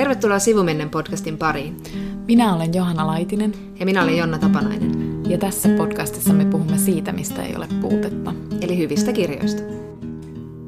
[0.00, 1.76] Tervetuloa Sivumennen podcastin pariin.
[2.26, 3.76] Minä olen Johanna Laitinen.
[3.80, 5.22] Ja minä olen Jonna Tapanainen.
[5.30, 8.34] Ja tässä podcastissa me puhumme siitä, mistä ei ole puutetta.
[8.60, 9.62] Eli hyvistä kirjoista.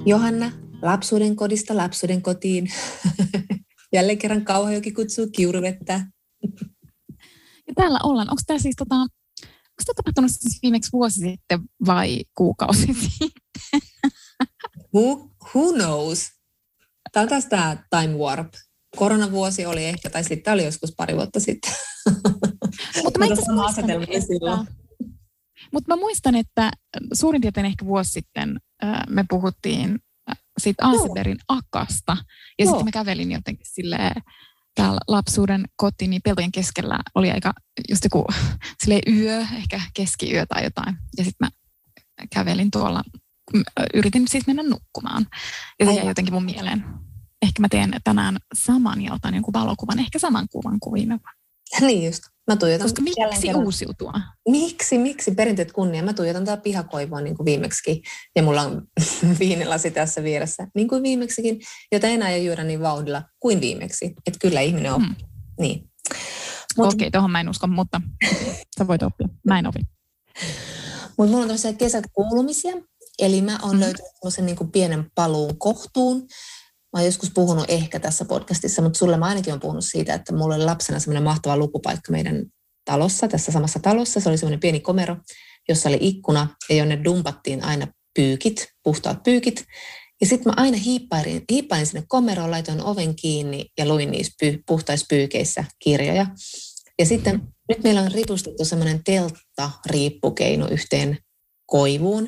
[0.07, 2.69] Johanna, lapsuuden kodista lapsuuden kotiin.
[3.95, 6.01] Jälleen kerran Kauhajoki kutsuu kiuruvettä.
[7.69, 8.31] Ja täällä ollaan.
[8.31, 13.31] Onko tämä siis tota, onko tämä tapahtunut siis viimeksi vuosi sitten vai kuukausi sitten?
[14.95, 16.31] Who, who knows?
[17.13, 18.53] Tämä on taas tämä time warp.
[18.97, 21.73] Koronavuosi oli ehkä, tai sitten oli joskus pari vuotta sitten.
[23.05, 23.85] Mutta mä itse muistan,
[25.73, 26.71] mutta mä muistan, että
[27.13, 28.61] suurin piirtein ehkä vuosi sitten
[29.09, 29.99] me puhuttiin
[30.61, 32.17] siitä Alseberin akasta.
[32.59, 34.23] Ja sitten mä kävelin jotenkin silleen,
[34.75, 37.53] täällä lapsuuden koti, niin peltojen keskellä oli aika
[37.89, 38.27] just joku
[39.19, 40.97] yö, ehkä keskiyö tai jotain.
[41.19, 41.51] Ja sitten mä
[42.35, 43.03] kävelin tuolla,
[43.95, 45.27] yritin siis mennä nukkumaan.
[45.81, 46.85] Ja se jäi jotenkin mun mieleen
[47.43, 51.43] ehkä mä teen tänään saman ja otan jonkun valokuvan, ehkä saman kuvan kuin viime vuonna.
[51.81, 52.23] Niin just.
[52.51, 53.65] Mä tuijotan Koska miksi kerran.
[53.65, 54.13] uusiutua?
[54.49, 56.03] Miksi, miksi perinteet kunnia?
[56.03, 58.03] Mä tuijotan tää pihakoivua niin kuin viimeksi
[58.37, 58.83] ja mulla on
[59.41, 61.61] viinilasi tässä vieressä, niin kuin viimeksikin,
[61.93, 64.15] jota enää ei juoda niin vauhdilla kuin viimeksi.
[64.27, 65.07] Että kyllä ihminen on.
[65.07, 65.15] Hmm.
[65.61, 65.91] Niin.
[66.77, 68.01] Mut, Okei, okay, tuohon mä en usko, mutta
[68.79, 69.29] sä voit oppia.
[69.47, 69.81] Mä en opi.
[71.19, 72.73] Mutta mulla on tosiaan kesäkuulumisia,
[73.19, 73.81] eli mä oon mm.
[73.81, 76.27] löytänyt semmoisen niin pienen paluun kohtuun,
[76.93, 80.35] Mä oon joskus puhunut ehkä tässä podcastissa, mutta sulle mä ainakin on puhunut siitä, että
[80.35, 82.47] mulla oli lapsena semmoinen mahtava lukupaikka meidän
[82.85, 84.21] talossa, tässä samassa talossa.
[84.21, 85.17] Se oli semmoinen pieni komero,
[85.69, 89.65] jossa oli ikkuna ja jonne dumpattiin aina pyykit, puhtaat pyykit.
[90.21, 94.63] Ja sitten mä aina hiippailin, hiippailin sinne komeroon, laitoin oven kiinni ja luin niissä py,
[94.67, 96.27] puhtaissa pyykeissä kirjoja.
[96.99, 101.19] Ja sitten nyt meillä on ripustettu semmoinen teltta-riippukeino yhteen
[101.67, 102.25] koivuun.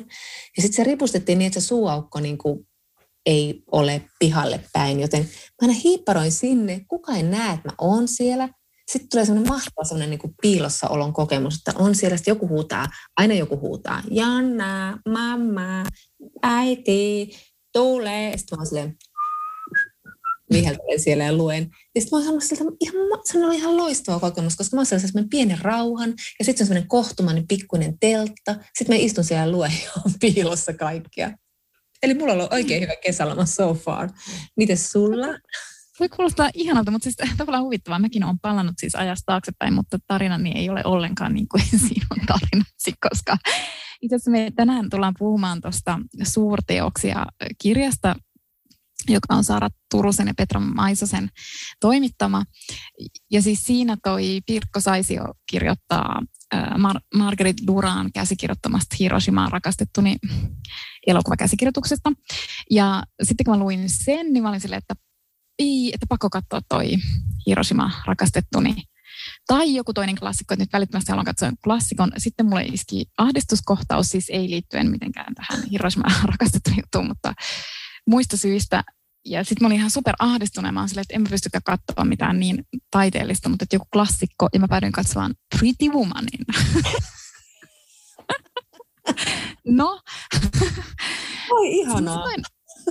[0.57, 2.67] Ja sitten se ripustettiin niin, että se suuaukko niin kuin
[3.25, 5.29] ei ole pihalle päin, joten mä
[5.61, 8.49] aina hiipparoin sinne, kuka ei näe, että mä oon siellä.
[8.91, 12.87] Sitten tulee semmoinen mahtava semmoinen niin piilossa olon kokemus, että on siellä, sitten joku huutaa,
[13.17, 15.83] aina joku huutaa, Janna, mamma,
[16.43, 17.31] äiti,
[17.73, 18.33] tule.
[18.35, 18.97] Sitten mä oon silleen,
[20.53, 21.69] viheltelen siellä ja luen.
[21.95, 25.29] Ja sitten mä oon sieltä ihan, se on ihan loistava kokemus, koska mä oon sellaisen
[25.29, 28.55] pienen rauhan ja sitten se on semmoinen kohtumainen pikkuinen teltta.
[28.77, 31.31] Sitten mä istun siellä ja luen ja on piilossa kaikkea.
[32.03, 34.09] Eli mulla on ollut oikein hyvä kesäloma so far.
[34.57, 35.27] Mites sulla?
[35.99, 37.99] Voi kuulostaa ihanalta, mutta siis tavallaan huvittavaa.
[37.99, 42.93] Mäkin olen palannut siis ajasta taaksepäin, mutta tarinani ei ole ollenkaan niin kuin sinun tarinasi,
[43.09, 43.37] koska
[44.01, 47.25] itse asiassa me tänään tullaan puhumaan tuosta suurteoksia
[47.61, 48.15] kirjasta,
[49.09, 51.29] joka on Saara Turusen ja Petra Maisosen
[51.79, 52.43] toimittama.
[53.31, 56.21] Ja siis siinä toi Pirkko Saisio kirjoittaa
[56.77, 60.15] Mar- Margaret Duran käsikirjoittamasta Hiroshimaan rakastettuni
[61.07, 62.11] elokuvakäsikirjoituksesta.
[62.71, 64.95] Ja sitten kun mä luin sen, niin mä olin silleen, että,
[65.59, 66.95] ei, että pakko katsoa toi
[67.47, 68.75] Hiroshima rakastettuni.
[69.47, 72.11] Tai joku toinen klassikko, että nyt välittömästi haluan katsoa klassikon.
[72.17, 77.33] Sitten mulle iski ahdistuskohtaus, siis ei liittyen mitenkään tähän Hiroshima rakastettuni juttuun, mutta
[78.07, 78.83] muista syistä
[79.25, 80.73] ja sitten mä olin ihan super ahdistunut.
[80.73, 84.49] Mä silleen, että en mä pystykään katsoa mitään niin taiteellista, mutta että joku klassikko.
[84.53, 86.45] Ja mä päädyin katsomaan Pretty Womanin.
[89.79, 90.01] no.
[91.51, 92.25] Oi ihanaa.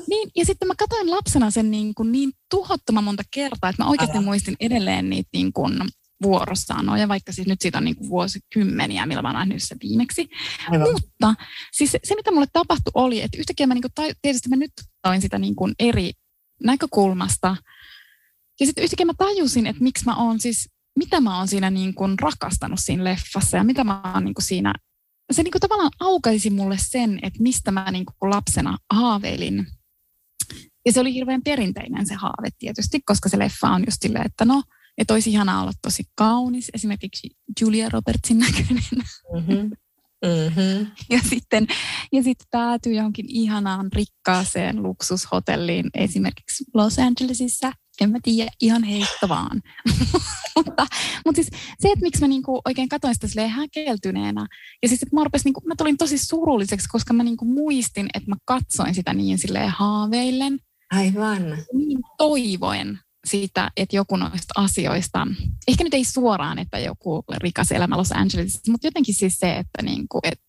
[0.09, 3.91] niin, ja sitten mä katsoin lapsena sen niin, kuin niin tuhottoman monta kertaa, että mä
[3.91, 4.25] oikeasti Älä.
[4.25, 5.75] muistin edelleen niitä niin kuin
[6.23, 10.29] vuorossanoja, vaikka siis nyt siitä on niin kuin vuosikymmeniä, millä mä oon nähnyt se viimeksi.
[10.71, 10.93] Aivan.
[10.93, 11.35] Mutta
[11.73, 14.73] siis se, se, mitä mulle tapahtui, oli, että yhtäkkiä mä niin kuin, tietysti mä nyt
[15.03, 16.13] toin sitä niin kuin eri
[16.63, 17.57] näkökulmasta.
[18.61, 21.95] Ja sitten yhtäkkiä mä tajusin, että miksi mä oon siis, mitä mä oon siinä niin
[21.95, 24.75] kuin rakastanut siinä leffassa ja mitä mä oon niin kuin siinä,
[25.33, 29.67] se niin kuin tavallaan aukaisi mulle sen, että mistä mä niin kuin lapsena haaveilin.
[30.87, 34.45] Ja se oli hirveän perinteinen se haave tietysti, koska se leffa on just silleen, että
[34.45, 34.63] no,
[34.99, 38.85] että olisi ihanaa olla tosi kaunis, esimerkiksi Julia Robertsin näköinen.
[39.35, 39.71] Mm-hmm.
[40.25, 40.87] Mm-hmm.
[41.11, 41.67] Ja sitten
[42.13, 47.73] ja sitten päätyy johonkin ihanaan rikkaaseen luksushotelliin, esimerkiksi Los Angelesissa.
[48.01, 49.63] En mä tiedä, ihan heitto vaan.
[50.57, 50.87] mutta,
[51.27, 51.49] mutta siis
[51.81, 54.47] se, että miksi mä niinku oikein katsoin sitä silleen häkeltyneenä.
[54.83, 58.31] Ja siis että mä, rupesin, niinku, mä tulin tosi surulliseksi, koska mä niinku muistin, että
[58.31, 60.59] mä katsoin sitä niin silleen haaveillen.
[60.93, 61.43] Aivan.
[61.73, 65.27] Niin toivoen siitä, että joku noista asioista,
[65.69, 69.83] ehkä nyt ei suoraan, että joku rikas elämä Los Angelesissa, mutta jotenkin siis se, että
[69.83, 70.41] niinku, et,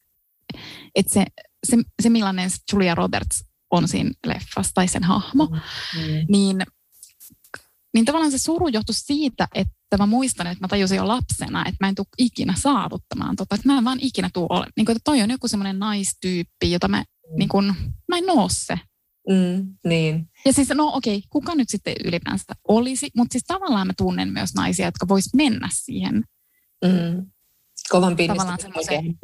[0.96, 1.26] et se,
[1.68, 6.26] se, se, millainen Julia Roberts on siinä leffassa tai sen hahmo, mm.
[6.30, 6.58] niin,
[7.94, 11.78] niin tavallaan se suru johtui siitä, että mä muistan, että mä tajusin jo lapsena, että
[11.80, 14.68] mä en tule ikinä saavuttamaan tota, että mä en vaan ikinä tule ole.
[14.78, 17.38] Niin kuin, että toi on joku semmoinen naistyyppi, jota mä, mm.
[17.38, 17.66] niin kuin,
[18.08, 18.80] mä en oo se.
[19.30, 20.30] Mm, niin.
[20.46, 24.34] Ja siis, no okei, okay, kuka nyt sitten ylipäänsä olisi, mutta siis tavallaan mä tunnen
[24.34, 26.24] myös naisia, jotka vois mennä siihen.
[26.86, 27.26] Mm.
[27.90, 29.16] Kovan Tavallaan semmoiseen.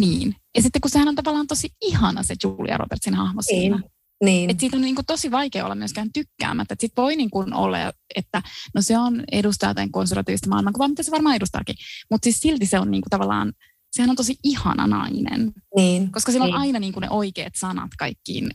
[0.00, 0.36] Niin.
[0.56, 3.60] Ja sitten kun sehän on tavallaan tosi ihana se Julia Robertsin hahmo niin.
[3.60, 3.82] siinä.
[4.24, 4.50] Niin.
[4.50, 6.76] Et siitä on niin kuin tosi vaikea olla myöskään tykkäämättä.
[6.78, 7.78] Sitten voi niin kuin olla,
[8.14, 8.42] että
[8.74, 11.74] no se on edustaa jotain konservatiivista maailmankuvaa, mitä se varmaan edustaakin.
[12.10, 13.52] Mutta siis silti se on niin kuin tavallaan,
[13.92, 15.52] sehän on tosi ihana nainen.
[15.76, 16.12] Niin.
[16.12, 16.60] Koska sillä on niin.
[16.60, 18.50] aina niin kuin ne oikeat sanat kaikkiin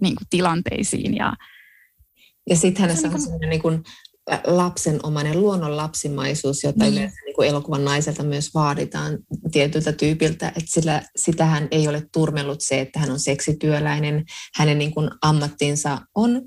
[0.00, 1.14] niin kuin tilanteisiin.
[1.16, 1.32] Ja,
[2.50, 3.82] Ja sitten hänessä Se on on semmoinen niin kuin
[4.46, 6.92] lapsenomainen luonnon lapsimaisuus, jota Niin.
[6.92, 9.18] yleensä niin kuin elokuvan naiselta myös vaaditaan
[9.52, 10.48] tietyltä tyypiltä.
[10.48, 14.24] Että sillä, sitähän ei ole turmellut se, että hän on seksityöläinen.
[14.54, 16.42] Hänen niin kuin ammattinsa on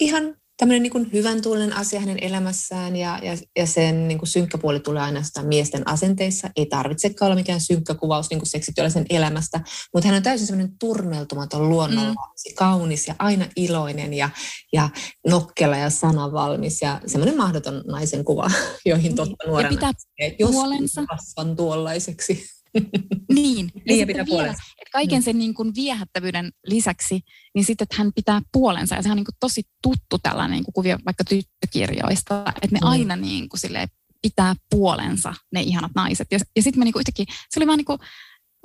[0.00, 4.28] ihan tämmöinen niin kuin hyvän tuulen asia hänen elämässään ja, ja, ja sen niin kuin
[4.28, 6.50] synkkä puoli tulee ainoastaan miesten asenteissa.
[6.56, 9.60] Ei tarvitsekaan olla mikään synkkä kuvaus niin kuin seksityöläisen elämästä,
[9.94, 12.54] mutta hän on täysin semmoinen turmeltumaton luonnonlapsi, mm.
[12.54, 14.30] kaunis ja aina iloinen ja,
[14.72, 14.88] ja
[15.26, 18.50] nokkela ja sanavalmis ja semmoinen mahdoton naisen kuva,
[18.86, 21.06] joihin totta ja nuorena pitää että jos puolensa.
[21.06, 22.57] kasvan tuollaiseksi.
[23.34, 27.20] Niin, Niin, ja pitää vielä, että kaiken sen niin kuin viehättävyyden lisäksi,
[27.54, 28.94] niin sitten että hän pitää puolensa.
[28.94, 32.78] Ja sehän on niin kuin tosi tuttu tällainen niin kuin kuvio vaikka tyttökirjoista, että ne
[32.82, 32.88] Mm.
[32.88, 33.88] aina niin kuin silleen
[34.22, 36.28] pitää puolensa, ne ihanat naiset.
[36.30, 37.98] Ja, ja sitten mä niin kuin yhtäkkiä, se oli vaan niin kuin,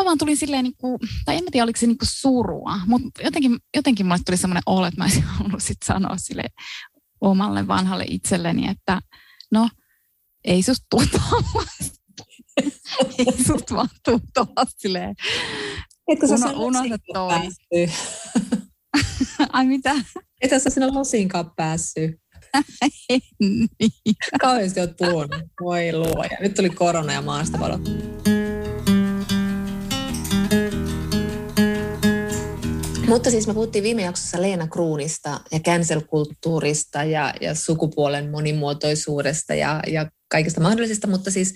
[0.01, 2.79] mä vaan tulin silleen, niin kuin, tai en mä tiedä oliko se niin kuin surua,
[2.87, 6.43] mutta jotenkin, jotenkin mulle tuli semmoinen olo, että mä olisin halunnut sit sanoa sille
[7.21, 9.01] omalle vanhalle itselleni, että
[9.51, 9.69] no,
[10.43, 11.03] ei susta tuu
[13.47, 15.15] susta vaan tuu tollaista silleen.
[16.07, 17.49] Etkö sä Uno- unohda toi.
[19.53, 19.95] Ai mitä?
[20.41, 22.11] Etkö sä sinne losinkaan päässyt?
[23.39, 23.69] niin.
[24.41, 25.35] Kauheasti oot puhunut.
[25.61, 26.37] Voi luoja.
[26.39, 27.79] Nyt tuli korona ja maastavalo.
[33.07, 39.79] Mutta siis me puhuttiin viime jaksossa Leena Kruunista ja cancel-kulttuurista ja, ja sukupuolen monimuotoisuudesta ja,
[39.87, 41.53] ja kaikista mahdollisista, mutta siis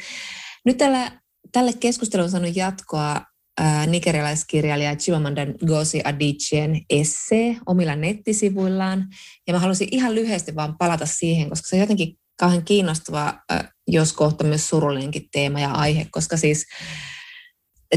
[0.65, 1.11] nyt tällä,
[1.51, 3.21] tälle keskustelulle on saanut jatkoa
[3.59, 9.07] ää, nigerialaiskirjailija Chimamanda Ngozi Adichien essee omilla nettisivuillaan.
[9.47, 13.71] Ja mä halusin ihan lyhyesti vaan palata siihen, koska se on jotenkin kauhean kiinnostava, ää,
[13.87, 16.65] jos kohta myös surullinenkin teema ja aihe, koska siis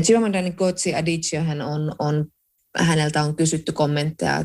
[0.03, 2.27] Chimamanda Ngozi Adichie on, on
[2.79, 4.45] häneltä on kysytty kommentteja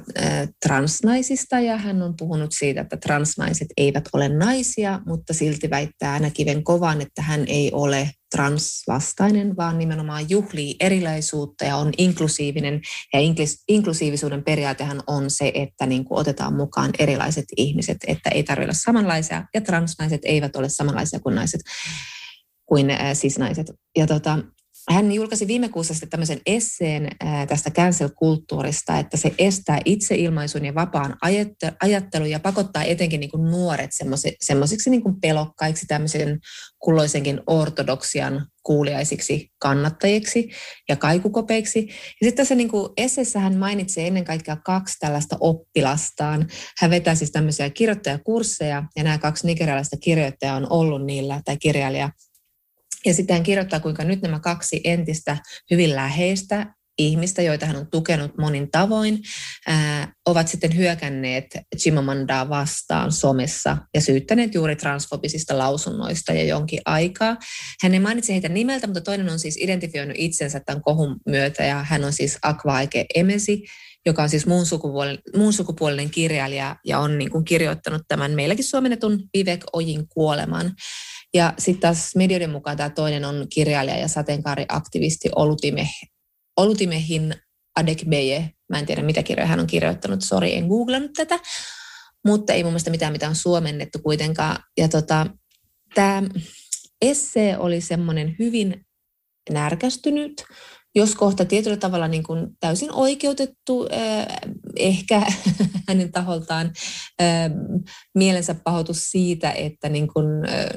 [0.65, 6.63] transnaisista ja hän on puhunut siitä, että transnaiset eivät ole naisia, mutta silti väittää näkiven
[6.63, 12.81] kovan, että hän ei ole transvastainen, vaan nimenomaan juhlii erilaisuutta ja on inklusiivinen.
[13.13, 13.19] Ja
[13.67, 18.73] inklusiivisuuden periaatehan on se, että niin kuin otetaan mukaan erilaiset ihmiset, että ei tarvitse olla
[18.73, 21.61] samanlaisia ja transnaiset eivät ole samanlaisia kuin naiset
[22.65, 23.71] kuin äh, cis-naiset.
[23.97, 24.39] Ja tota,
[24.89, 27.07] hän julkaisi viime kuussa sitten tämmöisen esseen
[27.47, 33.51] tästä cancel-kulttuurista, että se estää itseilmaisun ja vapaan ajatte- ajattelun ja pakottaa etenkin niin kuin
[33.51, 33.91] nuoret
[34.41, 36.39] semmoisiksi niin kuin pelokkaiksi, tämmöisen
[36.79, 40.49] kulloisenkin ortodoksian kuuliaisiksi kannattajiksi
[40.89, 41.79] ja kaikukopeiksi.
[41.87, 46.47] Ja sitten tässä niin kuin esseessä hän mainitsee ennen kaikkea kaksi tällaista oppilastaan.
[46.77, 52.09] Hän vetää siis tämmöisiä kirjoittajakursseja ja nämä kaksi nigerialaista kirjoittajaa on ollut niillä, tai kirjailija
[53.05, 55.37] ja sitten hän kirjoittaa, kuinka nyt nämä kaksi entistä
[55.71, 59.19] hyvin läheistä ihmistä, joita hän on tukenut monin tavoin,
[59.67, 61.45] ää, ovat sitten hyökänneet
[61.77, 67.37] Chimamandaa vastaan somessa ja syyttäneet juuri transfobisista lausunnoista jo jonkin aikaa.
[67.83, 71.83] Hän ei mainitse heitä nimeltä, mutta toinen on siis identifioinut itsensä tämän kohun myötä ja
[71.83, 73.63] hän on siis Akvaike Emesi,
[74.05, 78.63] joka on siis muun sukupuolinen, muun sukupuolinen kirjailija ja on niin kuin kirjoittanut tämän meilläkin
[78.63, 80.71] suomennetun Vivek Ojin kuoleman.
[81.35, 85.87] Ja sitten taas medioiden mukaan tämä toinen on kirjailija ja sateenkaariaktivisti Olutime,
[86.57, 87.35] Olutimehin
[87.75, 88.49] Adekbeye.
[88.69, 91.39] Mä en tiedä, mitä kirjoja hän on kirjoittanut, sori, en googlannut tätä.
[92.25, 94.63] Mutta ei mun mielestä mitään, mitä on suomennettu kuitenkaan.
[94.77, 95.27] Ja tota,
[95.95, 96.23] tämä
[97.01, 98.85] essee oli semmoinen hyvin
[99.49, 100.43] närkästynyt,
[100.95, 103.87] jos kohta tietyllä tavalla niin kuin täysin oikeutettu,
[104.75, 105.21] ehkä
[105.87, 106.73] hänen taholtaan
[108.15, 110.25] mielensä pahoitus siitä, että niin kuin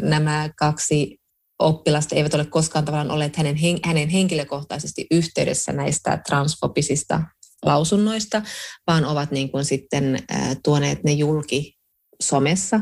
[0.01, 1.19] nämä kaksi
[1.59, 7.23] oppilasta eivät ole koskaan tavallaan olleet hänen, hänen henkilökohtaisesti yhteydessä näistä transfobisista
[7.65, 8.43] lausunnoista,
[8.87, 10.19] vaan ovat niin kuin sitten
[10.65, 11.79] tuoneet ne julki
[12.23, 12.81] somessa.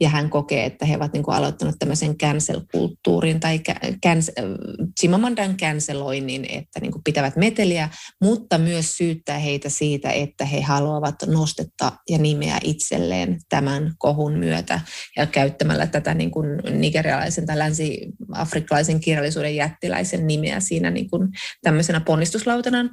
[0.00, 3.60] Ja hän kokee, että he ovat niin kuin aloittaneet tämmöisen cancel-kulttuurin tai
[4.06, 4.56] cancel,
[5.00, 7.88] Chimamandan canceloinnin, että niin kuin pitävät meteliä,
[8.22, 14.80] mutta myös syyttää heitä siitä, että he haluavat nostetta ja nimeä itselleen tämän kohun myötä
[15.16, 21.28] ja käyttämällä tätä niin kuin nigerialaisen tai länsi-afrikkalaisen kirjallisuuden jättiläisen nimeä siinä niin kuin
[21.62, 22.90] tämmöisenä ponnistuslautanaan.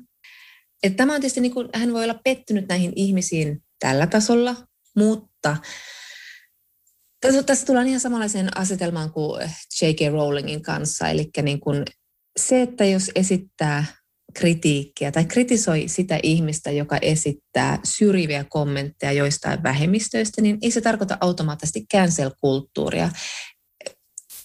[0.83, 4.55] että tämä on tietysti, niin kuin, hän voi olla pettynyt näihin ihmisiin tällä tasolla,
[4.95, 5.57] mutta
[7.21, 10.13] tässä, tässä tullaan ihan samanlaiseen asetelmaan kuin J.K.
[10.13, 11.83] Rowlingin kanssa, eli niin kuin
[12.39, 13.85] se, että jos esittää
[14.33, 21.17] kritiikkiä tai kritisoi sitä ihmistä, joka esittää syrjiviä kommentteja joistain vähemmistöistä, niin ei se tarkoita
[21.21, 23.09] automaattisesti cancel-kulttuuria.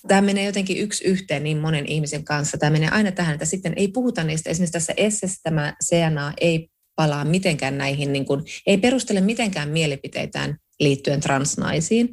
[0.08, 2.58] Tämä menee jotenkin yksi yhteen niin monen ihmisen kanssa.
[2.58, 4.50] Tämä menee aina tähän, että sitten ei puhuta niistä.
[4.50, 10.56] Esimerkiksi tässä Essessä tämä CNA ei palaa mitenkään näihin, niin kuin, ei perustele mitenkään mielipiteitään
[10.80, 12.08] liittyen transnaisiin,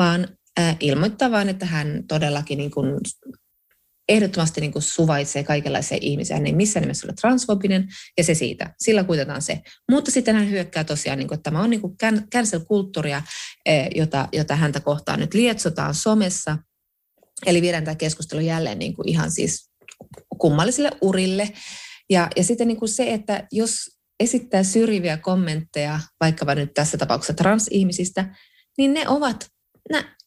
[0.00, 0.28] vaan
[0.60, 3.00] äh, ilmoittaa vain, että hän todellakin niin kuin
[4.08, 6.36] ehdottomasti niin kuin suvaitsee kaikenlaisia ihmisiä.
[6.36, 7.88] Hän ei missään nimessä ole transfobinen
[8.18, 8.74] ja se siitä.
[8.78, 9.60] Sillä kuitetaan se.
[9.90, 11.96] Mutta sitten hän hyökkää tosiaan, niin kuin, että tämä on niin kuin
[12.34, 13.22] cancel-kulttuuria,
[13.66, 16.58] eh, jota, jota häntä kohtaan nyt lietsotaan somessa.
[17.46, 19.70] Eli viedään tämä keskustelu jälleen niin kuin ihan siis
[20.38, 21.52] kummallisille urille.
[22.10, 23.74] Ja, ja sitten niin kuin se, että jos
[24.20, 28.34] esittää syrjiviä kommentteja, vaikkapa nyt tässä tapauksessa transihmisistä,
[28.78, 29.50] niin ne ovat,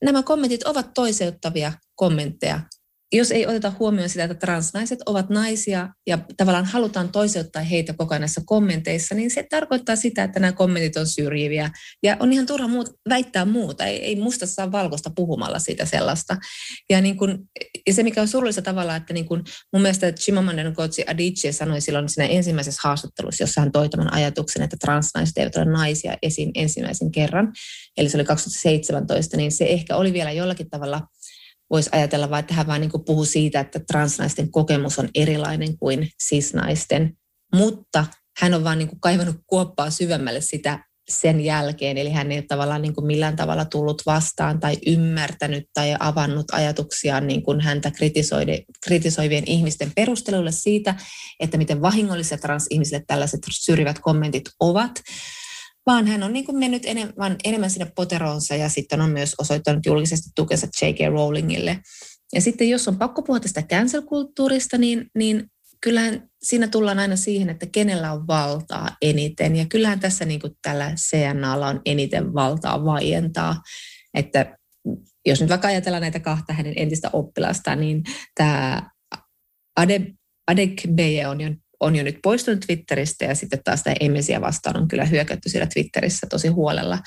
[0.01, 2.59] nämä kommentit ovat toiseuttavia kommentteja
[3.13, 8.13] jos ei oteta huomioon sitä, että transnaiset ovat naisia ja tavallaan halutaan toiseuttaa heitä koko
[8.13, 11.71] ajan näissä kommenteissa, niin se tarkoittaa sitä, että nämä kommentit on syrjiviä.
[12.03, 13.85] Ja on ihan turha muut, väittää muuta.
[13.85, 16.37] Ei, ei musta saa valkoista puhumalla siitä sellaista.
[16.89, 17.49] Ja, niin kun,
[17.87, 19.43] ja se, mikä on surullista tavalla, että niin kun
[19.73, 24.61] mun mielestä Chimamanda Ngozi Adichie sanoi silloin siinä ensimmäisessä haastattelussa, jossa hän toi tämän ajatuksen,
[24.61, 27.53] että transnaiset eivät ole naisia esiin ensimmäisen kerran,
[27.97, 31.01] eli se oli 2017, niin se ehkä oli vielä jollakin tavalla–
[31.69, 36.09] voisi ajatella vaan, että hän vaan niin puhuu siitä, että transnaisten kokemus on erilainen kuin
[36.19, 37.13] sisnaisten,
[37.55, 38.05] mutta
[38.39, 40.79] hän on vaan niin kaivannut kuoppaa syvemmälle sitä
[41.09, 45.63] sen jälkeen, eli hän ei ole tavallaan niin kuin millään tavalla tullut vastaan tai ymmärtänyt
[45.73, 47.91] tai avannut ajatuksiaan niin kuin häntä
[48.85, 50.95] kritisoivien ihmisten perusteluille siitä,
[51.39, 54.91] että miten vahingollisia transihmisille tällaiset syrjivät kommentit ovat
[55.85, 59.85] vaan hän on niin kuin mennyt enemmän, enemmän sinne poteroonsa ja sitten on myös osoittanut
[59.85, 60.97] julkisesti tukensa J.K.
[61.11, 61.79] Rowlingille.
[62.33, 65.43] Ja sitten jos on pakko puhua tästä cancel-kulttuurista, niin, niin
[65.81, 69.55] kyllähän siinä tullaan aina siihen, että kenellä on valtaa eniten.
[69.55, 73.61] Ja kyllähän tässä niin kuin tällä CNAlla on eniten valtaa vaientaa.
[74.13, 74.57] Että
[75.25, 78.03] jos nyt vaikka ajatellaan näitä kahta hänen entistä oppilasta, niin
[78.35, 78.89] tämä
[79.75, 80.01] Ade,
[80.47, 81.49] Adekbeye on jo
[81.83, 85.67] on jo nyt poistunut Twitteristä ja sitten taas tämä Emesiä vastaan on kyllä hyökätty siellä
[85.73, 86.99] Twitterissä tosi huolella,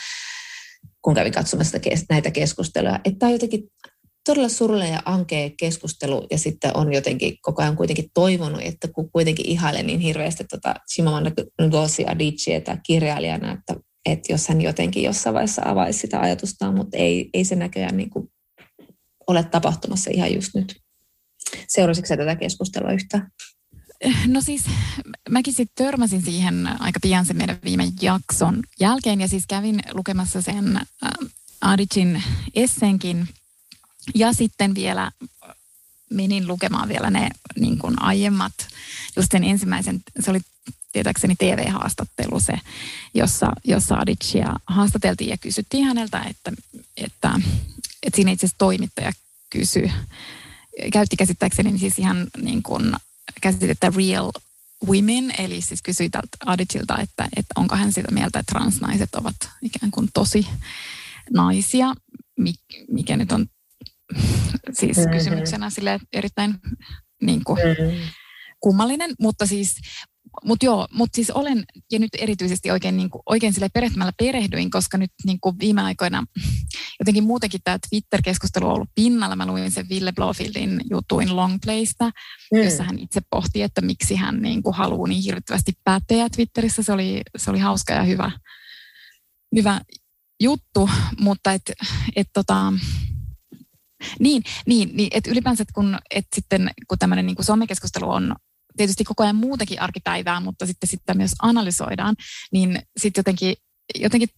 [1.03, 1.79] kun kävin katsomassa
[2.11, 3.01] näitä keskusteluja.
[3.05, 3.63] Että tämä on jotenkin
[4.27, 9.11] todella surullinen ja ankea keskustelu ja sitten on jotenkin koko ajan kuitenkin toivonut, että kun
[9.13, 11.31] kuitenkin ihailen niin hirveästi tuota Shimamanda
[11.63, 13.75] Ngozi Adichietä kirjailijana, että,
[14.07, 18.11] että jos hän jotenkin jossain vaiheessa avaisi sitä ajatustaan, mutta ei, ei se näköjään niin
[18.11, 18.29] kuin
[19.27, 20.77] ole tapahtumassa ihan just nyt.
[21.69, 23.31] Seurasitko tätä keskustelua yhtään?
[24.27, 24.65] No siis
[25.31, 30.43] mäkin sitten törmäsin siihen aika pian sen meidän viime jakson jälkeen ja siis kävin lukemassa
[30.43, 31.11] sen äh,
[31.61, 32.23] Adicin
[32.55, 33.29] essenkin.
[34.15, 35.13] Ja sitten vielä
[36.11, 38.53] menin lukemaan vielä ne niin kuin aiemmat,
[39.17, 40.41] just sen ensimmäisen, se oli
[40.93, 42.61] tietääkseni TV-haastattelu se,
[43.15, 46.53] jossa, jossa Adicia haastateltiin ja kysyttiin häneltä, että,
[46.97, 47.41] että,
[48.03, 49.13] että siinä itse asiassa toimittaja
[49.51, 49.93] kysyi,
[50.93, 52.93] käytti käsittääkseni siis ihan niin kuin
[53.41, 54.33] käsitettä real
[54.87, 59.37] women, eli siis kysyi tältä Adicilta, että, että onko hän sitä mieltä, että transnaiset ovat
[59.63, 60.47] ikään kuin tosi
[61.31, 61.95] naisia,
[62.91, 63.47] mikä nyt on
[64.79, 65.13] siis mm-hmm.
[65.13, 66.55] kysymyksenä sille erittäin
[67.23, 68.01] niin kuin, mm-hmm.
[68.61, 69.77] kummallinen, mutta siis
[70.45, 74.71] mutta joo, mutta siis olen, ja nyt erityisesti oikein, niin kuin, oikein sille perehtymällä perehdyin,
[74.71, 76.25] koska nyt niin kuin viime aikoina
[77.01, 79.37] jotenkin muutenkin tämä Twitter-keskustelu on ollut pinnalla.
[79.37, 82.11] Mä luin sen Ville Blofieldin jutuin Longplaysta,
[82.53, 82.63] mm.
[82.65, 86.83] jossa hän itse pohti, että miksi hän niin kuin haluaa niin hirvittävästi päättejä Twitterissä.
[86.83, 88.31] Se oli, se oli hauska ja hyvä,
[89.57, 89.81] hyvä
[90.41, 90.91] juttu,
[91.21, 91.73] mutta et,
[92.17, 92.73] et tota,
[94.21, 98.37] niin, niin, niin että ylipäänsä kun, et sitten, kun tämmöinen niin somekeskustelu on
[98.77, 102.17] tietysti koko ajan muutakin arkipäivää, mutta sitten sitä myös analysoidaan,
[102.53, 103.55] niin sitten jotenkin,
[104.01, 104.29] jotenkin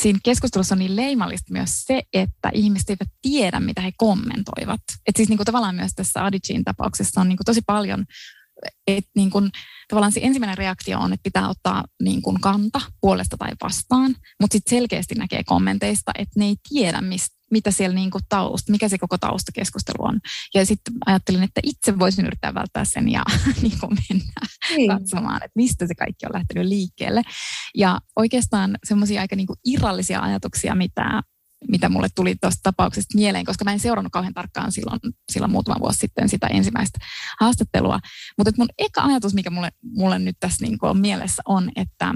[0.00, 4.80] siinä keskustelussa on niin leimallista myös se, että ihmiset eivät tiedä, mitä he kommentoivat.
[5.06, 8.04] Että siis niin kuin tavallaan myös tässä Adicin tapauksessa on niin kuin tosi paljon,
[8.86, 9.50] että niin kuin,
[9.88, 14.54] tavallaan se ensimmäinen reaktio on, että pitää ottaa niin kuin kanta puolesta tai vastaan, mutta
[14.54, 18.88] sitten selkeästi näkee kommenteista, että ne ei tiedä, mistä mitä siellä niin kuin tausta, mikä
[18.88, 20.20] se koko taustakeskustelu on.
[20.54, 23.22] Ja sitten ajattelin, että itse voisin yrittää välttää sen ja
[23.62, 24.32] niin kuin mennä
[24.76, 24.88] niin.
[24.88, 27.22] katsomaan, että mistä se kaikki on lähtenyt liikkeelle.
[27.74, 31.22] Ja oikeastaan semmoisia aika niin kuin irrallisia ajatuksia, mitä
[31.70, 35.00] mitä mulle tuli tuosta tapauksesta mieleen, koska mä en seurannut kauhean tarkkaan silloin,
[35.32, 36.98] silloin muutama vuosi sitten sitä ensimmäistä
[37.40, 37.98] haastattelua.
[38.38, 42.14] Mutta mun eka ajatus, mikä mulle, mulle nyt tässä niin on mielessä on, että,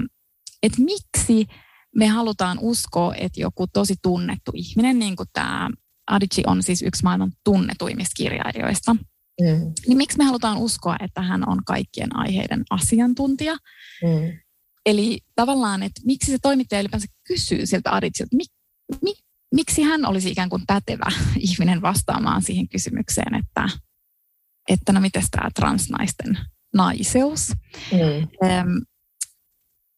[0.63, 1.47] että miksi
[1.95, 5.69] me halutaan uskoa, että joku tosi tunnettu ihminen, niin kuin tämä
[6.11, 9.73] Adichie on siis yksi maailman tunnetuimmista kirjailijoista, mm.
[9.87, 13.53] niin miksi me halutaan uskoa, että hän on kaikkien aiheiden asiantuntija?
[14.03, 14.39] Mm.
[14.85, 18.43] Eli tavallaan, että miksi se toimittaja ylipäänsä kysyy siltä Adichilta, mi,
[19.01, 19.13] mi,
[19.55, 23.69] miksi hän olisi ikään kuin pätevä ihminen vastaamaan siihen kysymykseen, että,
[24.69, 26.37] että no miten tämä transnaisten
[26.73, 27.53] naiseus.
[27.91, 28.85] Mm.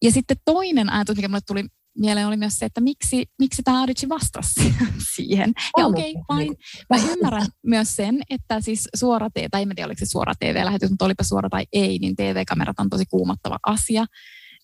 [0.03, 1.65] Ja sitten toinen ajatus, mikä mulle tuli
[1.99, 4.75] mieleen oli myös se, että miksi, miksi tämä Adici vastasi
[5.15, 5.53] siihen.
[5.77, 6.55] Ja okei, okay, fine.
[6.89, 10.89] Mä ymmärrän myös sen, että siis suora TV, tai en tiedä oliko se suora TV-lähetys,
[10.89, 14.05] mutta olipa suora tai ei, niin TV-kamerat on tosi kuumottava asia.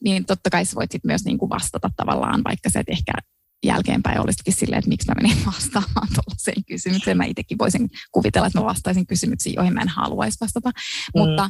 [0.04, 3.12] Niin totta kai sä voit sit myös niinku vastata tavallaan, vaikka se, että ehkä
[3.66, 7.18] jälkeenpäin olisikin silleen, että miksi mä menin vastaamaan tuollaiseen kysymykseen.
[7.18, 10.70] Mä itsekin voisin kuvitella, että mä vastaisin kysymyksiin, joihin mä en haluaisi vastata.
[10.70, 11.20] Mm.
[11.20, 11.50] Mutta,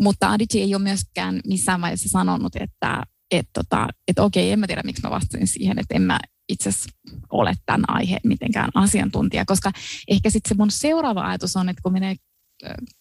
[0.00, 4.66] mutta Adici ei ole myöskään missään vaiheessa sanonut, että että tota, et okei, en mä
[4.66, 6.90] tiedä miksi mä vastasin siihen, että en mä itse asiassa
[7.32, 9.72] ole tämän aiheen mitenkään asiantuntija, koska
[10.08, 12.16] ehkä sitten se mun seuraava ajatus on, että kun menee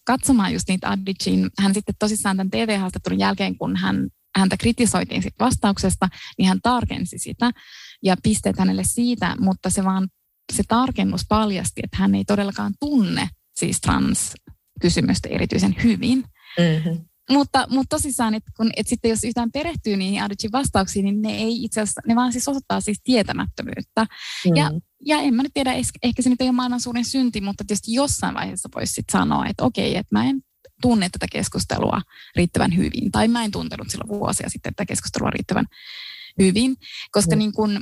[0.05, 4.07] katsomaan just niitä Addicin, hän sitten tosissaan tämän TV-haastattelun jälkeen, kun hän,
[4.37, 7.51] häntä kritisoitiin sit vastauksesta, niin hän tarkensi sitä
[8.03, 10.07] ja pisteet hänelle siitä, mutta se vaan
[10.53, 16.23] se tarkennus paljasti, että hän ei todellakaan tunne siis trans-kysymystä erityisen hyvin.
[16.59, 17.08] Mm-hmm.
[17.29, 21.37] Mutta, mutta tosissaan, että, kun, että sitten jos yhtään perehtyy niihin Adicin vastauksiin, niin ne
[21.37, 24.05] ei itse asiassa, ne vaan siis osoittaa siis tietämättömyyttä.
[24.45, 24.55] Mm.
[24.55, 24.71] Ja,
[25.05, 27.93] ja en mä nyt tiedä, ehkä se nyt ei ole maailman suurin synti, mutta tietysti
[27.93, 30.41] jossain vaiheessa voisi sitten sanoa, että okei, että mä en
[30.81, 32.01] tunne tätä keskustelua
[32.35, 35.65] riittävän hyvin, tai mä en tuntenut silloin vuosia sitten tätä keskustelua riittävän
[36.39, 36.75] hyvin,
[37.11, 37.39] koska mm.
[37.39, 37.81] niin kun,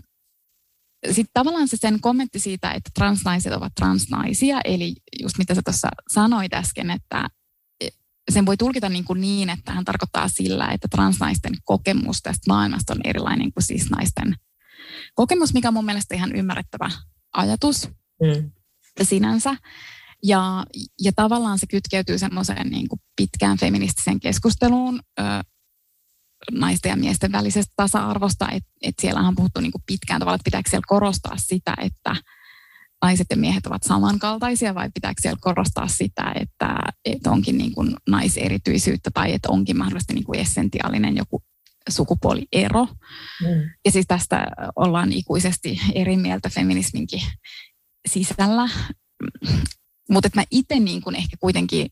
[1.06, 5.90] sitten tavallaan se sen kommentti siitä, että transnaiset ovat transnaisia, eli just mitä sä tuossa
[6.14, 7.30] sanoit äsken, että
[8.32, 12.94] sen voi tulkita niin, kuin niin, että hän tarkoittaa sillä, että transnaisten kokemus tästä maailmasta
[12.94, 14.36] on erilainen kuin siis naisten
[15.16, 16.90] kokemus, mikä on mun mielestä ihan ymmärrettävä
[17.34, 17.90] ajatus
[18.22, 18.52] mm.
[19.04, 19.56] sinänsä.
[20.24, 20.66] Ja,
[21.02, 25.24] ja tavallaan se kytkeytyy semmoiseen niin kuin pitkään feministiseen keskusteluun ö,
[26.52, 30.44] naisten ja miesten välisestä tasa-arvosta, että et siellä on puhuttu niin kuin pitkään tavalla, että
[30.44, 32.16] pitääkö siellä korostaa sitä, että
[33.02, 37.96] naiset ja miehet ovat samankaltaisia vai pitääkö siellä korostaa sitä, että, että onkin niin kuin
[38.10, 41.44] naiserityisyyttä tai että onkin mahdollisesti niin kuin essentiaalinen joku
[41.90, 42.86] sukupuoliero.
[43.42, 43.70] Mm.
[43.86, 47.22] Ja siis tästä ollaan ikuisesti eri mieltä feminisminkin
[48.08, 48.70] sisällä.
[50.12, 51.90] Mutta mä itse niin kuin ehkä kuitenkin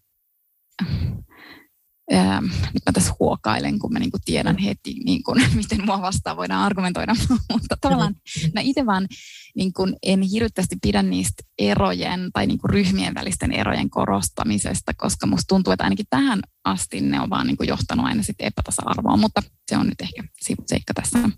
[2.14, 6.02] Ähm, nyt mä tässä huokailen, kun mä niin kuin tiedän heti, niin kuin, miten mua
[6.02, 7.16] vastaan voidaan argumentoida,
[7.54, 8.16] mutta tavallaan
[8.54, 9.08] mä itse vaan
[9.56, 15.28] niin kuin en hirveästi pidä niistä erojen tai niin kuin ryhmien välisten erojen korostamisesta, koska
[15.28, 19.20] musta tuntuu, että ainakin tähän asti ne on vaan niin kuin johtanut aina sitten epätasa-arvoon,
[19.20, 20.24] mutta se on nyt ehkä
[20.66, 21.18] seikka tässä.
[21.18, 21.34] Mm.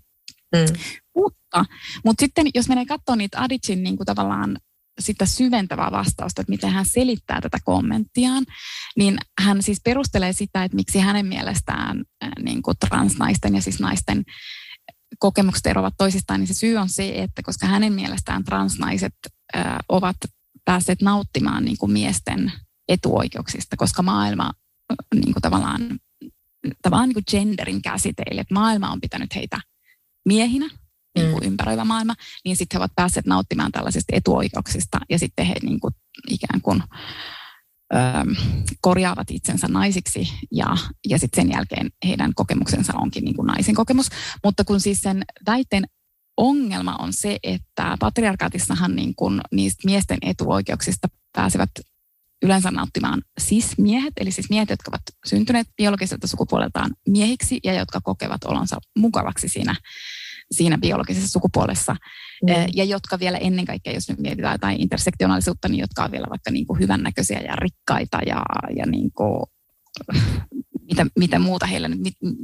[1.16, 1.64] Mutta,
[2.04, 4.58] mutta sitten jos menee katsomaan niitä Adicin niin kuin tavallaan
[4.98, 8.46] sitä syventävää vastausta, että miten hän selittää tätä kommenttiaan,
[8.96, 13.80] niin hän siis perustelee sitä, että miksi hänen mielestään äh, niin kuin transnaisten ja siis
[13.80, 14.24] naisten
[15.18, 19.14] kokemukset eroavat toisistaan, niin se syy on se, että koska hänen mielestään transnaiset
[19.56, 20.16] äh, ovat
[20.64, 22.52] päässeet nauttimaan niin kuin miesten
[22.88, 24.52] etuoikeuksista, koska maailma
[24.92, 25.98] äh, niin kuin tavallaan,
[26.82, 29.60] tavallaan niin kuin genderin käsiteille, että maailma on pitänyt heitä
[30.24, 30.70] miehinä
[31.14, 31.46] niin kuin mm.
[31.46, 35.94] ympäröivä maailma, niin sitten he ovat päässeet nauttimaan tällaisista etuoikeuksista ja sitten he niin kuin,
[36.28, 36.82] ikään kuin
[37.94, 37.98] ö,
[38.80, 40.76] korjaavat itsensä naisiksi ja,
[41.08, 44.08] ja sitten sen jälkeen heidän kokemuksensa onkin niin kuin naisen kokemus.
[44.44, 45.84] Mutta kun siis sen väitteen
[46.36, 51.70] ongelma on se, että patriarkaatissahan niin kuin niistä miesten etuoikeuksista pääsevät
[52.42, 58.44] yleensä nauttimaan sis-miehet, eli siis miehet, jotka ovat syntyneet biologiselta sukupuoleltaan miehiksi ja jotka kokevat
[58.44, 59.74] olonsa mukavaksi siinä
[60.52, 61.92] siinä biologisessa sukupuolessa.
[61.92, 62.66] Mm.
[62.74, 66.50] Ja jotka vielä ennen kaikkea, jos nyt mietitään jotain intersektionaalisuutta, niin jotka on vielä vaikka
[66.50, 68.42] niin kuin hyvännäköisiä ja rikkaita ja,
[68.76, 69.42] ja niin kuin,
[70.88, 71.88] mitä, mitä muuta heillä,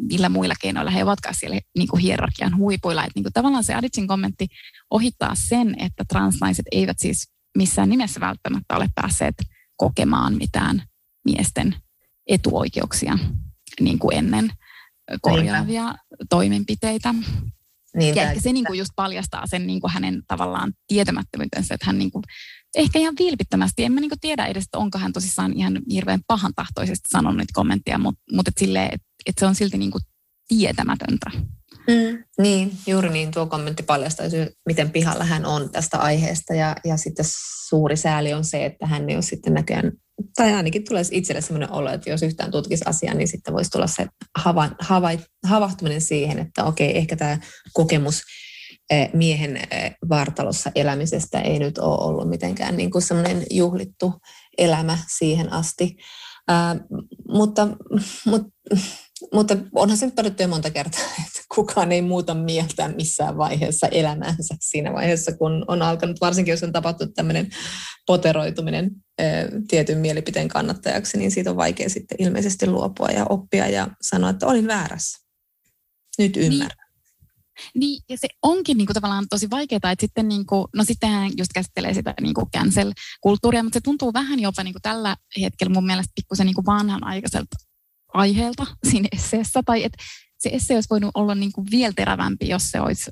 [0.08, 3.02] millä muilla keinoilla he ovatkaan siellä niin kuin hierarkian huipuilla.
[3.02, 4.46] Että niin kuin tavallaan se Aditsin kommentti
[4.90, 9.34] ohittaa sen, että transnaiset eivät siis missään nimessä välttämättä ole päässeet
[9.76, 10.82] kokemaan mitään
[11.24, 11.76] miesten
[12.26, 13.18] etuoikeuksia
[13.80, 14.50] niin kuin ennen
[15.20, 15.98] korjaavia Niinpä.
[16.30, 17.14] toimenpiteitä.
[17.96, 21.86] Niin, ja ehkä se niin kuin just paljastaa sen niin kuin hänen tavallaan tietämättömyytensä, että
[21.86, 22.22] hän niin kuin,
[22.74, 26.20] ehkä ihan vilpittömästi, en mä niin kuin tiedä edes, että onko hän tosissaan ihan hirveän
[26.26, 30.02] pahantahtoisesti sanonut niitä kommentteja, mutta, mutta et silleen, että, että se on silti niin kuin
[30.48, 31.30] tietämätöntä.
[31.88, 33.30] Mm, niin, juuri niin.
[33.30, 36.54] Tuo kommentti paljastaisi, miten pihalla hän on tästä aiheesta.
[36.54, 37.24] Ja, ja sitten
[37.68, 39.92] suuri sääli on se, että hän ei ole sitten näköjään,
[40.36, 43.86] tai ainakin tulee itselle sellainen olo, että jos yhtään tutkisi asiaa, niin sitten voisi tulla
[43.86, 44.06] se
[44.38, 45.08] hava, hava,
[45.46, 47.38] havahtuminen siihen, että okei, ehkä tämä
[47.72, 48.22] kokemus
[48.90, 54.12] eh, miehen eh, vartalossa elämisestä ei nyt ole ollut mitenkään niin kuin semmoinen juhlittu
[54.58, 55.96] elämä siihen asti.
[56.48, 56.76] Ää,
[57.28, 57.68] mutta,
[58.26, 58.50] mutta,
[59.32, 63.86] mutta onhan se nyt todettu jo monta kertaa, että kukaan ei muuta mieltä missään vaiheessa
[63.86, 67.50] elämäänsä siinä vaiheessa, kun on alkanut, varsinkin jos on tapahtunut tämmöinen
[68.06, 68.90] poteroituminen
[69.68, 74.46] tietyn mielipiteen kannattajaksi, niin siitä on vaikea sitten ilmeisesti luopua ja oppia ja sanoa, että
[74.46, 75.24] olin väärässä.
[76.18, 76.52] Nyt niin.
[76.52, 76.84] ymmärrän.
[77.74, 81.32] Niin, ja se onkin niin kuin, tavallaan tosi vaikeaa, että sitten niin kuin, no sittenhän
[81.36, 85.72] just käsittelee sitä niin kuin cancel-kulttuuria, mutta se tuntuu vähän jopa niin kuin tällä hetkellä
[85.72, 87.56] mun mielestä pikkusen niin kuin vanhanaikaiselta
[88.14, 90.04] aiheelta siinä esseessä, tai että
[90.38, 93.10] se esse olisi voinut olla niin kuin vielä terävämpi, jos se olisi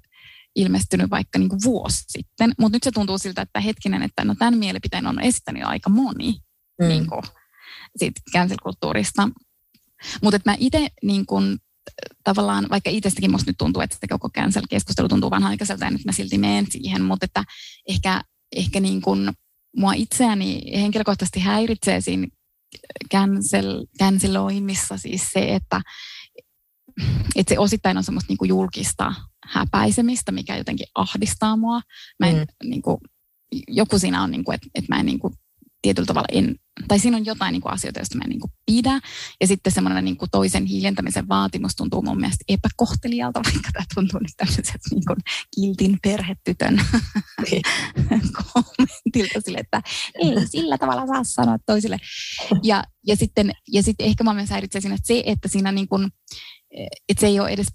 [0.57, 4.35] ilmestynyt vaikka niin kuin vuosi sitten, mutta nyt se tuntuu siltä, että hetkinen, että no
[4.39, 6.33] tämän mielipiteen on esittänyt aika moni
[6.81, 6.89] mm.
[6.89, 7.23] niin kuin,
[7.97, 9.29] siitä cancel-kulttuurista.
[10.23, 11.59] Mutta mä itse niin kuin,
[12.25, 16.39] tavallaan, vaikka itsestäkin musta nyt tuntuu, että koko cancel-keskustelu tuntuu vanha-aikaiselta ja nyt mä silti
[16.39, 17.45] menen siihen, mutta että
[17.89, 18.23] ehkä,
[18.57, 19.33] ehkä niin kuin
[19.77, 22.27] mua itseäni henkilökohtaisesti häiritsee siinä
[23.13, 25.81] cancel, canceloinnissa siis se, että,
[27.37, 31.81] että se osittain on semmoista niin kuin julkista häpäisemistä, mikä jotenkin ahdistaa mua.
[32.21, 32.69] Mä en, mm.
[32.71, 32.99] niin kuin,
[33.69, 35.35] joku siinä on, niin kuin, että, että mä en niin kuin,
[35.83, 36.57] tietyllä tavalla en,
[36.89, 39.01] tai siinä on jotain niin kuin asioita, joista mä en niin kuin pidä.
[39.41, 44.21] Ja sitten semmoinen niin kuin toisen hiljentämisen vaatimus tuntuu mun mielestä epäkohtelijalta, vaikka tämä tuntuu
[44.21, 45.19] nyt tämmöiseltä niin kuin
[45.55, 46.81] kiltin perhetytön
[48.53, 49.83] kommentilta sille, että
[50.15, 51.97] ei sillä tavalla saa sanoa toisille.
[52.63, 55.89] Ja, ja, sitten, ja sitten ehkä mä myös häiritsee siinä, että se, että siinä niin
[55.89, 56.09] kuin,
[57.09, 57.67] että se ei ole edes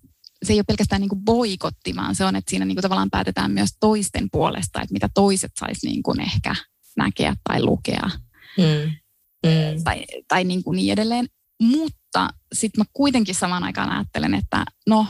[0.45, 3.51] se ei ole pelkästään niin boikotti, vaan se on, että siinä niin kuin tavallaan päätetään
[3.51, 6.55] myös toisten puolesta, että mitä toiset saisi niin kuin ehkä
[6.97, 8.09] näkeä tai lukea
[8.57, 8.91] mm.
[9.45, 9.83] Mm.
[9.83, 11.27] tai, tai niin, kuin niin edelleen.
[11.61, 15.07] Mutta sitten mä kuitenkin samaan aikaan ajattelen, että no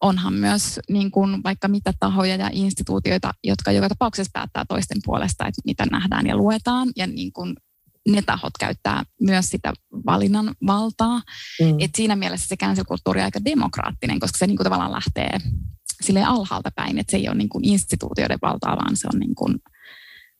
[0.00, 5.46] onhan myös niin kuin vaikka mitä tahoja ja instituutioita, jotka joka tapauksessa päättää toisten puolesta,
[5.46, 6.88] että mitä nähdään ja luetaan.
[6.96, 7.54] Ja niin kuin
[8.08, 9.72] ne tahot käyttää myös sitä
[10.06, 11.22] valinnan valtaa.
[11.60, 11.76] Mm.
[11.78, 15.38] Et siinä mielessä se cancel-kulttuuri on aika demokraattinen, koska se niin kuin tavallaan lähtee
[16.00, 19.34] sille alhaalta päin, että se ei ole niin kuin instituutioiden valtaa, vaan se on, niin
[19.34, 19.58] kuin,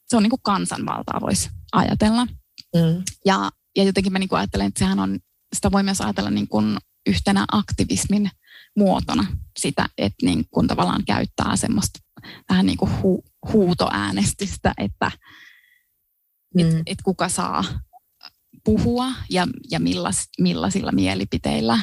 [0.09, 2.25] se on niin kuin kansanvaltaa, voisi ajatella.
[2.75, 3.03] Mm.
[3.25, 5.19] Ja, ja jotenkin mä niin kuin ajattelen, että sehän on,
[5.55, 8.31] sitä voi myös ajatella niin kuin yhtenä aktivismin
[8.77, 9.27] muotona
[9.59, 11.99] sitä, että niin kuin tavallaan käyttää semmoista
[12.49, 15.11] vähän niin kuin hu, huutoäänestystä, että
[16.55, 16.61] mm.
[16.61, 17.65] et, et kuka saa
[18.65, 21.81] puhua ja, ja millas, millaisilla mielipiteillä.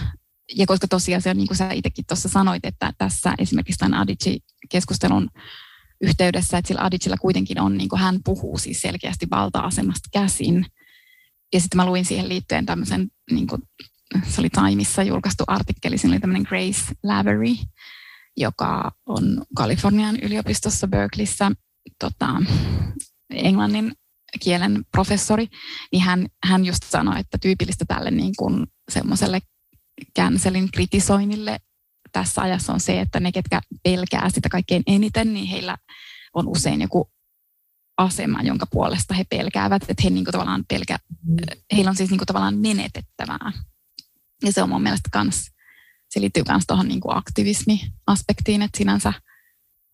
[0.55, 3.99] Ja koska tosiaan se on niin kuin sä itsekin tuossa sanoit, että tässä esimerkiksi tämän
[3.99, 5.29] Adici-keskustelun
[6.01, 10.65] yhteydessä, että sillä Adicilla kuitenkin on, niin kuin hän puhuu siis selkeästi valta-asemasta käsin.
[11.53, 13.61] Ja sitten mä luin siihen liittyen tämmöisen, niin kuin,
[14.27, 17.55] se oli Timeissa julkaistu artikkeli, siinä oli tämmöinen Grace Lavery,
[18.37, 21.51] joka on Kalifornian yliopistossa Berkeleyssä
[21.99, 22.35] tota,
[23.29, 23.91] englannin
[24.39, 25.47] kielen professori,
[25.91, 29.39] niin hän, hän just sanoi, että tyypillistä tälle niin kuin semmoiselle
[30.19, 31.59] cancelin kritisoinnille
[32.19, 35.77] tässä ajassa on se, että ne, ketkä pelkää sitä kaikkein eniten, niin heillä
[36.33, 37.11] on usein joku
[37.97, 40.97] asema, jonka puolesta he pelkäävät, että he niin tavallaan pelkä,
[41.71, 43.51] heillä on siis niin tavallaan menetettävää.
[44.43, 45.51] Ja se on mun mielestä kans,
[46.09, 49.13] se liittyy myös tuohon niin aktivismi-aspektiin, että sinänsä,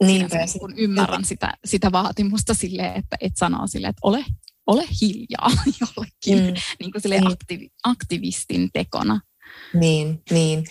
[0.03, 4.25] niin, sinänsä niin ymmärrän sitä, sitä vaatimusta sille, että et sanoo sille, että ole,
[4.67, 6.61] ole hiljaa jollekin mm.
[6.79, 7.27] niin kuin niin.
[7.27, 9.21] Aktivi, aktivistin tekona.
[9.73, 10.65] Niin, niin.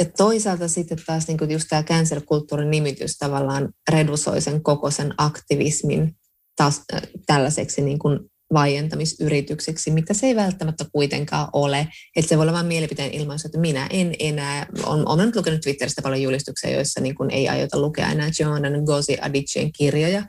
[0.00, 6.16] Ja toisaalta sitten taas niin just tämä cancel-kulttuurin nimitys tavallaan redusoi sen koko sen aktivismin
[6.56, 8.20] taas, äh, tällaiseksi niin kuin
[8.52, 11.88] vaientamisyritykseksi, mitä se ei välttämättä kuitenkaan ole.
[12.16, 15.60] Että se voi olla vain mielipiteen ilmaisu, että minä en enää, on, olen nyt lukenut
[15.60, 20.22] Twitteristä paljon julistuksia, joissa niin kuin ei aiota lukea enää Joanna Ngozi Adicien kirjoja.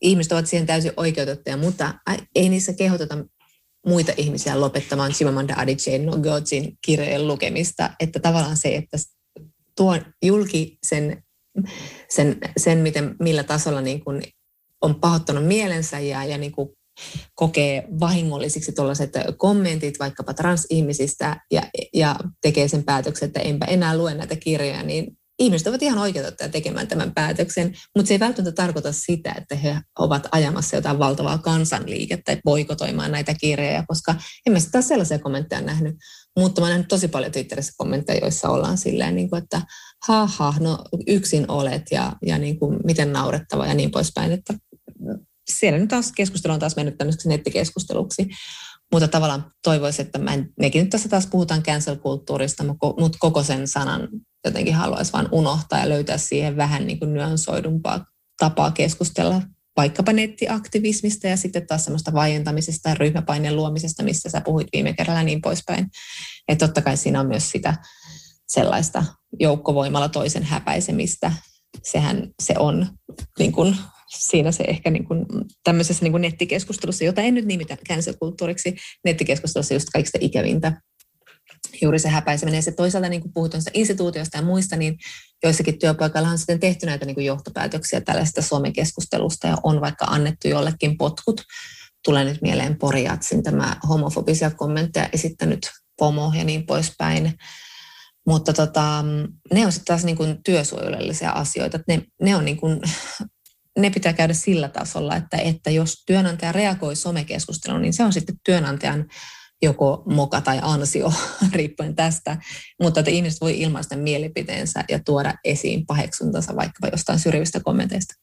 [0.00, 1.94] Ihmiset ovat siihen täysin oikeutettuja, mutta
[2.34, 3.18] ei niissä kehoteta
[3.86, 7.90] muita ihmisiä lopettamaan Chimamanda Adichien Ngozin kirjojen lukemista.
[8.00, 8.96] Että tavallaan se, että
[9.76, 11.22] tuo julki sen,
[12.08, 14.22] sen, sen miten, millä tasolla niin kuin
[14.80, 16.68] on pahoittanut mielensä ja, ja niin kuin
[17.34, 21.62] kokee vahingollisiksi tuollaiset kommentit vaikkapa transihmisistä ja,
[21.94, 26.48] ja tekee sen päätöksen, että enpä enää lue näitä kirjoja, niin ihmiset ovat ihan oikeutettuja
[26.48, 31.38] tekemään tämän päätöksen, mutta se ei välttämättä tarkoita sitä, että he ovat ajamassa jotain valtavaa
[31.38, 34.14] kansanliikettä boikotoimaan näitä kirjoja, koska
[34.46, 35.96] en mä sitä sellaisia kommentteja nähnyt.
[36.38, 39.62] Mutta mä nähnyt tosi paljon Twitterissä kommentteja, joissa ollaan silleen, niin kuin, että
[40.06, 44.32] haha, no yksin olet ja, ja niin kuin, miten naurettava ja niin poispäin.
[44.32, 44.54] Että
[45.50, 48.28] siellä nyt taas keskustelu on taas mennyt tämmöiseksi nettikeskusteluksi.
[48.92, 52.64] Mutta tavallaan toivoisin, että mä en, mekin nyt tässä taas puhutaan cancel-kulttuurista,
[53.00, 54.08] mutta koko sen sanan
[54.44, 58.04] jotenkin haluaisi vain unohtaa ja löytää siihen vähän niin kuin nyansoidumpaa
[58.38, 59.42] tapaa keskustella
[59.76, 65.22] vaikkapa nettiaktivismista ja sitten taas semmoista vaientamisesta ja ryhmäpaineen luomisesta, mistä sä puhuit viime kerralla
[65.22, 65.86] niin poispäin.
[66.48, 67.74] Että totta kai siinä on myös sitä
[68.48, 69.04] sellaista
[69.40, 71.32] joukkovoimalla toisen häpäisemistä.
[71.82, 72.86] Sehän se on
[73.38, 73.76] niin kuin,
[74.08, 75.26] siinä se ehkä niin kuin,
[75.64, 80.80] tämmöisessä niin kuin nettikeskustelussa, jota en nyt nimitä cancel-kulttuuriksi, nettikeskustelussa just kaikista ikävintä
[81.82, 82.58] juuri se häpäiseminen.
[82.58, 84.98] Ja se toisaalta, niin kuin instituutioista ja muista, niin
[85.42, 90.48] joissakin työpaikoilla on sitten tehty näitä niin kuin johtopäätöksiä tällaista somekeskustelusta ja on vaikka annettu
[90.48, 91.40] jollekin potkut.
[92.04, 97.34] Tulee nyt mieleen Poriatsin tämä homofobisia kommentteja esittänyt pomo ja niin poispäin.
[98.26, 99.04] Mutta tota,
[99.54, 101.78] ne on sitten taas niin kuin työsuojelullisia asioita.
[101.88, 102.80] Ne, ne, on niin kuin,
[103.78, 108.36] ne pitää käydä sillä tasolla, että, että jos työnantaja reagoi somekeskusteluun, niin se on sitten
[108.44, 109.04] työnantajan
[109.62, 111.12] joko moka tai ansio,
[111.52, 112.36] riippuen tästä,
[112.82, 118.14] mutta että ihmiset voi ilmaista mielipiteensä ja tuoda esiin paheksuntansa vaikkapa jostain syrjivistä kommenteista.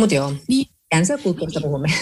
[0.00, 1.88] Mutta joo, niin, cancel-kulttuurista puhumme.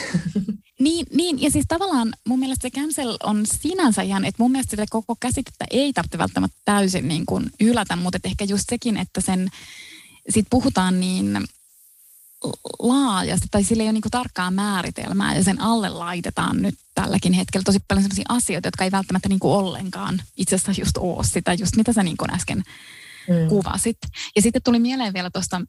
[0.80, 4.70] Niin, niin, ja siis tavallaan mun mielestä se cancel on sinänsä ihan, että mun mielestä
[4.70, 9.20] sitä koko käsitettä ei tarvitse välttämättä täysin niin kuin hylätä, mutta ehkä just sekin, että
[9.20, 9.48] sen,
[10.28, 11.38] sit puhutaan niin
[12.78, 17.64] laajasti, tai sillä ei ole niin tarkkaa määritelmää, ja sen alle laitetaan nyt tälläkin hetkellä
[17.64, 21.54] tosi paljon sellaisia asioita, jotka ei välttämättä niin kuin ollenkaan itse asiassa just ole sitä,
[21.54, 22.62] just mitä sä niin kuin äsken
[23.28, 23.48] mm.
[23.48, 23.98] kuvasit.
[24.36, 25.60] Ja sitten tuli mieleen vielä tuosta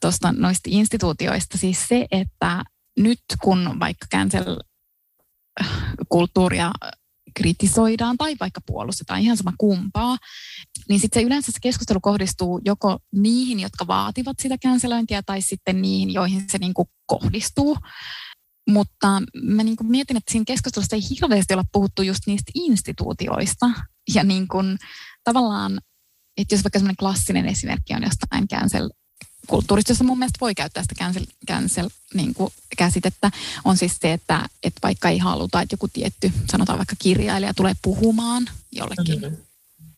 [0.00, 2.64] tosta noista instituutioista siis se, että
[2.98, 6.70] nyt kun vaikka cancel-kulttuuria
[7.36, 10.16] kritisoidaan tai vaikka puolustetaan, ihan sama kumpaa,
[10.88, 15.82] niin sitten se yleensä se keskustelu kohdistuu joko niihin, jotka vaativat sitä cancelointia, tai sitten
[15.82, 17.76] niihin, joihin se niin kuin kohdistuu.
[18.70, 23.70] Mutta mä niin kuin mietin, että siinä keskustelussa ei hirveästi olla puhuttu just niistä instituutioista.
[24.14, 24.78] Ja niin kuin,
[25.24, 25.80] tavallaan,
[26.36, 28.90] että jos vaikka semmoinen klassinen esimerkki on jostain cancel
[29.46, 33.30] kulttuurista, jossa mun mielestä voi käyttää sitä cancel, cancel niin kuin käsitettä,
[33.64, 37.72] on siis se, että, että vaikka ei haluta, että joku tietty, sanotaan vaikka kirjailija tulee
[37.82, 39.36] puhumaan jollekin, mm-hmm.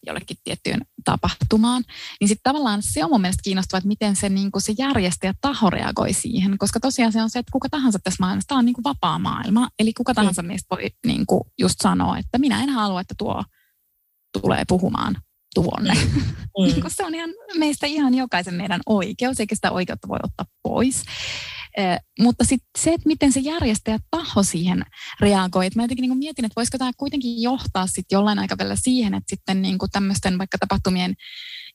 [0.06, 1.84] jollekin tiettyyn tapahtumaan,
[2.20, 5.34] niin sitten tavallaan se on mun mielestä kiinnostavaa, että miten se, niin kuin se järjestäjä
[5.40, 8.64] taho reagoi siihen, koska tosiaan se on se, että kuka tahansa tässä maailmassa, tämä on
[8.64, 10.48] niin kuin vapaa maailma, eli kuka tahansa mm.
[10.48, 13.44] meistä voi niin kuin just sanoa, että minä en halua, että tuo
[14.42, 15.16] tulee puhumaan
[15.54, 15.94] tuonne.
[15.94, 16.82] Mm.
[16.96, 21.02] se on ihan meistä ihan jokaisen meidän oikeus, eikä sitä oikeutta voi ottaa pois.
[21.76, 24.82] Eh, mutta sitten se, että miten se järjestäjä taho siihen
[25.20, 25.66] reagoi.
[25.66, 29.30] Et mä jotenkin niin mietin, että voisiko tämä kuitenkin johtaa sitten jollain aikavälillä siihen, että
[29.30, 31.14] sitten niin tämmöisten vaikka tapahtumien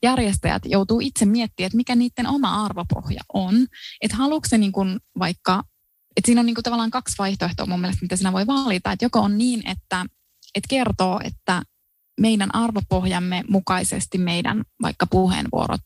[0.03, 3.67] järjestäjät joutuu itse miettimään, että mikä niiden oma arvopohja on.
[4.01, 5.63] Että haluatko se niin kuin vaikka,
[6.17, 8.91] että siinä on niin kuin tavallaan kaksi vaihtoehtoa mun mielestä, mitä sinä voi valita.
[8.91, 10.05] Että joko on niin, että,
[10.55, 11.61] että kertoo, että
[12.19, 15.81] meidän arvopohjamme mukaisesti meidän vaikka puheenvuorot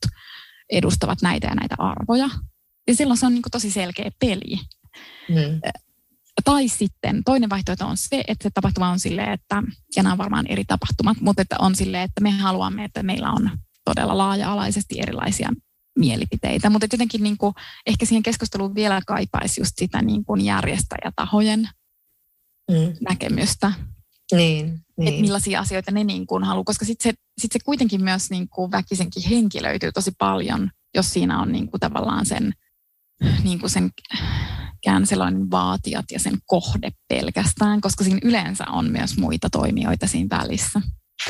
[0.72, 2.30] edustavat näitä ja näitä arvoja.
[2.86, 4.60] Ja silloin se on niin kuin tosi selkeä peli.
[5.28, 5.60] Mm.
[6.44, 9.62] Tai sitten toinen vaihtoehto on se, että se tapahtuma on silleen, että,
[9.96, 13.30] ja nämä on varmaan eri tapahtumat, mutta että on silleen, että me haluamme, että meillä
[13.30, 13.50] on
[13.84, 15.50] todella laaja-alaisesti erilaisia
[15.98, 16.70] mielipiteitä.
[16.70, 17.54] Mutta jotenkin niin kuin,
[17.86, 21.68] ehkä siihen keskusteluun vielä kaipaisi just sitä niin kuin järjestäjätahojen
[22.70, 22.96] mm.
[23.08, 23.72] näkemystä.
[24.32, 25.08] Niin, niin.
[25.08, 28.48] Että millaisia asioita ne niin kuin haluaa, koska sitten se, sit se kuitenkin myös niin
[28.48, 32.52] kuin väkisenkin henkilöityy tosi paljon, jos siinä on niin kuin tavallaan sen,
[33.44, 33.90] niin kuin sen
[34.86, 40.80] canceloinnin vaatijat ja sen kohde pelkästään, koska siinä yleensä on myös muita toimijoita siinä välissä.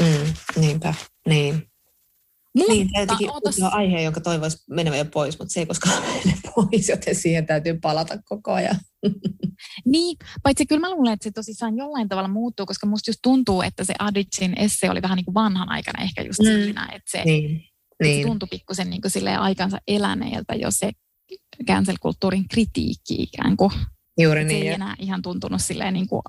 [0.00, 0.94] Mm, niinpä,
[1.28, 1.67] niin.
[2.54, 3.62] Mutta, niin, tämä jotenkin otas...
[3.62, 7.78] aihe, jonka toivoisi menevän jo pois, mutta se ei koskaan mene pois, joten siihen täytyy
[7.80, 8.76] palata koko ajan.
[9.84, 13.62] Niin, paitsi kyllä mä luulen, että se tosissaan jollain tavalla muuttuu, koska musta just tuntuu,
[13.62, 16.46] että se Aditsin esse oli vähän niin kuin vanhan aikana ehkä just mm.
[16.46, 18.22] siinä, että se, niin, että niin.
[18.22, 20.90] se tuntui pikkusen niin kuin aikansa eläneeltä jo se
[21.66, 23.70] cancel-kulttuurin kritiikki ikään kuin.
[24.20, 24.62] Juuri niin.
[24.62, 26.22] Se ei enää ihan tuntunut silleen niin kuin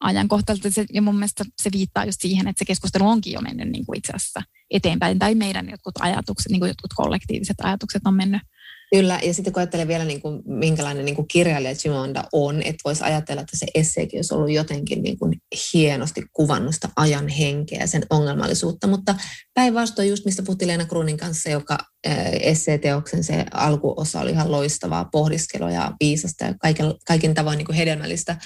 [0.00, 0.70] ajankohtaisesti.
[0.70, 3.86] Se, ja mun mielestä se viittaa just siihen, että se keskustelu onkin jo mennyt niin
[3.86, 8.42] kuin itse asiassa eteenpäin, tai meidän jotkut ajatukset, niin kuin jotkut kollektiiviset ajatukset on mennyt
[8.94, 12.80] Kyllä, ja sitten kun ajattelee vielä, niin kuin, minkälainen niin kuin kirjailija Chimonda on, että
[12.84, 15.32] voisi ajatella, että se esseekin olisi ollut jotenkin niin kuin
[15.74, 19.14] hienosti kuvannut sitä ajan henkeä ja sen ongelmallisuutta, mutta
[19.54, 21.78] päinvastoin just mistä puhuttiin Leena Kruunin kanssa, joka
[22.40, 27.76] esseeteoksen se alkuosa oli ihan loistavaa pohdiskelua ja viisasta ja kaiken, kaikin tavoin niin kuin
[27.76, 28.36] hedelmällistä,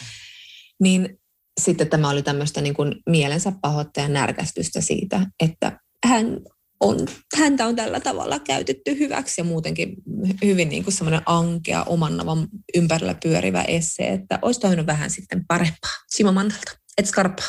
[0.81, 1.19] niin
[1.61, 6.41] sitten tämä oli tämmöistä niin kuin mielensä pahoittajan närkästystä siitä, että hän
[6.81, 6.97] on,
[7.39, 9.97] häntä on tällä tavalla käytetty hyväksi ja muutenkin
[10.45, 15.45] hyvin niin kuin semmoinen ankea, oman navan ympärillä pyörivä esse, että olisi toivonut vähän sitten
[15.49, 17.49] parempaa Simo Mannalta, et skarppaa.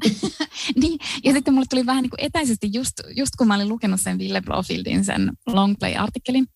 [0.80, 4.00] niin, ja sitten mulle tuli vähän niin kuin etäisesti just, just kun mä olin lukenut
[4.00, 6.46] sen Ville Blofieldin sen longplay-artikkelin,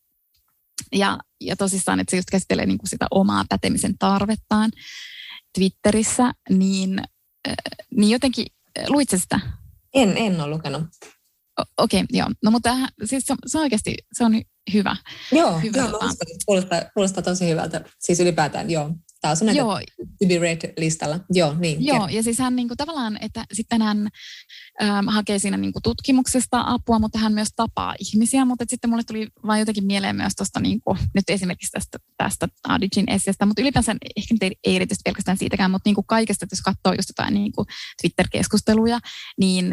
[0.93, 4.71] ja, ja tosissaan, että se just käsittelee niin kuin sitä omaa pätemisen tarvettaan
[5.55, 7.03] Twitterissä, niin,
[7.97, 8.47] niin jotenkin,
[8.89, 9.41] luitse sitä?
[9.95, 10.83] En, en ole lukenut.
[11.79, 12.29] Okei, okay, joo.
[12.43, 14.97] No mutta siis se, se oikeasti se on hyvä.
[15.33, 16.07] Joo, hyvä joo tota.
[16.47, 17.85] kuulostaa, kuulostaa tosi hyvältä.
[17.99, 18.91] Siis ylipäätään, joo.
[19.21, 19.81] Tämä on näitä Joo.
[19.99, 21.21] to be read-listalla.
[21.31, 21.87] Joo, niin.
[21.87, 24.09] Joo, ja siis hän niin kuin, tavallaan, että sitten hän
[24.83, 29.03] äm, hakee siinä niin kuin, tutkimuksesta apua, mutta hän myös tapaa ihmisiä, mutta sitten mulle
[29.07, 33.63] tuli vain jotenkin mieleen myös tuosta, niin kuin, nyt esimerkiksi tästä, tästä Adigin esseestä, mutta
[33.63, 36.93] ylipäänsä ehkä nyt ei, ei erityisesti pelkästään siitäkään, mutta niin kuin kaikesta, että jos katsoo
[36.93, 37.67] just jotain niin kuin
[38.03, 38.99] Twitter-keskusteluja,
[39.39, 39.73] niin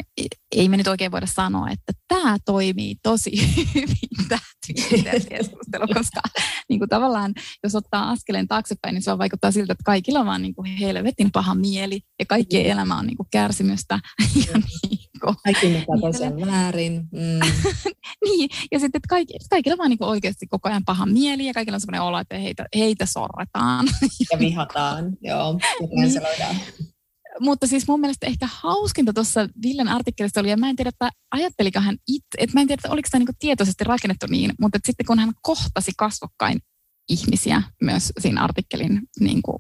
[0.56, 3.32] ei me nyt oikein voida sanoa, että tämä toimii tosi
[3.76, 6.22] hyvin, tämä Twitter-keskustelu, koska
[6.70, 7.34] niin kuin, tavallaan,
[7.64, 10.72] jos ottaa askeleen taaksepäin, niin se on vaikuttaa siltä, että kaikilla on vaan niin kuin
[10.72, 14.00] helvetin paha mieli ja kaikkien elämä on niin kuin kärsimystä.
[14.48, 16.94] Ja niin kuin, Kaikki mitä tosiaan väärin.
[16.94, 17.40] Mm.
[18.26, 21.46] niin, ja sitten että kaikki, kaikilla on vaan niin kuin oikeasti koko ajan paha mieli
[21.46, 23.88] ja kaikilla on sellainen olo, että heitä, heitä sorretaan.
[24.32, 26.88] ja vihataan, joo, ja niin.
[27.39, 31.10] Mutta siis mun mielestä ehkä hauskinta tuossa Villen artikkelissa oli, ja mä en tiedä, että
[31.32, 34.80] ajatteliko hän itse, että mä en tiedä, että oliko tämä niinku tietoisesti rakennettu niin, mutta
[34.86, 36.60] sitten kun hän kohtasi kasvokkain
[37.10, 39.58] ihmisiä myös siinä artikkelin niin kuin,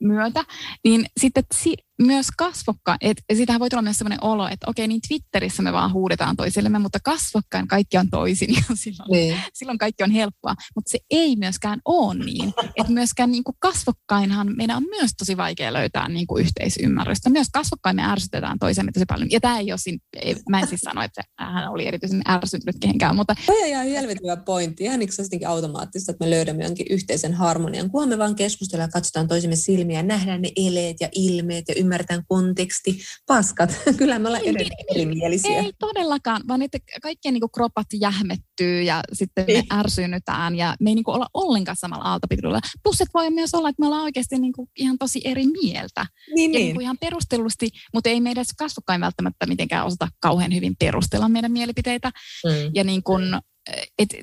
[0.00, 0.44] myötä,
[0.84, 5.00] niin sitten si- myös kasvokkain, että sitähän voi tulla myös sellainen olo, että okei, niin
[5.08, 9.38] Twitterissä me vaan huudetaan toisillemme, mutta kasvokkain kaikki on toisin ja silloin, niin.
[9.54, 10.54] silloin kaikki on helppoa.
[10.74, 15.36] Mutta se ei myöskään ole niin, että myöskään niin kuin kasvokkainhan meidän on myös tosi
[15.36, 17.30] vaikea löytää niin kuin yhteisymmärrystä.
[17.30, 19.30] Myös kasvokkain me ärsytetään toisemme tosi paljon.
[19.30, 22.76] Ja tämä ei ole siinä, ei, mä en siis sano, että hän oli erityisen ärsytynyt
[22.80, 23.34] kehenkään, mutta...
[23.46, 27.90] Toi on ihan helvetin pointti, ihan niin kuin automaattista, että me löydämme jonkin yhteisen harmonian,
[27.90, 32.98] kunhan me vaan keskustellaan, katsotaan toisemme silmiä, nähdään ne eleet ja ilmeet ja ymmärretään konteksti.
[33.26, 35.58] Paskat, kyllä me ollaan ei, edelleen erimielisiä.
[35.58, 40.94] Ei todellakaan, vaan että kaikkien niin kropat jähmettyy ja sitten me ärsynytään ja me ei
[40.94, 42.60] niin kuin olla ollenkaan samalla aaltopituudella.
[42.82, 46.06] Plus, että voi myös olla, että me ollaan oikeasti niin kuin ihan tosi eri mieltä.
[46.34, 46.72] Niin, ja niin.
[46.76, 52.10] Niin ihan perustellusti, mutta ei meidän kasvokkain välttämättä mitenkään osata kauhean hyvin perustella meidän mielipiteitä.
[52.44, 52.70] Mm.
[52.74, 53.22] Ja niin kuin,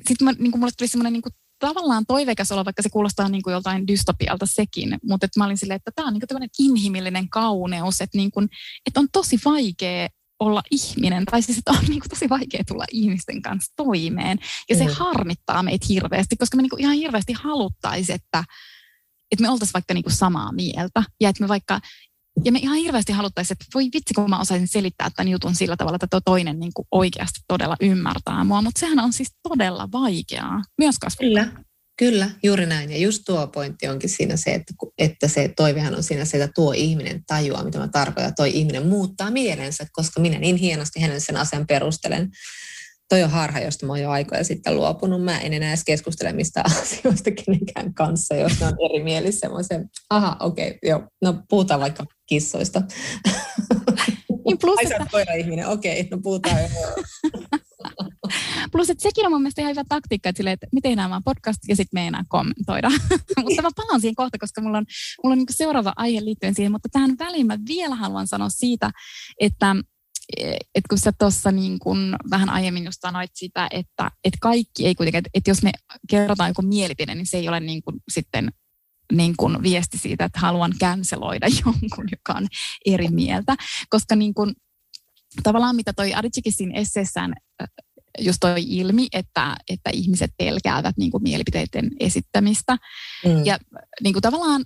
[0.08, 1.22] sitten niin mulle tuli semmoinen niin
[1.58, 5.58] tavallaan toiveikas olla, vaikka se kuulostaa niin kuin joltain dystopialta sekin, mutta että mä olin
[5.58, 8.48] silleen, että tämä on niin kuin inhimillinen kauneus, että, niin kuin,
[8.86, 10.08] että on tosi vaikea
[10.40, 14.38] olla ihminen, tai siis että on niin kuin tosi vaikea tulla ihmisten kanssa toimeen.
[14.68, 14.92] Ja se mm.
[14.94, 18.44] harmittaa meitä hirveästi, koska me niin kuin ihan hirveästi haluttaisiin, että,
[19.32, 21.02] että me oltaisiin vaikka niin kuin samaa mieltä.
[21.20, 21.80] Ja että me vaikka
[22.44, 25.76] ja me ihan hirveästi haluttaisiin, että voi vitsi, kun mä osaisin selittää tämän jutun sillä
[25.76, 28.62] tavalla, että tuo toinen niin kuin oikeasti todella ymmärtää mua.
[28.62, 31.44] Mutta sehän on siis todella vaikeaa myös kasvattaa.
[31.44, 31.62] Kyllä,
[31.98, 32.90] kyllä, juuri näin.
[32.90, 36.52] Ja just tuo pointti onkin siinä se, että, että se toivehan on siinä se, että
[36.54, 38.34] tuo ihminen tajuaa, mitä mä tarkoitan.
[38.36, 42.30] Toi ihminen muuttaa mielensä, koska minä niin hienosti hänen sen asian perustelen
[43.08, 45.24] toi on harha, josta mä oon jo aikoja sitten luopunut.
[45.24, 49.48] Mä en enää edes keskustele mistä asioista kenenkään kanssa, jos ne on erimielisiä.
[49.48, 52.82] Mä se, aha, okei, okay, joo, no puhutaan vaikka kissoista.
[54.46, 55.06] Niin plus, Ai että...
[55.10, 56.68] koira-ihminen, okei, okay, no puhutaan jo.
[58.72, 61.22] Plus, että sekin on mun mielestä ihan hyvä taktiikka, että, silleen, että me tehdään vaan
[61.24, 62.90] podcast ja sitten me ei enää kommentoida.
[63.42, 64.86] mutta mä palaan siihen kohta, koska mulla on,
[65.22, 68.90] mulla on niin seuraava aihe liittyen siihen, mutta tähän väliin mä vielä haluan sanoa siitä,
[69.40, 69.76] että
[70.38, 74.94] että kun sä tuossa niin kun vähän aiemmin just sanoit sitä, että, että kaikki ei
[74.94, 75.72] kuitenkaan, että, että jos me
[76.10, 78.48] kerrotaan joku mielipide, niin se ei ole niin kuin sitten
[79.12, 82.46] niin kuin viesti siitä, että haluan canceloida jonkun, joka on
[82.86, 83.56] eri mieltä.
[83.88, 84.54] Koska niin kuin,
[85.42, 87.34] tavallaan mitä toi Adichikin siinä esseessään
[88.18, 92.76] just toi ilmi, että, että ihmiset pelkäävät niin kuin mielipiteiden esittämistä.
[93.24, 93.44] Mm.
[93.44, 93.58] Ja
[94.02, 94.64] niin kuin tavallaan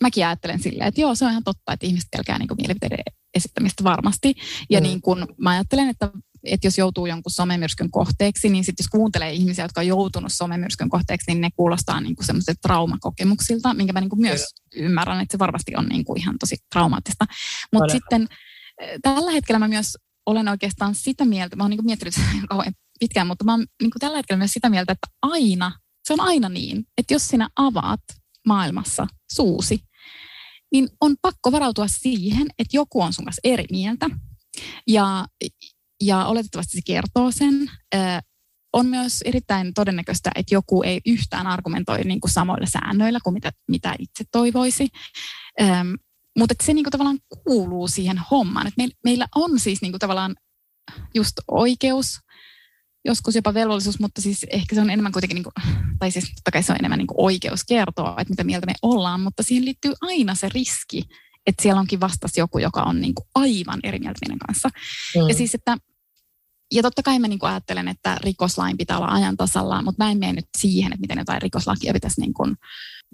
[0.00, 3.04] mäkin ajattelen silleen, että joo, se on ihan totta, että ihmiset pelkää niin kuin mielipiteiden
[3.34, 4.34] esittämistä varmasti.
[4.70, 4.82] Ja mm.
[4.82, 6.10] niin kun mä ajattelen, että,
[6.44, 10.88] että jos joutuu jonkun somemyrskyn kohteeksi, niin sitten jos kuuntelee ihmisiä, jotka on joutunut somemyrskyn
[10.88, 14.86] kohteeksi, niin ne kuulostaa niin kuin semmoiset traumakokemuksilta, minkä mä niin kuin myös Kyllä.
[14.86, 17.24] ymmärrän, että se varmasti on niin kuin ihan tosi traumaattista.
[17.72, 18.28] Mutta sitten
[18.80, 22.14] eh, tällä hetkellä mä myös olen oikeastaan sitä mieltä, mä oon niin kuin miettinyt
[22.48, 25.72] kauhean pitkään, mutta mä oon niin kuin tällä hetkellä myös sitä mieltä, että aina,
[26.04, 28.00] se on aina niin, että jos sinä avaat
[28.46, 29.80] maailmassa suusi,
[30.72, 34.10] niin on pakko varautua siihen, että joku on sun kanssa eri mieltä.
[34.86, 35.26] Ja,
[36.02, 37.70] ja oletettavasti se kertoo sen.
[38.72, 43.52] on myös erittäin todennäköistä, että joku ei yhtään argumentoi niin kuin samoilla säännöillä kuin mitä,
[43.68, 44.88] mitä itse toivoisi.
[46.38, 48.66] mutta se niin kuin tavallaan kuuluu siihen hommaan.
[48.66, 50.36] Et meillä on siis niin kuin tavallaan
[51.14, 52.18] just oikeus,
[53.04, 55.54] joskus jopa velvollisuus, mutta siis ehkä se on enemmän kuitenkin, niin kuin,
[55.98, 58.74] tai siis totta kai se on enemmän niin kuin oikeus kertoa, että mitä mieltä me
[58.82, 61.02] ollaan, mutta siihen liittyy aina se riski,
[61.46, 64.68] että siellä onkin vastas joku, joka on niin kuin aivan eri mieltä meidän kanssa.
[65.16, 65.28] Mm.
[65.28, 65.76] Ja siis, että
[66.72, 70.18] ja totta kai mä niin ajattelen, että rikoslain pitää olla ajan tasalla, mutta mä en
[70.18, 72.56] mene nyt siihen, että miten jotain rikoslakia pitäisi niin kuin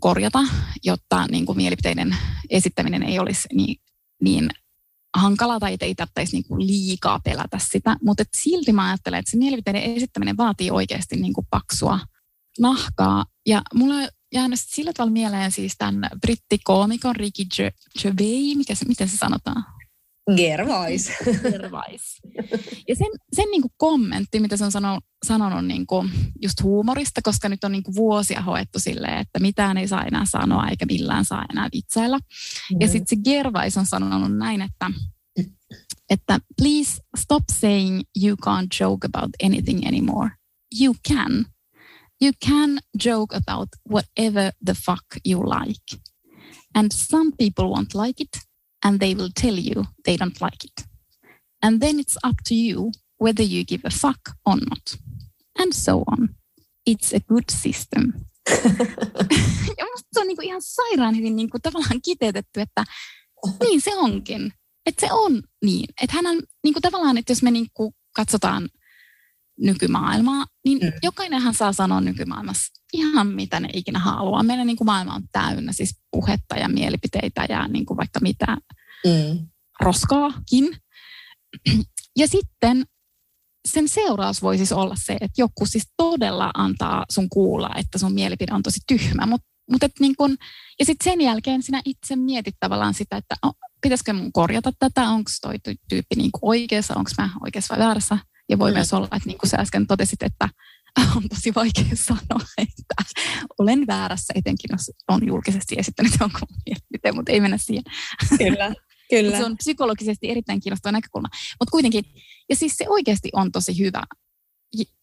[0.01, 0.39] korjata,
[0.85, 2.17] jotta niin kuin mielipiteiden
[2.51, 3.77] esittäminen ei olisi niin,
[4.23, 4.49] niin
[5.17, 7.97] hankalaa tai ei tarvitsisi niin kuin liikaa pelätä sitä.
[8.03, 12.01] Mutta silti mä ajattelen, että se mielipiteiden esittäminen vaatii oikeasti niin kuin paksua
[12.61, 13.25] nahkaa.
[13.47, 17.43] Ja mulla on jäänyt sillä tavalla mieleen siis tämän brittikoomikon Ricky
[18.03, 19.78] Gervais, mikä se, miten se sanotaan?
[20.37, 21.11] Gervais.
[21.43, 22.21] Gervais.
[22.89, 26.11] Ja sen, sen niin kuin kommentti, mitä se on sanonut, sanonut niin kuin
[26.43, 30.25] just huumorista, koska nyt on niin kuin vuosia hoettu silleen, että mitään ei saa enää
[30.25, 32.19] sanoa eikä millään saa enää vitsailla.
[32.19, 32.77] Mm.
[32.81, 34.91] Ja sitten se Gervais on sanonut näin, että,
[36.11, 40.31] että please stop saying you can't joke about anything anymore.
[40.81, 41.47] You can.
[42.23, 46.03] You can joke about whatever the fuck you like.
[46.75, 48.48] And some people won't like it
[48.85, 50.87] and they will tell you they don't like it.
[51.63, 54.97] And then it's up to you whether you give a fuck or not.
[55.59, 56.29] And so on.
[56.87, 58.13] It's a good system.
[59.79, 62.85] ja musta se on niinku ihan sairaan hyvin niinku tavallaan kiteytetty, että
[63.61, 64.53] niin se onkin.
[64.87, 65.89] Että se on niin.
[66.03, 68.69] Että hän on niinku tavallaan, että jos me niinku katsotaan
[69.59, 70.93] nykymaailmaa, niin mm.
[71.03, 74.43] jokainenhan saa sanoa nykymaailmassa ihan mitä ne ikinä haluaa.
[74.43, 78.57] Meidän niin kuin maailma on täynnä siis puhetta ja mielipiteitä ja niin kuin vaikka mitä
[79.07, 79.49] mm.
[79.81, 80.77] roskaakin.
[82.17, 82.85] Ja sitten
[83.69, 88.15] sen seuraus voi siis olla se, että joku siis todella antaa sun kuulla, että sun
[88.15, 89.27] mielipide on tosi tyhmä.
[89.27, 89.41] Mut,
[89.71, 90.37] mut et niin kun,
[90.79, 95.09] ja sitten sen jälkeen sinä itse mietit tavallaan sitä, että oh, pitäisikö mun korjata tätä,
[95.09, 95.55] onko toi
[95.89, 98.19] tyyppi niin oikeassa, onko mä oikeassa vai väärässä.
[98.49, 98.75] Ja voi mm.
[98.75, 100.49] myös olla, että niin kuin sä äsken totesit, että
[101.17, 102.95] on tosi vaikea sanoa, että
[103.59, 107.85] olen väärässä, etenkin jos on julkisesti esittänyt jonkun mielipiteen, mutta ei mennä siihen.
[108.39, 108.75] Kyllä,
[109.11, 109.39] kyllä.
[109.39, 111.29] se on psykologisesti erittäin kiinnostava näkökulma.
[111.61, 112.05] Mutta kuitenkin,
[112.49, 114.03] ja siis se oikeasti on tosi hyvä.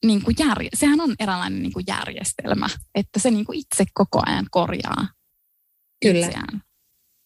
[0.05, 4.21] Niin kuin järje, sehän on eräänlainen niin kuin järjestelmä, että se niin kuin itse koko
[4.25, 5.07] ajan korjaa
[6.01, 6.25] Kyllä.
[6.25, 6.61] Itseään.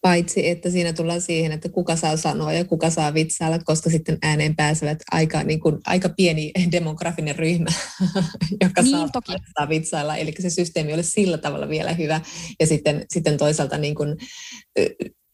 [0.02, 4.18] Paitsi, että siinä tullaan siihen, että kuka saa sanoa ja kuka saa vitsailla, koska sitten
[4.22, 7.70] ääneen pääsevät aika, niin kuin, aika pieni demografinen ryhmä,
[8.64, 9.32] joka niin, saa, toki.
[9.58, 10.16] saa vitsailla.
[10.16, 12.22] Eli se systeemi oli sillä tavalla vielä hyvä.
[12.60, 14.16] Ja sitten, sitten toisaalta niin kuin,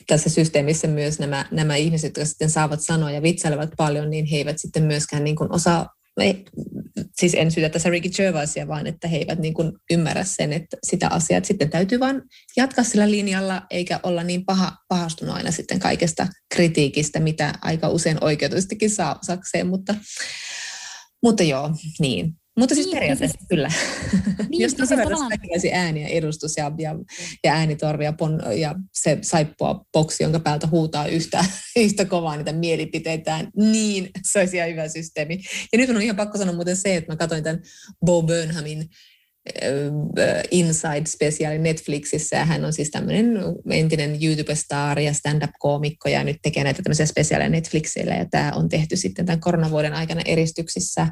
[0.07, 4.37] tässä systeemissä myös nämä, nämä ihmiset, jotka sitten saavat sanoa ja vitsailevat paljon, niin he
[4.37, 5.89] eivät sitten myöskään niin kuin osaa
[6.23, 6.45] ei,
[7.19, 10.77] siis en syytä tässä Ricky Gervaisia, vaan että he eivät niin kuin ymmärrä sen, että
[10.83, 12.21] sitä asiaa, että sitten täytyy vain
[12.57, 18.17] jatkaa sillä linjalla, eikä olla niin paha, pahastunut aina sitten kaikesta kritiikistä, mitä aika usein
[18.21, 19.95] oikeutustikin saa osakseen, mutta,
[21.23, 22.33] mutta joo, niin.
[22.57, 23.69] Mutta siis niin, periaatteessa siis, kyllä.
[24.49, 26.95] Niin, Jos tasavertaisesti kaikki olisi ääni ja edustus ja, ja,
[27.43, 31.45] ja äänitorvi ja, pon, ja se saippua boksi, jonka päältä huutaa yhtä,
[31.75, 35.39] yhtä kovaa niitä mielipiteitään, niin se olisi ihan hyvä systeemi.
[35.73, 37.61] Ja nyt on ihan pakko sanoa muuten se, että mä katsoin tämän
[38.05, 38.89] Bo Burnhamin
[40.51, 42.35] Inside-spesiaali Netflixissä.
[42.35, 43.33] Ja hän on siis tämmöinen
[43.69, 48.15] entinen YouTube-star ja stand-up-koomikko ja nyt tekee näitä tämmöisiä spesiaaleja Netflixille.
[48.15, 51.07] Ja tämä on tehty sitten tämän koronavuoden aikana eristyksissä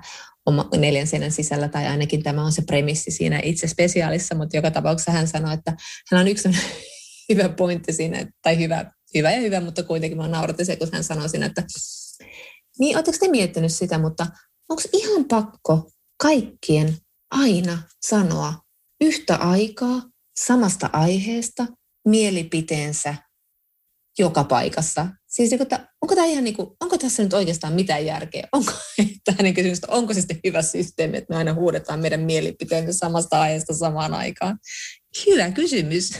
[0.77, 5.11] neljän seinän sisällä, tai ainakin tämä on se premissi siinä itse spesiaalissa, mutta joka tapauksessa
[5.11, 5.75] hän sanoi, että
[6.11, 6.49] hän on yksi
[7.29, 11.03] hyvä pointti siinä, tai hyvä, hyvä ja hyvä, mutta kuitenkin mä nauratin se, kun hän
[11.03, 11.63] sanoi siinä, että
[12.79, 14.27] niin, oletteko te miettinyt sitä, mutta
[14.69, 16.97] onko ihan pakko kaikkien
[17.33, 18.53] aina sanoa
[19.01, 20.01] yhtä aikaa
[20.39, 21.67] samasta aiheesta
[22.07, 23.15] mielipiteensä
[24.19, 25.07] joka paikassa.
[25.27, 28.47] Siis niin, että onko, tämä ihan niin kuin, onko tässä nyt oikeastaan mitään järkeä?
[28.51, 28.71] Onko,
[29.25, 33.73] tähän kysymys, onko se sitten hyvä systeemi, että me aina huudetaan meidän mielipiteemme samasta aiheesta
[33.73, 34.59] samaan aikaan?
[35.25, 36.11] Hyvä kysymys.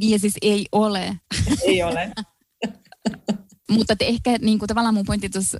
[0.00, 1.16] Ja siis ei ole.
[1.62, 2.12] Ei ole.
[3.70, 5.58] Mutta ehkä niin kuin, tavallaan mun pointti tuossa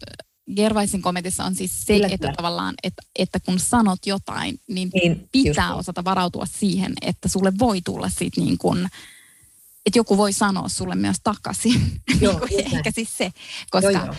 [0.56, 5.28] Gervaisin kommentissa on siis se, kyllä, että tavallaan, että, että kun sanot jotain, niin, niin
[5.32, 5.78] pitää just.
[5.78, 8.88] osata varautua siihen, että sulle voi tulla siitä niin kuin,
[9.86, 11.80] että joku voi sanoa sulle myös takaisin.
[12.20, 13.32] Joo, niin ehkä siis se,
[13.70, 14.14] koska, joo, joo.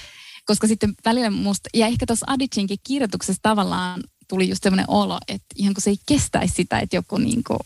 [0.46, 5.48] koska sitten välillä musta, ja ehkä tuossa Adichinkin kirjoituksessa tavallaan tuli just sellainen olo, että
[5.56, 7.60] ihan kun se ei kestäisi sitä, että joku niin kuin,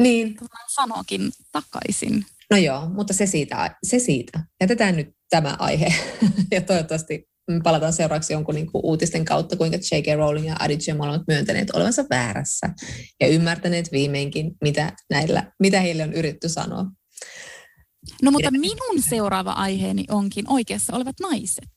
[0.00, 0.36] niin.
[0.74, 2.26] sanokin takaisin.
[2.50, 4.40] No joo, mutta se siitä, se siitä.
[4.60, 5.94] Jätetään nyt tämä aihe
[6.50, 7.28] ja toivottavasti
[7.62, 10.16] palataan seuraavaksi jonkun niin kuin uutisten kautta, kuinka J.K.
[10.16, 12.68] Rowling ja Aditya ovat myöntäneet olevansa väärässä
[13.20, 16.84] ja ymmärtäneet viimeinkin, mitä, näillä, mitä heille on yritetty sanoa.
[18.22, 21.68] No mutta minun seuraava aiheeni onkin oikeassa olevat naiset.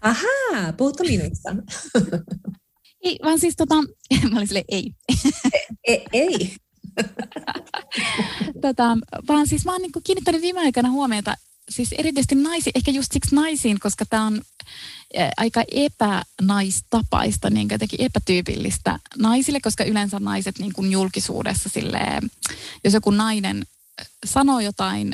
[0.00, 1.56] Ahaa, puhutko minusta?
[3.04, 3.74] Ei, vaan siis tota,
[4.30, 4.92] mä olin silleen, ei.
[5.88, 6.04] ei.
[6.12, 6.56] ei.
[8.60, 8.98] tota,
[9.28, 11.34] vaan siis mä oon niin kiinnittänyt viime aikoina huomiota
[11.68, 14.42] siis erityisesti naisiin, ehkä just siksi naisiin, koska tämä on
[15.36, 22.30] aika epänaistapaista, niin jotenkin epätyypillistä naisille, koska yleensä naiset niin kuin julkisuudessa silleen,
[22.84, 23.66] jos joku nainen
[24.26, 25.12] sanoo jotain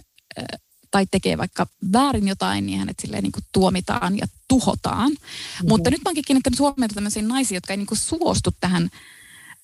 [0.90, 5.10] tai tekee vaikka väärin jotain, niin hänet silleen niin kuin tuomitaan ja tuhotaan.
[5.10, 5.68] Mm-hmm.
[5.68, 8.90] Mutta nyt mä oonkin kiinnittänyt huomiota tämmöisiin naisiin, jotka ei niin kuin suostu tähän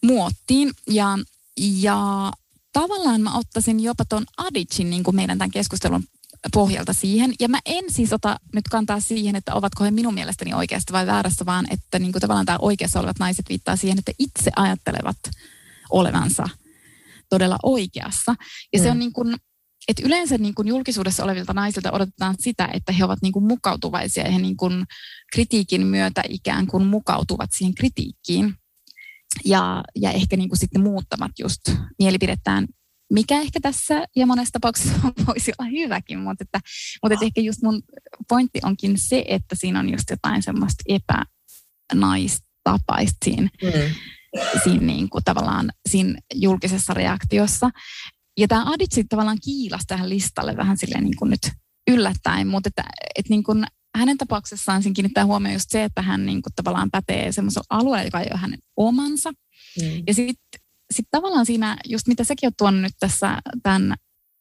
[0.02, 0.70] muottiin.
[0.90, 1.18] Ja,
[1.56, 2.32] ja
[2.72, 6.04] tavallaan mä ottaisin jopa tuon Adicin niin kuin meidän tämän keskustelun
[6.52, 7.32] pohjalta siihen.
[7.40, 11.06] Ja mä en siis ota nyt kantaa siihen, että ovatko he minun mielestäni oikeasta vai
[11.06, 15.16] väärässä, vaan että niin kuin tavallaan tämä oikeassa olevat naiset viittaa siihen, että itse ajattelevat
[15.90, 16.48] olevansa
[17.30, 18.34] todella oikeassa.
[18.72, 18.82] Ja mm.
[18.82, 19.36] se on niin kuin,
[19.88, 24.24] että yleensä niin kuin julkisuudessa olevilta naisilta odotetaan sitä, että he ovat niin kuin mukautuvaisia
[24.24, 24.84] ja he niin kuin
[25.32, 28.54] kritiikin myötä ikään kuin mukautuvat siihen kritiikkiin.
[29.44, 31.60] Ja, ja ehkä niin kuin sitten muuttavat just
[31.98, 32.66] mielipidettään
[33.14, 34.94] mikä ehkä tässä ja monessa tapauksessa
[35.26, 36.60] voisi olla hyväkin, mutta, että,
[37.02, 37.82] mutta että ehkä just mun
[38.28, 43.70] pointti onkin se, että siinä on just jotain semmoista epänaistapaista siinä, mm.
[44.64, 47.70] siinä niin kuin tavallaan siinä julkisessa reaktiossa.
[48.38, 51.50] Ja tämä Aditsi tavallaan kiilasi tähän listalle vähän silleen niin kuin nyt
[51.90, 52.84] yllättäen, mutta että,
[53.14, 53.64] että niin kuin
[53.96, 58.04] hänen tapauksessaan siinä kiinnittää huomioon just se, että hän niin kuin tavallaan pätee semmoisella alueella,
[58.04, 59.30] joka ei ole hänen omansa.
[59.30, 60.02] Mm.
[60.06, 60.63] Ja sitten
[60.94, 63.94] sit tavallaan siinä, just mitä sekin on tuonut nyt tässä tämän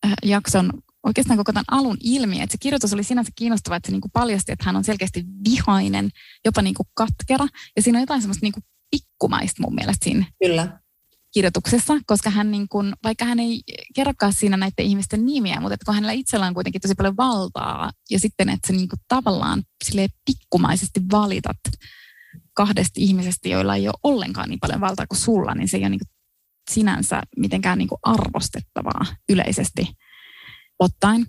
[0.06, 0.72] äh, jakson
[1.04, 4.52] oikeastaan koko tämän alun ilmi, että se kirjoitus oli sinänsä kiinnostava, että se niinku paljasti,
[4.52, 6.10] että hän on selkeästi vihainen,
[6.46, 8.60] jopa niinku katkera, ja siinä on jotain semmoista niinku
[8.92, 10.80] pikkumaista mun mielestä siinä Kyllä.
[11.34, 13.62] kirjoituksessa, koska hän niin kuin, vaikka hän ei
[13.96, 17.92] kerrokaan siinä näiden ihmisten nimiä, mutta että kun hänellä itsellään on kuitenkin tosi paljon valtaa
[18.12, 21.58] ja sitten, että se niin kuin tavallaan sille pikkumaisesti valitat
[22.54, 25.90] kahdesta ihmisestä, joilla ei ole ollenkaan niin paljon valtaa kuin sulla, niin se ei ole
[25.90, 26.00] niin
[26.72, 29.88] sinänsä mitenkään niin kuin arvostettavaa yleisesti
[30.80, 31.26] ottaen.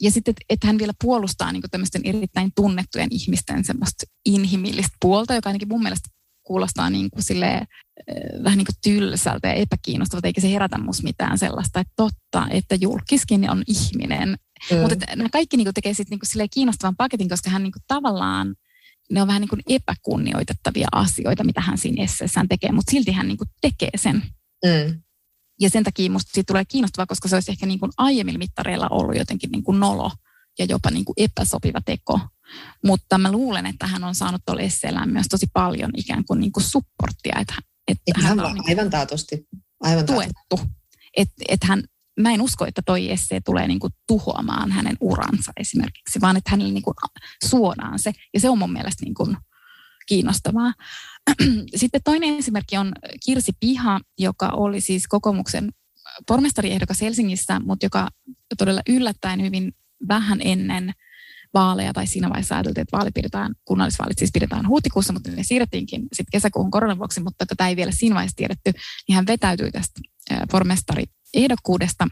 [0.00, 5.34] Ja sitten, että et hän vielä puolustaa niin tämmöisten erittäin tunnettujen ihmisten semmoista inhimillistä puolta,
[5.34, 6.08] joka ainakin mun mielestä
[6.42, 11.02] kuulostaa niin kuin silleen, äh, vähän niin kuin tylsältä ja epäkiinnostavalta, eikä se herätä musta
[11.02, 14.36] mitään sellaista, että totta, että julkiskin on ihminen.
[14.70, 14.78] Mm.
[14.78, 17.82] Mutta nämä kaikki niin kuin tekee sitten niin kuin kiinnostavan paketin, koska hän niin kuin
[17.88, 18.54] tavallaan,
[19.10, 23.28] ne on vähän niin kuin epäkunnioitettavia asioita, mitä hän siinä esseessään tekee, mutta silti hän
[23.28, 24.22] niin kuin tekee sen.
[24.64, 25.02] Mm.
[25.60, 28.88] Ja sen takia musta siitä tulee kiinnostavaa, koska se olisi ehkä niin kuin aiemmilla mittareilla
[28.90, 30.10] ollut jotenkin niin kuin nolo
[30.58, 32.20] ja jopa niin kuin epäsopiva teko.
[32.84, 36.52] Mutta mä luulen, että hän on saanut tuolla esseellään myös tosi paljon ikään kuin, niin
[36.52, 37.36] kuin supporttia.
[37.40, 37.54] Että,
[37.88, 39.48] että hän on niin aivan taatusti.
[39.80, 40.60] Aivan tuettu.
[41.16, 41.84] Että et hän,
[42.22, 46.50] mä en usko, että toi essee tulee niin kuin tuhoamaan hänen uransa esimerkiksi, vaan että
[46.50, 46.94] hänelle niin kuin
[47.48, 48.12] suodaan se.
[48.34, 49.36] Ja se on mun mielestä niin kuin
[50.06, 50.72] kiinnostavaa.
[51.76, 52.92] Sitten toinen esimerkki on
[53.24, 55.70] Kirsi Piha, joka oli siis kokoomuksen
[56.28, 58.08] pormestariehdokas Helsingissä, mutta joka
[58.58, 59.72] todella yllättäen hyvin
[60.08, 60.92] vähän ennen
[61.54, 66.00] vaaleja, tai siinä vaiheessa ajateltiin, että vaalit pidetään, kunnallisvaalit siis pidetään huhtikuussa, mutta ne siirrettiinkin
[66.00, 68.72] sitten kesäkuuhun koronan vuoksi, mutta tätä ei vielä siinä vaiheessa tiedetty,
[69.08, 70.00] niin hän vetäytyi tästä
[71.32, 72.08] pormestari-ehdokkuudesta,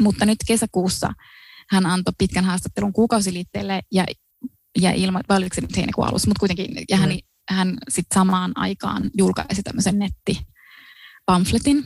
[0.00, 1.12] mutta nyt kesäkuussa
[1.70, 4.04] hän antoi pitkän haastattelun kuukausiliitteelle ja,
[4.80, 7.18] ja ilmo, vai oliko se nyt heinäkuun alussa, mutta kuitenkin, ja hän, mm.
[7.50, 11.84] hän sitten samaan aikaan julkaisi tämmöisen nettipamfletin,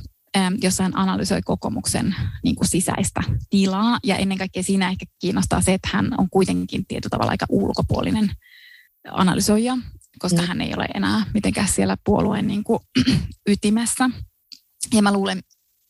[0.62, 3.98] jossa hän analysoi kokoomuksen niin kuin sisäistä tilaa.
[4.04, 8.30] Ja ennen kaikkea siinä ehkä kiinnostaa se, että hän on kuitenkin tietyllä tavalla aika ulkopuolinen
[9.10, 9.78] analysoija,
[10.18, 10.46] koska mm.
[10.46, 12.80] hän ei ole enää mitenkään siellä puolueen niin kuin,
[13.48, 14.10] ytimessä.
[14.94, 15.40] Ja mä luulen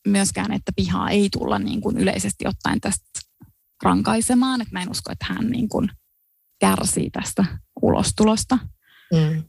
[0.09, 3.05] myöskään, että pihaa ei tulla niin kuin yleisesti ottaen tästä
[3.82, 4.61] rankaisemaan.
[4.61, 5.90] Että mä en usko, että hän niin kuin
[6.61, 7.44] kärsii tästä
[7.82, 8.59] ulostulosta.
[9.12, 9.42] Mm.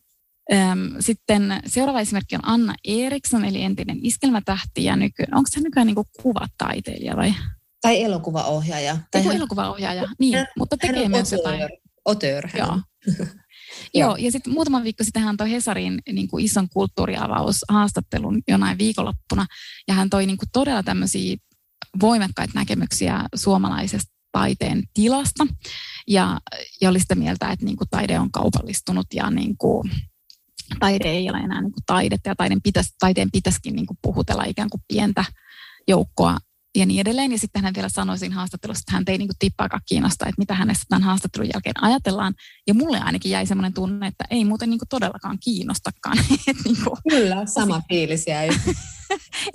[0.99, 5.95] Sitten seuraava esimerkki on Anna Eriksson, eli entinen iskelmätähti ja nyky, onko se nykyään niin
[6.21, 7.33] kuvataiteilija vai?
[7.81, 8.97] Tai elokuvaohjaaja.
[9.11, 11.61] Tai hän, elokuvaohjaaja, niin, hän, mutta tekee hän myös jotain.
[12.05, 12.49] Otör.
[12.57, 12.79] Joo.
[13.93, 19.45] Joo, ja sitten muutama viikko sitten hän toi Hesarin niin kuin ison kulttuuriavaushaastattelun jonain viikonloppuna,
[19.88, 21.38] ja hän toi niin kuin todella tämmöisiä
[22.01, 25.47] voimakkaita näkemyksiä suomalaisesta taiteen tilasta,
[26.07, 26.39] ja,
[26.82, 29.91] ja oli sitä mieltä, että niin kuin taide on kaupallistunut ja niin kuin,
[30.79, 34.69] taide ei ole enää niin kuin taidetta ja pitäisi, taiteen pitäisikin niin kuin puhutella ikään
[34.69, 35.25] kuin pientä
[35.88, 36.38] joukkoa
[36.76, 37.32] ja niin edelleen.
[37.32, 40.41] Ja sitten hän vielä sanoi siinä haastattelussa, että hän ei niin kuin tippaakaan kiinnosta, että
[40.41, 42.34] mitä hänestä tämän haastattelun jälkeen ajatellaan.
[42.67, 46.17] Ja mulle ainakin jäi semmoinen tunne, että ei muuten niin kuin todellakaan kiinnostakaan.
[46.65, 48.49] niin kuin, Kyllä, sama fiilis jäi.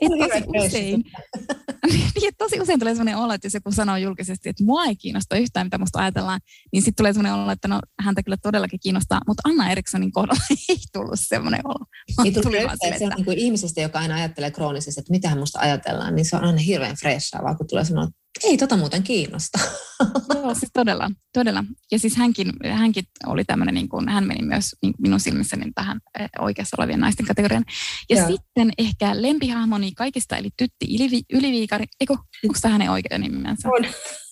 [0.00, 1.04] tosi usein,
[1.92, 4.96] niin, että tosi usein tulee sellainen olo, että jos joku sanoo julkisesti, että mua ei
[4.96, 6.40] kiinnosta yhtään, mitä musta ajatellaan,
[6.72, 10.44] niin sitten tulee sellainen olo, että no häntä kyllä todellakin kiinnostaa, mutta Anna Erikssonin kohdalla
[10.68, 11.86] ei tullut sellainen olo.
[12.24, 15.12] Ei tullut tuli yhtään, että se on niin kuin ihmisestä, joka aina ajattelee kroonisesti, että
[15.12, 18.08] mitä hän musta ajatellaan, niin se on aina hirveän freshaa, vaan kun tulee sanoa,
[18.44, 19.58] ei tota muuten kiinnosta.
[20.34, 21.64] Joo, siis todella, todella.
[21.92, 26.00] Ja siis hänkin, hänkin oli tämmöinen, niin kuin, hän meni myös niin minun silmissäni tähän
[26.18, 27.64] eh, oikeassa olevien naisten kategorian.
[28.10, 28.26] Ja Joo.
[28.26, 32.12] sitten ehkä lempihahmoni kaikista, eli Tytti Ylivi, Yliviikari, eikö,
[32.44, 33.68] onko tämä hänen oikea nimensä?
[33.68, 33.84] On.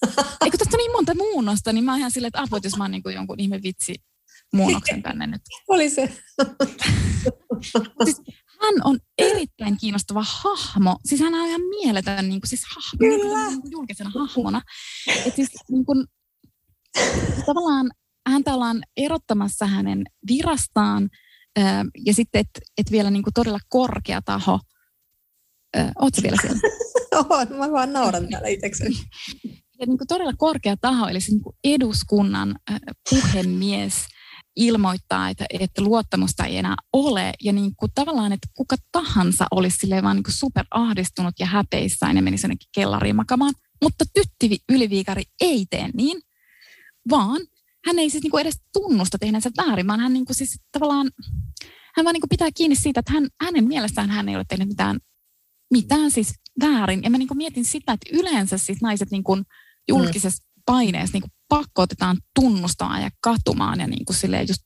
[0.45, 2.91] Eikö tästä niin monta muunnosta, niin mä oon ihan silleen, että apua, jos mä oon
[2.91, 3.95] niin kuin jonkun ihme vitsi
[4.53, 5.43] muunnoksen tänne nyt.
[5.69, 6.13] Oli se.
[8.05, 8.23] siis
[8.65, 10.97] hän on erittäin kiinnostava hahmo.
[11.05, 13.49] Siis hän on ihan mieletön niin kuin, siis hahmo, Kyllä.
[13.49, 14.63] Niin kuin julkisena hahmona.
[15.27, 16.07] Et siis, niin kuin,
[17.47, 17.91] tavallaan
[18.27, 21.11] häntä ollaan erottamassa hänen virastaan
[22.07, 24.61] ja sitten, että et vielä niin kuin todella korkea taho.
[25.77, 26.61] Oletko vielä siellä?
[27.31, 28.95] Oon, mä vaan nauran täällä itsekseni.
[29.81, 32.57] Ja niin kuin todella korkea taho, eli se niin kuin eduskunnan
[33.11, 33.95] puhemies–
[34.57, 37.33] ilmoittaa, että, että luottamusta ei enää ole.
[37.43, 41.47] Ja niin kuin tavallaan, että kuka tahansa olisi silleen vaan niin kuin super ahdistunut ja
[41.47, 43.55] häpeissään ja menisi jonnekin kellariin makamaan.
[43.83, 46.23] Mutta tytti yliviikari ei tee niin,
[47.11, 47.41] vaan
[47.87, 51.11] hän ei siis niin kuin edes tunnusta tehneensä väärin, vaan hän niin kuin siis tavallaan,
[51.97, 54.69] hän vaan niin kuin pitää kiinni siitä, että hän, hänen mielestään hän ei ole tehnyt
[54.69, 54.99] mitään,
[55.71, 57.03] mitään siis väärin.
[57.03, 59.45] Ja mä niin kuin mietin sitä, että yleensä siis naiset niin kuin
[59.89, 64.63] julkisessa paineessa niin kuin pakko otetaan tunnustaa ja katumaan ja niin kuin silleen just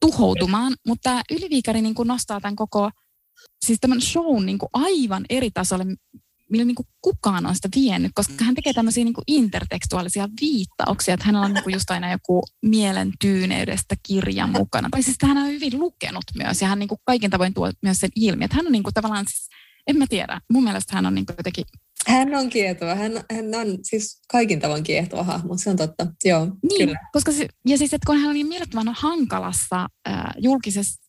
[0.00, 0.74] tuhoutumaan.
[0.86, 2.90] Mutta tämä Yliviikari niin kuin nostaa tämän koko,
[3.64, 5.84] siis tämän shown niin kuin aivan eri tasolle,
[6.50, 11.14] millä niin kuin kukaan on sitä vienyt, koska hän tekee tämmöisiä niin kuin intertekstuaalisia viittauksia,
[11.14, 14.88] että hänellä on niin kuin just aina joku mielen tyyneydestä kirja mukana.
[14.90, 17.98] Tai siis hän on hyvin lukenut myös ja hän niin kuin kaiken tavoin tuo myös
[17.98, 19.48] sen ilmi, että hän on niin kuin tavallaan siis,
[19.86, 21.64] en mä tiedä, mun mielestä hän on niin kuin jotenkin
[22.06, 22.94] hän on kiehtova.
[22.94, 26.06] Hän, hän on siis kaikin tavoin kiehtova hahmo, se on totta.
[26.24, 26.98] Joo, niin, kyllä.
[27.12, 31.06] Koska se, ja siis, että kun hän on niin mielettömän hankalassa äh, julkisessa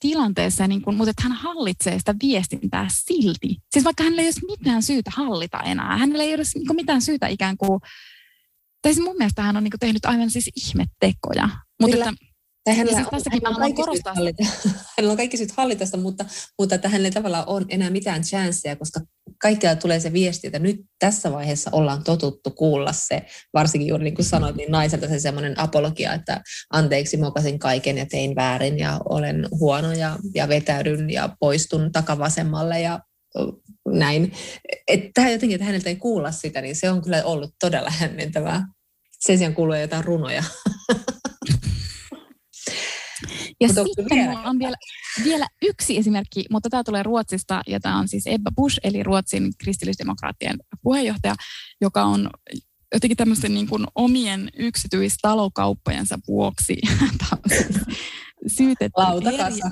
[0.00, 3.56] tilanteessa, niin kun, mutta että hän hallitsee sitä viestintää silti.
[3.72, 5.98] Siis vaikka hänellä ei olisi mitään syytä hallita enää.
[5.98, 7.80] Hänellä ei ole niin mitään syytä ikään kuin,
[8.82, 11.48] tai siis mun mielestä hän on niin tehnyt aivan siis ihmettekoja.
[11.80, 12.12] Mutta että,
[12.64, 14.14] tai hänellä, siis tässäkin hänellä, on korostaa.
[14.14, 14.44] Hallita,
[14.96, 16.24] hänellä on kaikki syyt hallita sitä, mutta,
[16.58, 19.00] mutta että hänellä ei tavallaan ole enää mitään chanceja, koska
[19.38, 23.22] kaikkialla tulee se viesti, että nyt tässä vaiheessa ollaan totuttu kuulla se,
[23.54, 26.42] varsinkin juuri niin kuin sanoit, niin naiselta se semmoinen apologia, että
[26.72, 32.80] anteeksi, mokasin kaiken ja tein väärin ja olen huono ja, ja vetäydyn ja poistun takavasemmalle
[32.80, 33.00] ja
[33.88, 34.32] näin.
[34.88, 38.66] Että jotenkin, että häneltä ei kuulla sitä, niin se on kyllä ollut todella hämmentävää.
[39.20, 40.44] Sen sijaan kuuluu jotain runoja.
[43.60, 44.76] Ja Mutta sitten mulla on vielä,
[45.24, 49.52] vielä yksi esimerkki, mutta tämä tulee Ruotsista, ja tämä on siis Ebba Busch, eli Ruotsin
[49.58, 51.34] kristillisdemokraattien puheenjohtaja,
[51.80, 52.30] joka on
[52.94, 56.76] jotenkin tämmöisten niin kuin omien yksityistalokauppojensa vuoksi
[58.56, 58.92] syytetty.
[58.96, 59.70] Lautakasa.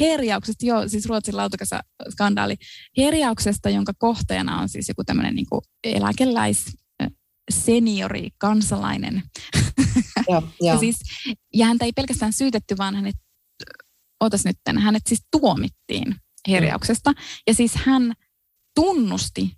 [0.00, 1.80] Herjauksesta, joo, siis Ruotsin lautakasa
[2.10, 2.56] skandaali.
[2.96, 5.46] Herjauksesta, jonka kohteena on siis joku tämmöinen niin
[5.84, 6.64] eläkeläis
[7.50, 9.22] seniori kansalainen.
[10.28, 10.96] Joo, ja, siis,
[11.54, 13.16] ja häntä ei pelkästään syytetty, vaan hänet,
[14.20, 16.16] otas nyt, hänet siis tuomittiin
[16.48, 17.12] herjauksesta.
[17.46, 18.12] Ja siis hän
[18.74, 19.56] tunnusti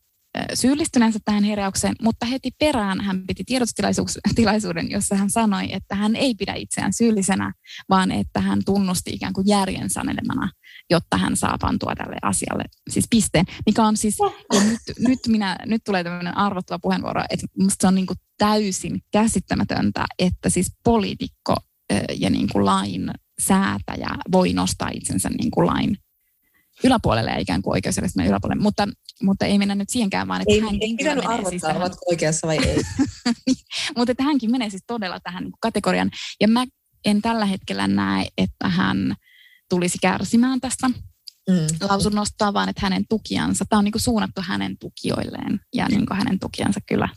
[0.54, 6.34] syyllistyneensä tähän herjaukseen, mutta heti perään hän piti tiedotustilaisuuden, jossa hän sanoi, että hän ei
[6.34, 7.52] pidä itseään syyllisenä,
[7.88, 10.50] vaan että hän tunnusti ikään kuin järjen sanelemana,
[10.90, 14.16] jotta hän saa pantua tälle asialle siis pisteen, mikä on siis,
[14.54, 18.18] ja nyt, nyt, minä, nyt tulee tämmöinen arvottava puheenvuoro, että minusta se on niin kuin
[18.38, 21.56] täysin käsittämätöntä, että siis poliitikko
[22.18, 23.10] ja niin kuin lain
[23.42, 25.96] säätäjä voi nostaa itsensä niin kuin lain
[26.84, 28.88] yläpuolelle ja ikään kuin oikeusjärjestelmän yläpuolelle, mutta,
[29.22, 31.98] mutta ei mennä nyt siihenkään, vaan että ei, hänkin ei pitänyt arvottaa, siis tähän, ovatko
[32.10, 32.82] oikeassa vai ei.
[33.96, 36.10] mutta että hänkin menee siis todella tähän niin kategorian,
[36.40, 36.64] ja mä
[37.04, 39.14] en tällä hetkellä näe, että hän
[39.68, 41.88] tulisi kärsimään tästä mm.
[41.88, 46.16] lausunnosta, vaan että hänen tukijansa, tämä on niin kuin suunnattu hänen tukijoilleen, ja niin kuin
[46.16, 47.08] hänen tukijansa kyllä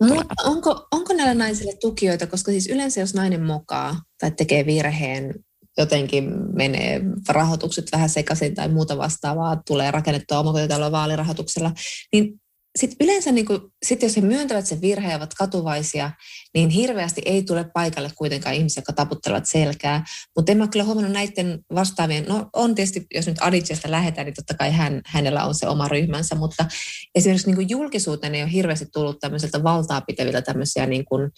[0.00, 5.34] mutta onko, onko näillä naisille tukijoita, koska siis yleensä jos nainen mokaa tai tekee virheen,
[5.78, 11.72] jotenkin menee rahoitukset vähän sekaisin tai muuta vastaavaa, tulee rakennettua omakotitaloa vaalirahoituksella,
[12.12, 12.40] niin
[12.78, 16.10] sitten yleensä, niin kun, sit jos he myöntävät sen virheen ja ovat katuvaisia,
[16.54, 20.04] niin hirveästi ei tule paikalle kuitenkaan ihmisiä, jotka taputtelevat selkää.
[20.36, 24.34] Mutta en mä kyllä huomannut näiden vastaavien, no on tietysti, jos nyt Aditjasta lähdetään, niin
[24.34, 26.66] totta kai hän, hänellä on se oma ryhmänsä, mutta
[27.14, 31.30] esimerkiksi niin julkisuuteen ei ole hirveästi tullut tämmöiseltä valtaa pitäviltä tämmöisiä, niin kun,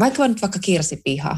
[0.00, 1.36] vaikka nyt vaikka Kirsi Piha,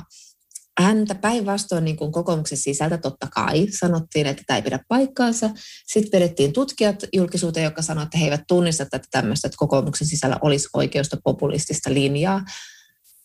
[0.81, 5.51] häntä päinvastoin niin kuin kokoomuksen sisältä totta kai sanottiin, että tämä ei pidä paikkaansa.
[5.87, 10.37] Sitten vedettiin tutkijat julkisuuteen, joka sanoi, että he eivät tunnista tätä tämmöistä, että kokoomuksen sisällä
[10.43, 12.41] olisi oikeusta populistista linjaa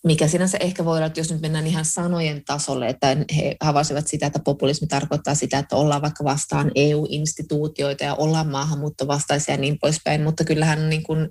[0.06, 4.08] mikä sinänsä ehkä voi olla, että jos nyt mennään ihan sanojen tasolle, että he havasivat
[4.08, 9.80] sitä, että populismi tarkoittaa sitä, että ollaan vaikka vastaan EU-instituutioita ja ollaan maahanmuuttovastaisia ja niin
[9.80, 11.30] poispäin, mutta kyllähän niin kuin,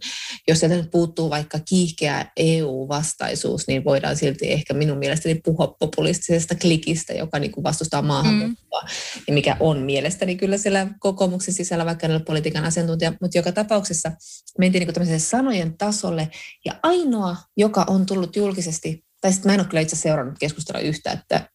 [0.48, 6.54] jos sieltä nyt puuttuu vaikka kiihkeä EU-vastaisuus, niin voidaan silti ehkä minun mielestäni puhua populistisesta
[6.54, 8.88] klikistä, joka niin kuin vastustaa maahanmuuttoa, mm.
[9.28, 13.52] ja mikä on mielestäni kyllä siellä kokoomuksen sisällä, vaikka en ole politiikan asiantuntija, mutta joka
[13.52, 14.12] tapauksessa
[14.58, 16.28] mentiin niin sanojen tasolle,
[16.64, 20.38] ja ainoa, joka on tullut julkisesti julkisesti, tai sitten mä en ole kyllä itse seurannut
[20.38, 21.48] keskustelua yhtä, että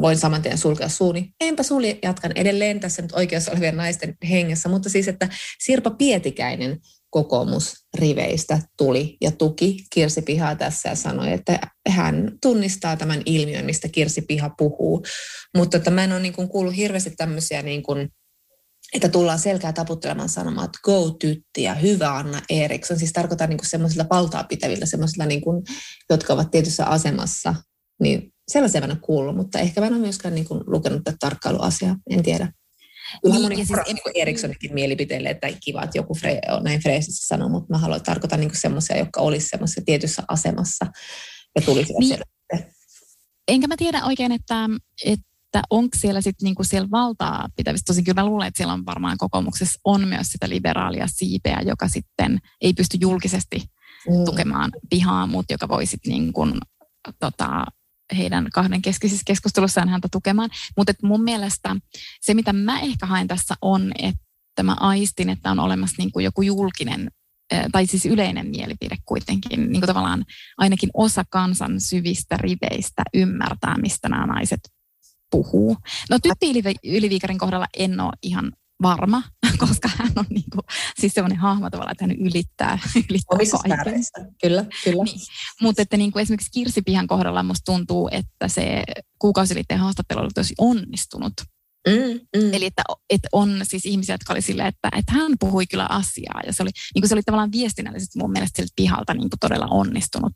[0.00, 1.30] voin saman tien sulkea suuni.
[1.40, 5.28] Enpä sulje, jatkan edelleen tässä nyt oikeassa olevien naisten hengessä, mutta siis, että
[5.64, 6.78] Sirpa Pietikäinen
[7.10, 11.58] kokoomusriveistä tuli ja tuki Kirsi Pihaa tässä ja sanoi, että
[11.88, 15.04] hän tunnistaa tämän ilmiön, mistä Kirsi Piha puhuu.
[15.56, 18.08] Mutta että mä en ole niin kuullut hirveästi tämmöisiä niin kuin
[18.92, 22.98] että tullaan selkää taputtelemaan sanomaan, että go tytti ja hyvä Anna Eriksson.
[22.98, 25.62] Siis tarkoitan niin semmoisilla valtaa pitävillä, semmoisilla, niin kuin,
[26.10, 27.54] jotka ovat tietyssä asemassa.
[28.00, 31.04] Niin sellaisia mä en ole kuullut, mutta ehkä mä en ole myöskään niin kuin, lukenut
[31.04, 32.52] tätä tarkkailuasiaa, en tiedä.
[33.22, 37.26] Kyllä niin, moni siis, niin Erikssonikin mielipiteille, että kiva, että joku fre, on näin freesissä
[37.26, 40.86] sanoo, mutta mä haluan tarkoittaa niin semmoisia, jotka olisivat semmoisessa tietyssä asemassa
[41.54, 42.20] ja tulisivat niin.
[43.48, 44.68] Enkä mä tiedä oikein, että,
[45.04, 48.72] että että onko siellä sitten niinku siellä valtaa pitävissä, tosin kyllä mä luulen, että siellä
[48.72, 53.64] on varmaan kokoomuksessa on myös sitä liberaalia siipeä, joka sitten ei pysty julkisesti
[54.08, 54.24] mm.
[54.24, 56.54] tukemaan pihaa, mutta joka voi sitten niin kuin,
[57.18, 57.64] tota,
[58.16, 60.50] heidän kahden keskisissä keskustelussaan häntä tukemaan.
[60.76, 61.76] Mutta mun mielestä
[62.20, 66.24] se, mitä mä ehkä haen tässä on, että mä aistin, että on olemassa niin kuin
[66.24, 67.10] joku julkinen
[67.72, 70.24] tai siis yleinen mielipide kuitenkin, niin kuin tavallaan
[70.58, 74.60] ainakin osa kansan syvistä riveistä ymmärtää, mistä nämä naiset
[75.34, 75.76] puhuu.
[76.10, 79.22] No Tytti Yliviikarin kohdalla en ole ihan varma,
[79.68, 80.64] koska hän on niin kuin,
[81.00, 82.78] siis semmoinen hahmo tavallaan, että hän ylittää,
[83.10, 83.58] ylittää Omissa
[84.42, 85.04] Kyllä, kyllä.
[85.04, 85.20] Niin.
[85.62, 88.84] Mutta että niin kuin esimerkiksi Kirsi Pihan kohdalla musta tuntuu, että se
[89.18, 91.32] kuukausiliitteen haastattelu oli tosi onnistunut.
[91.88, 92.54] Mm, mm.
[92.54, 96.40] Eli että, että on siis ihmisiä, jotka oli silleen, että, että hän puhui kyllä asiaa.
[96.46, 99.40] Ja se oli, niin kuin se oli tavallaan viestinnällisesti mun mielestä siltä pihalta niin kuin
[99.40, 100.32] todella onnistunut.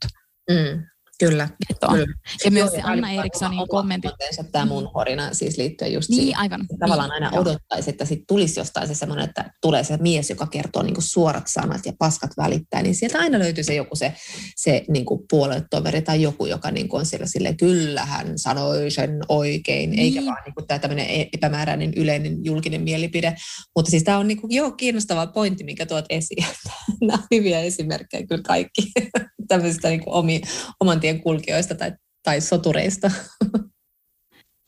[0.51, 0.83] Mm.
[1.19, 1.49] Kyllä.
[1.91, 2.07] kyllä.
[2.45, 4.09] Ja myös se Anna Erikssonin kommentti.
[4.53, 6.39] Tämä mun horina siis liittyen just niin, siihen.
[6.39, 6.67] aivan.
[6.79, 7.41] Tavallaan aina Joo.
[7.41, 11.45] odottaisi, että sit tulisi jostain se semmoinen, että tulee se mies, joka kertoo niinku suorat
[11.47, 14.15] sanat ja paskat välittää, niin sieltä aina löytyy se joku se,
[14.57, 19.91] se niinku puoluetoveri tai joku, joka niinku on siellä silleen, kyllä hän sanoi sen oikein,
[19.91, 20.01] niin.
[20.01, 23.37] eikä vaan niinku tämä tämmöinen e- epämääräinen yleinen julkinen mielipide.
[23.77, 26.47] Mutta siis tämä on niinku, joo, kiinnostava pointti, minkä tuot esiin.
[27.01, 28.83] Nämä on hyviä esimerkkejä kyllä kaikki
[29.49, 30.41] tämmöisistä niinku omi,
[30.81, 31.93] oman tien kulkijoista tai,
[32.23, 33.11] tai sotureista.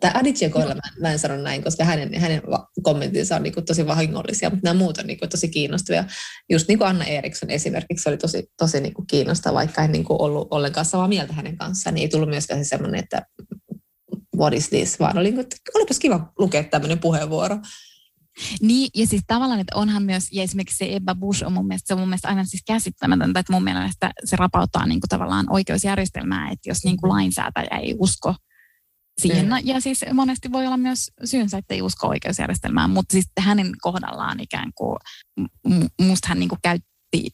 [0.01, 2.43] Tai Aditien kohdalla mä, mä en sano näin, koska hänen, hänen
[2.83, 6.05] kommenttinsa on niin kuin tosi vahingollisia, mutta nämä muut on niin kuin tosi kiinnostavia.
[6.51, 10.05] Just niin kuin Anna Eriksson esimerkiksi oli tosi, tosi niin kuin kiinnostava, vaikka en niin
[10.05, 13.23] kuin ollut ollenkaan samaa mieltä hänen kanssaan, niin ei tullut myöskään se semmoinen, että
[14.37, 17.59] what is this, vaan oli, että olipas kiva lukea tämmöinen puheenvuoro.
[18.61, 21.89] Niin, ja siis tavallaan, että onhan myös, ja esimerkiksi se Ebba Bush on mun mielestä,
[21.89, 25.47] se on mun mielestä aina siis käsittämätöntä, että mun mielestä se rapauttaa niin kuin tavallaan
[25.51, 28.35] oikeusjärjestelmää, että jos niin kuin lainsäätäjä ei usko
[29.21, 29.53] siihen, mm.
[29.65, 34.41] ja siis monesti voi olla myös syynsä, että ei usko oikeusjärjestelmään, mutta siis hänen kohdallaan
[34.41, 34.97] ikään kuin,
[36.03, 37.31] musta hän niin kuin käytti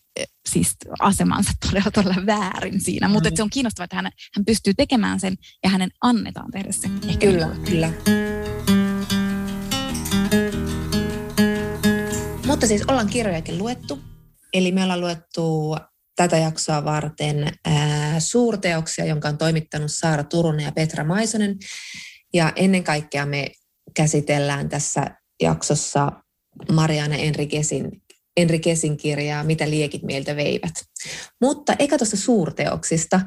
[0.49, 3.37] siis asemansa todella, todella väärin siinä, mutta mm.
[3.37, 6.89] se on kiinnostavaa, että hän, hän pystyy tekemään sen ja hänen annetaan tehdä se.
[7.09, 7.93] Ehkä kyllä, kyllä.
[12.57, 13.99] Mutta siis ollaan kirjojakin luettu.
[14.53, 15.77] Eli me ollaan luettu
[16.17, 21.57] tätä jaksoa varten ää, suurteoksia, jonka on toimittanut Saara Turunen ja Petra Maisonen.
[22.35, 23.47] Ja ennen kaikkea me
[23.95, 25.07] käsitellään tässä
[25.43, 26.13] jaksossa
[26.73, 28.03] Marianne Enrikesin,
[28.37, 30.75] Enrikesin kirjaa Mitä liekit meiltä veivät.
[31.41, 33.21] Mutta eikä tuosta suurteoksista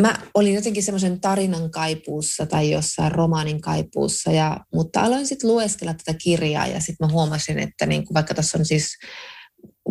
[0.00, 5.94] mä olin jotenkin semmoisen tarinan kaipuussa tai jossain romaanin kaipuussa, ja, mutta aloin sitten lueskella
[5.94, 8.98] tätä kirjaa ja sitten mä huomasin, että niin kuin vaikka tässä on siis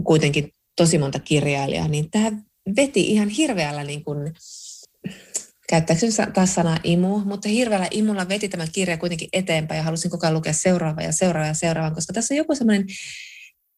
[0.03, 2.31] kuitenkin tosi monta kirjailijaa, niin tämä
[2.75, 4.33] veti ihan hirveällä niin kuin,
[5.69, 10.25] käyttääkseni taas sanaa imu, mutta hirveällä imulla veti tämä kirja kuitenkin eteenpäin ja halusin koko
[10.25, 12.85] ajan lukea seuraava ja seuraava ja seuraava, koska tässä on joku semmoinen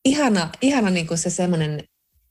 [0.05, 1.84] ihana, ihana niin kuin se semmoinen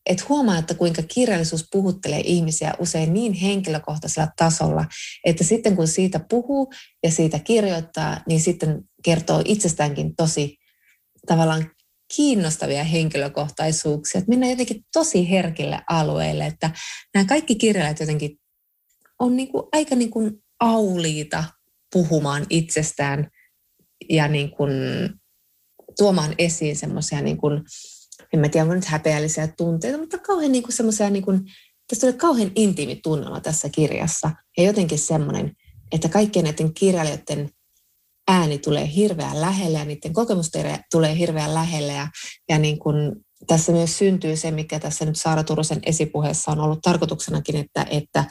[0.07, 4.85] että huomaa, että kuinka kirjallisuus puhuttelee ihmisiä usein niin henkilökohtaisella tasolla,
[5.25, 6.73] että sitten kun siitä puhuu
[7.03, 10.59] ja siitä kirjoittaa, niin sitten kertoo itsestäänkin tosi
[11.27, 11.71] tavallaan
[12.17, 14.19] kiinnostavia henkilökohtaisuuksia.
[14.19, 16.71] Että mennään jotenkin tosi herkille alueille, että
[17.15, 18.39] nämä kaikki kirjailijat jotenkin
[19.19, 21.45] on niin kuin aika niin kuin auliita
[21.93, 23.31] puhumaan itsestään
[24.09, 24.73] ja niin kuin
[25.99, 27.63] tuomaan esiin semmoisia, niin kuin,
[28.33, 31.41] en mä tiedä, nyt häpeällisiä tunteita, mutta kauhean niin semmoisia, niin kuin,
[31.89, 34.31] tässä tulee kauhean intiimi tunnelma tässä kirjassa.
[34.57, 35.53] Ja jotenkin semmoinen,
[35.93, 37.51] että kaikkien näiden kirjailijoiden
[38.29, 40.51] ääni tulee hirveän lähelle ja niiden kokemus
[40.91, 41.93] tulee hirveän lähelle.
[41.93, 42.09] Ja,
[42.49, 43.13] ja niin kuin
[43.47, 48.25] tässä myös syntyy se, mikä tässä nyt Saara Turusen esipuheessa on ollut tarkoituksenakin, että, että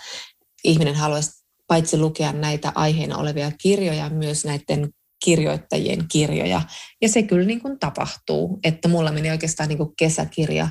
[0.64, 1.32] ihminen haluaisi
[1.68, 4.90] paitsi lukea näitä aiheena olevia kirjoja, myös näiden
[5.24, 6.62] kirjoittajien kirjoja.
[7.02, 10.70] Ja se kyllä niin kuin tapahtuu, että mulla meni oikeastaan niin kuin kesäkirja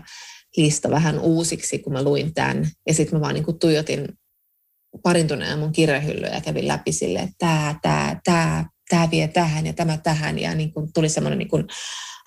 [0.57, 2.69] lista vähän uusiksi, kun mä luin tämän.
[2.87, 4.09] Ja sitten mä vaan niin kuin tuijotin
[5.03, 9.67] parin tunnin mun kirjahyllyä ja kävin läpi sille, että tämä, tämä, tämä, tämä vie tähän
[9.67, 10.39] ja tämä tähän.
[10.39, 11.65] Ja niin kuin tuli semmoinen niin kuin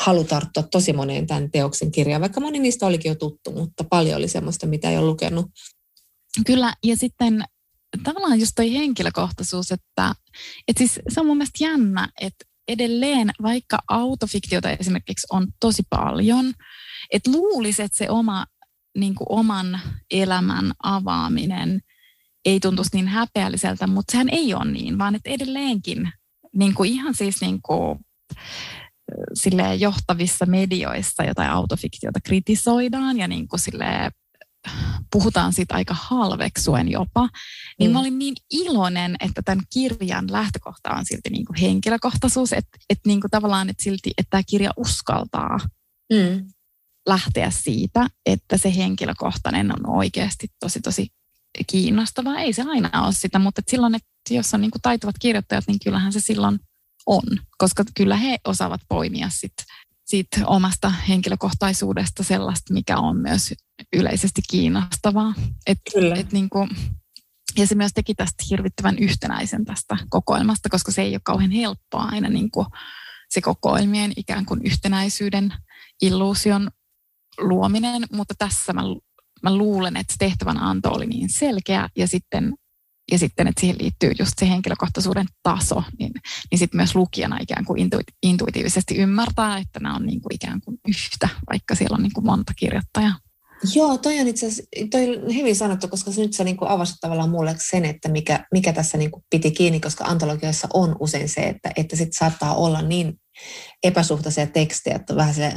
[0.01, 4.17] halu tarttua tosi moneen tämän teoksen kirjaan, vaikka moni niistä olikin jo tuttu, mutta paljon
[4.17, 5.45] oli semmoista, mitä ei ole lukenut.
[6.45, 7.43] Kyllä, ja sitten
[8.03, 10.15] tavallaan just toi henkilökohtaisuus, että,
[10.67, 16.53] että siis se on mun mielestä jännä, että edelleen, vaikka autofiktiota esimerkiksi on tosi paljon,
[17.11, 18.45] että luulisi, että se oma,
[18.97, 19.79] niin kuin oman
[20.11, 21.81] elämän avaaminen
[22.45, 26.11] ei tuntuisi niin häpeälliseltä, mutta sehän ei ole niin, vaan että edelleenkin
[26.55, 27.99] niin kuin ihan siis niin kuin,
[29.79, 33.59] johtavissa medioissa jotain autofiktiota kritisoidaan ja niin kuin
[35.11, 37.29] puhutaan siitä aika halveksuen jopa,
[37.79, 37.93] niin mm.
[37.93, 43.09] mä olin niin iloinen, että tämän kirjan lähtökohta on silti niin kuin henkilökohtaisuus, että, että
[43.09, 45.59] niin kuin tavallaan että silti, että tämä kirja uskaltaa
[46.13, 46.47] mm.
[47.07, 51.07] lähteä siitä, että se henkilökohtainen on oikeasti tosi tosi
[51.67, 52.39] kiinnostavaa.
[52.39, 55.63] Ei se aina ole sitä, mutta että silloin, että jos on niin kuin taitavat kirjoittajat,
[55.67, 56.59] niin kyllähän se silloin
[57.05, 57.23] on,
[57.57, 59.65] koska kyllä he osaavat poimia sitten
[60.05, 63.53] siitä omasta henkilökohtaisuudesta sellaista, mikä on myös
[63.93, 65.33] yleisesti kiinnostavaa.
[65.67, 66.15] Et, Kyllä.
[66.15, 66.69] Et niin kuin,
[67.57, 72.03] ja se myös teki tästä hirvittävän yhtenäisen tästä kokoelmasta, koska se ei ole kauhean helppoa
[72.03, 72.67] aina niin kuin
[73.29, 75.53] se kokoelmien ikään kuin yhtenäisyyden
[76.01, 76.69] illuusion
[77.37, 78.81] luominen, mutta tässä mä,
[79.43, 82.53] mä luulen, että tehtävän anto oli niin selkeä ja sitten
[83.11, 86.11] ja sitten, että siihen liittyy just se henkilökohtaisuuden taso, niin,
[86.51, 87.89] niin sitten myös lukijana ikään kuin
[88.23, 92.25] intuitiivisesti ymmärtää, että nämä on niin kuin ikään kuin yhtä, vaikka siellä on niin kuin
[92.25, 93.15] monta kirjoittajaa.
[93.75, 96.95] Joo, toi on itse asiassa toi on hyvin sanottu, koska nyt sä niin kuin avasit
[97.01, 101.41] tavallaan mulle sen, että mikä, mikä tässä niin piti kiinni, koska antologioissa on usein se,
[101.41, 103.13] että, että sit saattaa olla niin
[103.83, 105.53] epäsuhtaisia tekstejä, että vähän se,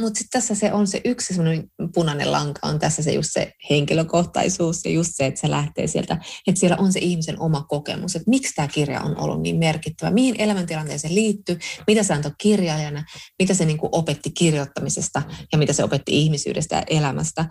[0.00, 1.64] mutta sitten tässä se on se yksi semmoinen
[1.94, 6.18] punainen lanka, on tässä se just se henkilökohtaisuus ja just se, että se lähtee sieltä,
[6.46, 10.10] että siellä on se ihmisen oma kokemus, että miksi tämä kirja on ollut niin merkittävä,
[10.10, 13.04] mihin elämäntilanteeseen liittyy, mitä se antoi kirjailijana,
[13.38, 15.22] mitä se niin opetti kirjoittamisesta
[15.52, 17.44] ja mitä se opetti ihmisyydestä ja elämästä.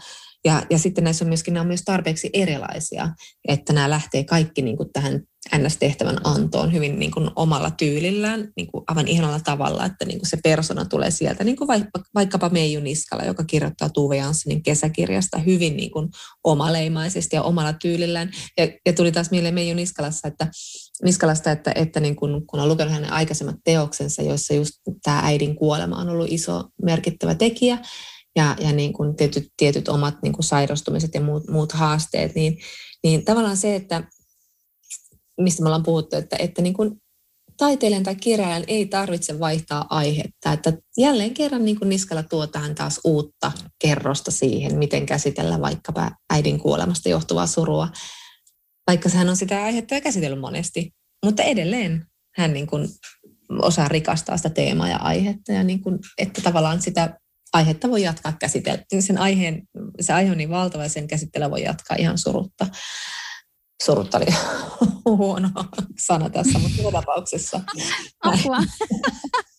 [0.46, 3.10] Ja, ja sitten näissä on myöskin, nämä on myös tarpeeksi erilaisia,
[3.48, 5.22] että nämä lähtee kaikki niin tähän
[5.58, 10.30] NS-tehtävän antoon hyvin niin kuin omalla tyylillään, niin kuin aivan ihanalla tavalla, että niin kuin
[10.30, 15.38] se persona tulee sieltä, niin kuin vaikka, vaikkapa Meiju Niskala, joka kirjoittaa Tuve Janssenin kesäkirjasta
[15.38, 16.10] hyvin niin kuin
[16.44, 18.32] omaleimaisesti ja omalla tyylillään.
[18.58, 20.48] Ja, ja tuli taas mieleen Meiju Niskalassa, että,
[21.04, 24.74] Niskalasta, että, että niin kuin, kun on lukenut hänen aikaisemmat teoksensa, joissa just
[25.04, 27.78] tämä äidin kuolema on ollut iso merkittävä tekijä,
[28.36, 32.58] ja, ja niin kuin tietyt, tietyt omat niin kuin sairastumiset ja muut, muut haasteet, niin,
[33.04, 34.04] niin tavallaan se, että
[35.38, 37.02] mistä me ollaan puhuttu, että, että niin kuin
[37.58, 40.54] taiteilijan tai kirjailijan ei tarvitse vaihtaa aihetta.
[40.54, 43.52] Että jälleen kerran niin kuin Niskalla tuo tähän taas uutta
[43.82, 47.88] kerrosta siihen, miten käsitellä vaikkapa äidin kuolemasta johtuvaa surua,
[48.88, 50.92] vaikka hän on sitä aihetta jo käsitellyt monesti.
[51.26, 52.06] Mutta edelleen
[52.36, 52.88] hän niin kuin
[53.62, 57.20] osaa rikastaa sitä teemaa ja aihetta, ja niin kuin, että tavallaan sitä
[57.54, 58.84] aihetta voi jatkaa käsitellä.
[59.00, 59.62] Sen aiheen,
[60.00, 62.68] se aihe on niin valtava ja sen käsittelyä voi jatkaa ihan surutta.
[63.86, 64.26] Surutta oli
[65.18, 65.50] huono
[66.00, 67.62] sana tässä, mutta joka tapauksessa.
[68.22, 68.58] Apua.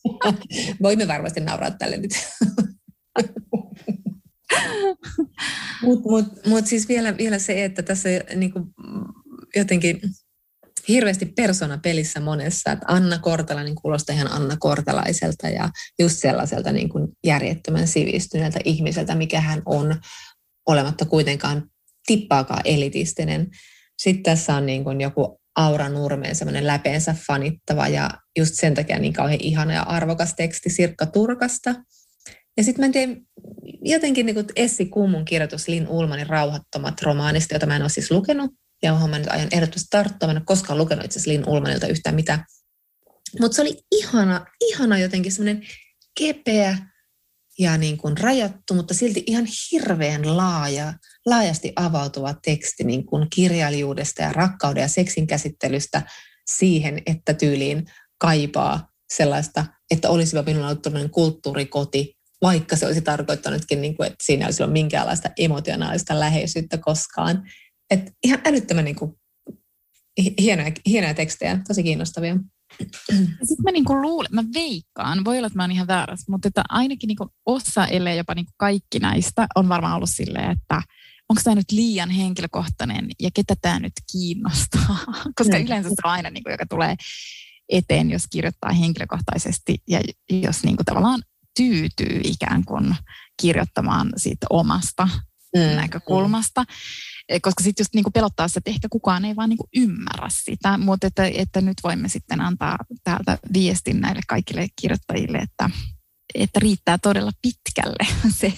[0.82, 2.10] Voimme varmasti nauraa tälle nyt.
[5.82, 8.64] Mutta mut, mut siis vielä, vielä se, että tässä niin kuin,
[9.56, 10.00] jotenkin
[10.88, 16.72] hirveästi persona pelissä monessa, että Anna Kortela niin kuulostaa ihan Anna Kortelaiselta ja just sellaiselta
[16.72, 20.00] niin kuin järjettömän sivistyneeltä ihmiseltä, mikä hän on,
[20.66, 21.70] olematta kuitenkaan
[22.06, 23.50] tippaakaan elitistinen.
[24.02, 28.98] Sitten tässä on niin kuin joku Aura Nurmeen semmoinen läpeensä fanittava ja just sen takia
[28.98, 31.74] niin kauhean ihana ja arvokas teksti Sirkka Turkasta.
[32.56, 33.12] Ja sitten mä en tiedä,
[33.82, 38.50] jotenkin niin Essi Kummun kirjoitus Lin Ulmanin Rauhattomat romaanista, jota mä en ole siis lukenut,
[38.82, 40.26] ja johon mä nyt aion ehdottomasti tarttua.
[40.26, 42.44] Mä en ole koskaan lukenut itse asiassa Lin Ulmanilta yhtään mitään.
[43.40, 45.62] Mutta se oli ihana, ihana jotenkin semmoinen
[46.18, 46.78] kepeä,
[47.58, 50.94] ja niin kuin rajattu, mutta silti ihan hirveän laaja,
[51.26, 56.02] laajasti avautuva teksti niin kuin kirjailijuudesta ja rakkauden ja seksin käsittelystä
[56.50, 57.86] siihen, että tyyliin
[58.18, 64.24] kaipaa sellaista, että olisiva minulla ollut todellinen kulttuurikoti, vaikka se olisi tarkoittanutkin, niin kuin, että
[64.24, 67.42] siinä olisi ollut minkäänlaista emotionaalista läheisyyttä koskaan.
[67.90, 69.12] Et ihan älyttömän niin kuin,
[70.40, 72.36] hienoja, hienoja tekstejä, tosi kiinnostavia.
[73.18, 76.62] Sitten mä niinku luulen, mä veikkaan, voi olla, että mä oon ihan väärässä, mutta että
[76.68, 80.82] ainakin niinku osa, ellei jopa niinku kaikki näistä, on varmaan ollut silleen, että
[81.28, 84.98] onko tämä nyt liian henkilökohtainen ja ketä tämä nyt kiinnostaa.
[85.38, 85.64] Koska mm.
[85.64, 86.96] yleensä se on aina, niinku, joka tulee
[87.68, 90.00] eteen, jos kirjoittaa henkilökohtaisesti ja
[90.30, 91.22] jos niinku tavallaan
[91.56, 92.96] tyytyy ikään kuin
[93.42, 95.08] kirjoittamaan siitä omasta
[95.56, 95.76] mm.
[95.76, 96.64] näkökulmasta.
[96.68, 96.76] Eh,
[97.42, 101.06] koska sitten just niinku pelottaa se, että ehkä kukaan ei vaan niinku ymmärrä sitä, mutta
[101.06, 105.70] että, että nyt voimme sitten antaa täältä viestin näille kaikille kirjoittajille, että,
[106.34, 108.06] että riittää todella pitkälle
[108.40, 108.52] se,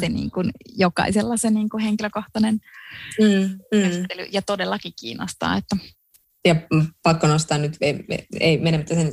[0.00, 2.60] se niin kuin jokaisella se niin kuin henkilökohtainen
[3.20, 4.06] mm, mm.
[4.32, 5.76] ja todellakin kiinnostaa, että
[6.46, 6.56] ja
[7.02, 8.04] pakko nostaa nyt, ei,
[8.40, 9.10] ei menemättä sen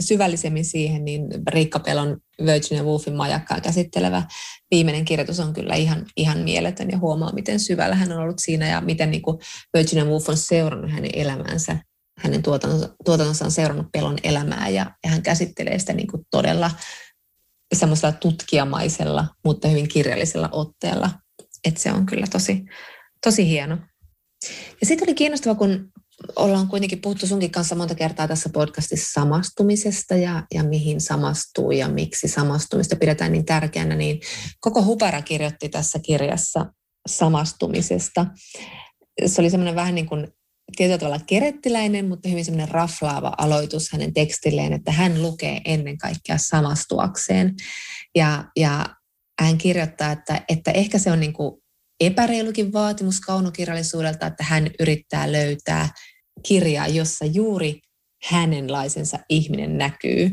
[0.00, 2.16] syvällisemmin siihen, niin Riikka Pelon
[2.46, 4.22] Virginia Woolfin majakkaa käsittelevä
[4.70, 8.68] viimeinen kirjoitus on kyllä ihan, ihan mieletön ja huomaa, miten syvällä hän on ollut siinä
[8.68, 9.38] ja miten niin kuin
[9.76, 11.78] Virginia Woolf on seurannut hänen elämänsä,
[12.18, 16.70] hänen tuotantonsa, tuotantonsa on seurannut Pelon elämää ja, ja hän käsittelee sitä niin kuin todella
[17.74, 21.10] semmoisella tutkijamaisella, mutta hyvin kirjallisella otteella.
[21.64, 22.64] Että se on kyllä tosi,
[23.24, 23.78] tosi hieno.
[24.80, 25.92] Ja sitten oli kiinnostava, kun
[26.36, 31.88] ollaan kuitenkin puhuttu sunkin kanssa monta kertaa tässä podcastissa samastumisesta ja, ja mihin samastuu ja
[31.88, 34.20] miksi samastumista pidetään niin tärkeänä, niin
[34.60, 36.66] koko Hupara kirjoitti tässä kirjassa
[37.08, 38.26] samastumisesta.
[39.26, 40.28] Se oli semmoinen vähän niin kuin
[40.76, 46.38] tietyllä tavalla kerettiläinen, mutta hyvin semmoinen raflaava aloitus hänen tekstilleen, että hän lukee ennen kaikkea
[46.38, 47.54] samastuakseen.
[48.14, 48.86] Ja, ja
[49.40, 51.62] hän kirjoittaa, että, että ehkä se on niin kuin
[52.00, 55.88] epäreilukin vaatimus kaunokirjallisuudelta, että hän yrittää löytää
[56.48, 57.80] kirjaa, jossa juuri
[58.30, 60.30] hänenlaisensa ihminen näkyy.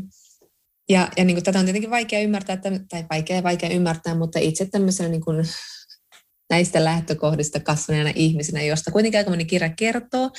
[0.88, 2.56] Ja, ja niin kuin tätä on tietenkin vaikea ymmärtää,
[2.90, 5.48] tai vaikea vaikea ymmärtää, mutta itse tämmöisenä niin kuin
[6.54, 10.30] näistä lähtökohdista kasvaneena ihmisenä, josta kuitenkin aika moni kirja kertoo,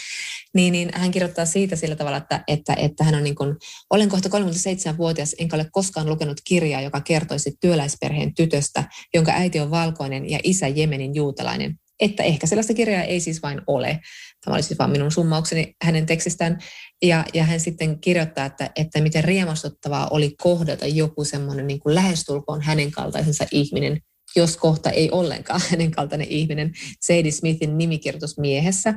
[0.54, 3.56] niin, niin hän kirjoittaa siitä sillä tavalla, että, että, että hän on niin kuin,
[3.90, 9.72] olen kohta 37-vuotias, enkä ole koskaan lukenut kirjaa, joka kertoisi työläisperheen tytöstä, jonka äiti on
[9.72, 11.76] valkoinen ja isä Jemenin juutalainen.
[12.00, 14.00] Että ehkä sellaista kirjaa ei siis vain ole.
[14.46, 16.60] Tämä oli siis vain minun summaukseni hänen tekstistään.
[17.02, 22.62] Ja, ja hän sitten kirjoittaa, että, että miten riemastuttavaa oli kohdata joku semmoinen niin lähestulkoon
[22.62, 24.02] hänen kaltaisensa ihminen,
[24.36, 26.72] jos kohta ei ollenkaan hänen kaltainen ihminen,
[27.02, 28.94] Sadie Smithin nimikirjoitus miehessä.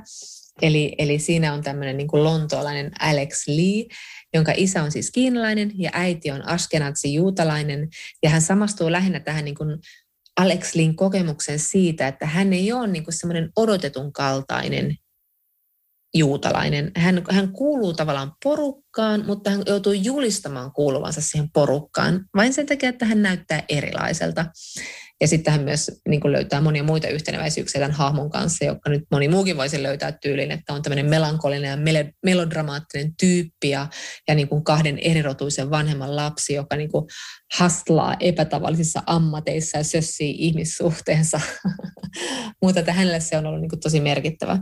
[0.63, 3.97] Eli, eli siinä on tämmöinen niin kuin lontoolainen Alex Lee,
[4.35, 7.89] jonka isä on siis kiinalainen ja äiti on askenatsi juutalainen.
[8.23, 9.79] Ja hän samastuu lähinnä tähän niin kuin
[10.41, 14.97] Alex Leen kokemuksen siitä, että hän ei ole niin kuin semmoinen odotetun kaltainen
[16.15, 16.93] juutalainen.
[16.97, 22.89] Hän, hän kuuluu tavallaan porukkaan, mutta hän joutuu julistamaan kuuluvansa siihen porukkaan vain sen takia,
[22.89, 24.47] että hän näyttää erilaiselta.
[25.21, 29.03] Ja sitten hän myös niin kuin löytää monia muita yhteneväisyyksiä tämän hahmon kanssa, joka nyt
[29.11, 33.89] moni muukin voisi löytää tyylin, että on tämmöinen melankolinen ja melodramaattinen tyyppi ja,
[34.29, 37.05] ja niin kuin kahden erirotuisen vanhemman lapsi, joka niin kuin
[37.55, 41.41] hastlaa epätavallisissa ammateissa ja sössii ihmissuhteensa.
[42.63, 44.59] Mutta että hänelle se on ollut niin kuin tosi merkittävä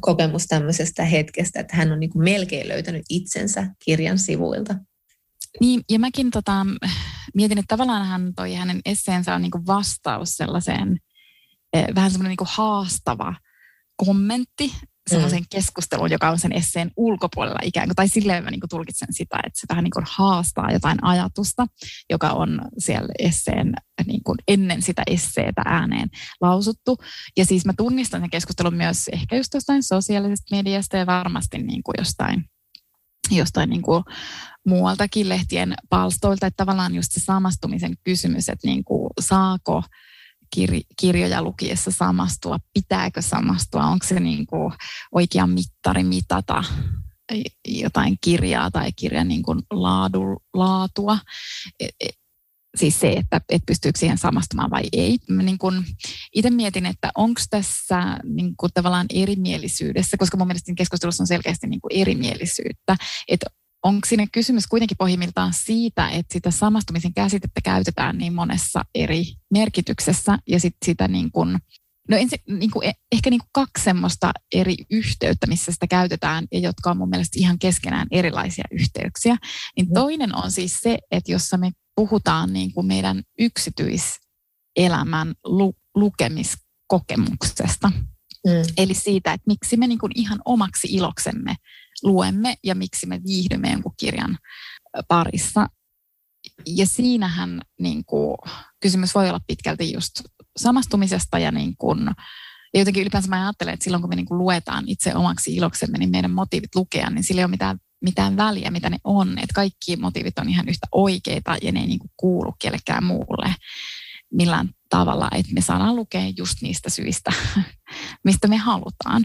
[0.00, 4.74] kokemus tämmöisestä hetkestä, että hän on niin kuin melkein löytänyt itsensä kirjan sivuilta.
[5.60, 6.66] Niin, ja mäkin tota,
[7.34, 10.98] mietin, että tavallaan hän toi hänen esseensä on niin kuin vastaus sellaiseen
[11.72, 13.34] eh, vähän semmoinen niin haastava
[13.96, 14.72] kommentti
[15.10, 15.46] sellaisen mm.
[15.50, 19.36] keskusteluun, joka on sen esseen ulkopuolella ikään kuin, tai silleen mä niin kuin tulkitsen sitä,
[19.46, 21.66] että se vähän niin kuin haastaa jotain ajatusta,
[22.10, 23.72] joka on siellä esseen
[24.06, 26.08] niin kuin ennen sitä esseetä ääneen
[26.40, 26.96] lausuttu.
[27.36, 31.82] Ja siis mä tunnistan sen keskustelun myös ehkä just jostain sosiaalisesta mediasta ja varmasti niin
[31.82, 32.44] kuin jostain
[33.30, 34.04] jostain niin kuin
[34.66, 39.82] muualtakin lehtien palstoilta, että tavallaan just se samastumisen kysymys, että niin kuin, saako
[40.56, 44.72] kir- kirjoja lukiessa samastua, pitääkö samastua, onko se niin kuin
[45.12, 46.64] oikea mittari mitata
[47.68, 51.18] jotain kirjaa tai kirjan niin kuin laadu, laatua.
[51.80, 52.08] E, e,
[52.76, 55.18] siis se, että, että pystyykö siihen samastumaan vai ei.
[55.28, 55.58] Niin
[56.34, 61.80] itse mietin, että onko tässä niin tavallaan erimielisyydessä, koska mun mielestä keskustelussa on selkeästi niin
[61.90, 62.96] erimielisyyttä,
[63.28, 63.46] että
[63.82, 70.38] onko siinä kysymys kuitenkin pohjimmiltaan siitä, että sitä samastumisen käsitettä käytetään niin monessa eri merkityksessä
[70.48, 71.58] ja sit sitä niin kun
[72.08, 76.58] No ensi, niin kuin, ehkä niin kuin kaksi semmoista eri yhteyttä, missä sitä käytetään ja
[76.58, 79.36] jotka on mun mielestä ihan keskenään erilaisia yhteyksiä.
[79.76, 79.94] Niin mm.
[79.94, 87.88] toinen on siis se, että jossa me puhutaan niin kuin meidän yksityiselämän lu, lukemiskokemuksesta.
[88.46, 88.52] Mm.
[88.76, 91.56] Eli siitä, että miksi me niin kuin ihan omaksi iloksemme
[92.02, 94.38] luemme ja miksi me viihdymme jonkun kirjan
[95.08, 95.66] parissa.
[96.66, 98.36] Ja siinähän niin kuin,
[98.80, 100.20] kysymys voi olla pitkälti just
[100.56, 102.06] samastumisesta ja, niin kuin,
[102.74, 105.98] ja jotenkin ylipäänsä mä ajattelen, että silloin kun me niin kuin luetaan itse omaksi iloksemme,
[105.98, 109.38] niin meidän motiivit lukea, niin sillä ei ole mitään, mitään väliä, mitä ne on.
[109.38, 113.54] Että kaikki motiivit on ihan yhtä oikeita ja ne ei niin kuin kuulu kellekään muulle
[114.32, 117.32] millään tavalla, että me saadaan lukea just niistä syistä,
[118.24, 119.24] mistä me halutaan.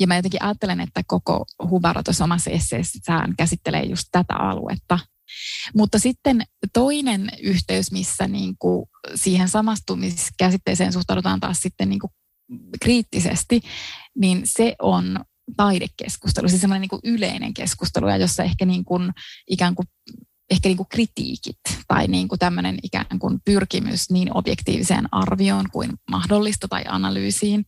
[0.00, 4.98] Ja mä jotenkin ajattelen, että koko Hubara tuossa omassa esseessään käsittelee just tätä aluetta.
[5.74, 6.42] Mutta sitten
[6.72, 12.10] toinen yhteys, missä niin kuin siihen samastumiskäsitteeseen suhtaudutaan taas sitten niin kuin
[12.80, 13.60] kriittisesti,
[14.18, 15.24] niin se on
[15.56, 19.10] taidekeskustelu, siis semmoinen niin yleinen keskustelu, ja jossa ehkä niin kuin,
[19.50, 19.86] ikään kuin
[20.50, 25.90] ehkä niin kuin kritiikit tai niin kuin tämmöinen ikään kuin pyrkimys niin objektiiviseen arvioon kuin
[26.10, 27.64] mahdollista tai analyysiin.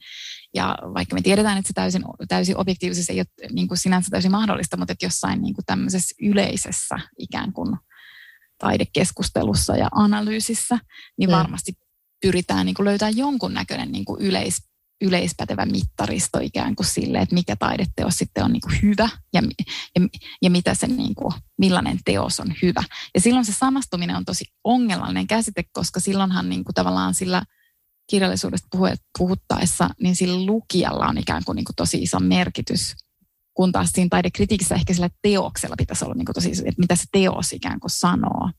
[0.54, 4.30] Ja vaikka me tiedetään, että se täysin, täysin objektiivisesti ei ole niin kuin sinänsä täysin
[4.30, 7.76] mahdollista, mutta että jossain niin kuin tämmöisessä yleisessä ikään kuin
[8.58, 10.78] taidekeskustelussa ja analyysissä,
[11.18, 11.36] niin mm.
[11.36, 11.72] varmasti
[12.22, 14.69] pyritään niin kuin löytämään jonkunnäköinen niin kuin yleis,
[15.00, 19.42] yleispätevä mittaristo ikään kuin sille, että mikä taideteos sitten on niin kuin hyvä ja,
[19.94, 20.08] ja,
[20.42, 22.82] ja mitä se niin kuin, millainen teos on hyvä.
[23.14, 27.42] Ja silloin se samastuminen on tosi ongelmallinen käsite, koska silloinhan niin kuin tavallaan sillä
[28.10, 28.68] kirjallisuudesta
[29.18, 32.94] puhuttaessa, niin sillä lukijalla on ikään kuin, niin kuin tosi iso merkitys,
[33.54, 37.04] kun taas siinä taidekritiikissä ehkä sillä teoksella pitäisi olla niin kuin tosi, että mitä se
[37.12, 38.50] teos ikään kuin sanoo.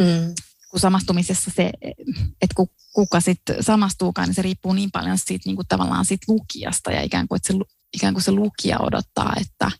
[0.00, 0.34] Mm
[0.70, 1.70] kun samastumisessa se,
[2.42, 2.54] että
[2.92, 7.02] kuka sitten samastuukaan, niin se riippuu niin paljon siitä niin kuin tavallaan siitä lukijasta ja
[7.02, 7.58] ikään kuin, että se,
[7.94, 9.70] ikään kuin se lukija odottaa, että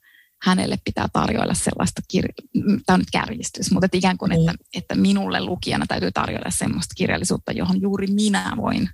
[0.43, 4.59] hänelle pitää tarjoilla sellaista, kir- tämä on nyt kärjistys, mutta että ikään kuin, että, mm.
[4.75, 8.89] että minulle lukijana täytyy tarjoilla sellaista kirjallisuutta, johon juuri minä voin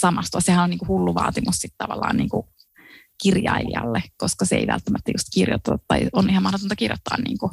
[0.00, 0.40] samastua.
[0.40, 2.46] Sehän on niin kuin hullu vaatimus sitten tavallaan niin kuin
[3.22, 7.50] kirjailijalle, koska se ei välttämättä just kirjoita tai on ihan mahdotonta kirjoittaa niin kuin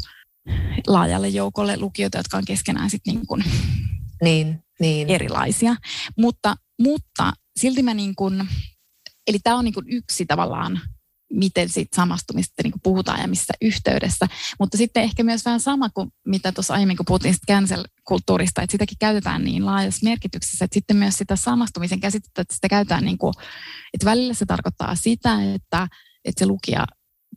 [0.88, 3.44] laajalle joukolle lukijoita, jotka on keskenään sit niin kuin
[4.24, 5.10] niin, niin.
[5.10, 5.76] erilaisia.
[6.18, 8.48] Mutta, mutta silti mä niin kuin,
[9.28, 10.82] eli tämä on niin kuin yksi tavallaan
[11.34, 14.28] miten siitä samastumista niin kuin puhutaan ja missä yhteydessä.
[14.60, 18.98] Mutta sitten ehkä myös vähän sama kuin mitä tuossa aiemmin, kun puhuttiin cancel-kulttuurista, että sitäkin
[19.00, 23.34] käytetään niin laajassa merkityksessä, että sitten myös sitä samastumisen käsitettä, että sitä käytetään niin kuin,
[23.94, 25.88] että välillä se tarkoittaa sitä, että,
[26.26, 26.86] että se lukija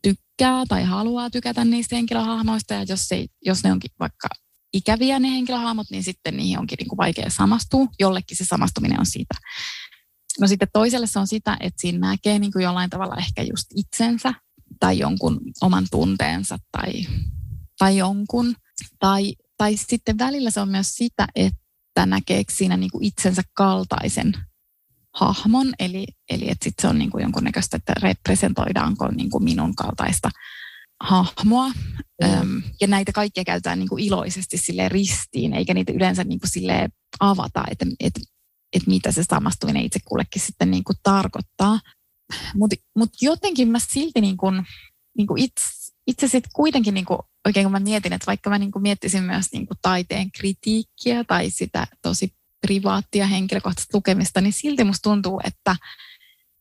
[0.02, 4.28] tykkää tai haluaa tykätä niistä henkilöhahmoista, ja jos, ei, jos ne onkin vaikka
[4.72, 7.86] ikäviä ne henkilöhahmot, niin sitten niihin onkin niin kuin vaikea samastua.
[7.98, 9.34] Jollekin se samastuminen on siitä.
[10.40, 13.66] No sitten toiselle se on sitä, että siinä näkee niin kuin jollain tavalla ehkä just
[13.74, 14.34] itsensä
[14.80, 16.92] tai jonkun oman tunteensa tai,
[17.78, 18.54] tai jonkun.
[18.98, 24.32] Tai, tai sitten välillä se on myös sitä, että näkee siinä niin kuin itsensä kaltaisen
[25.14, 29.74] hahmon, eli, eli että sit se on niin kuin jonkunnäköistä, että representoidaanko niin kuin minun
[29.74, 30.30] kaltaista
[31.02, 31.68] hahmoa.
[31.68, 32.32] Mm.
[32.32, 36.50] Öm, ja näitä kaikkia käytetään niin kuin iloisesti sille ristiin, eikä niitä yleensä niin kuin
[36.50, 36.88] sille
[37.20, 38.20] avata, että, että,
[38.72, 41.80] että mitä se samastuminen itse kullekin sitten niin kuin tarkoittaa.
[42.54, 44.62] Mutta mut jotenkin mä silti niin kuin,
[45.16, 45.64] niin kuin itse,
[46.06, 49.22] itse sitten kuitenkin niin kuin, oikein kun mä mietin, että vaikka mä niin kuin miettisin
[49.22, 52.34] myös niin kuin taiteen kritiikkiä tai sitä tosi
[52.66, 55.76] privaattia henkilökohtaista lukemista, niin silti musta tuntuu, että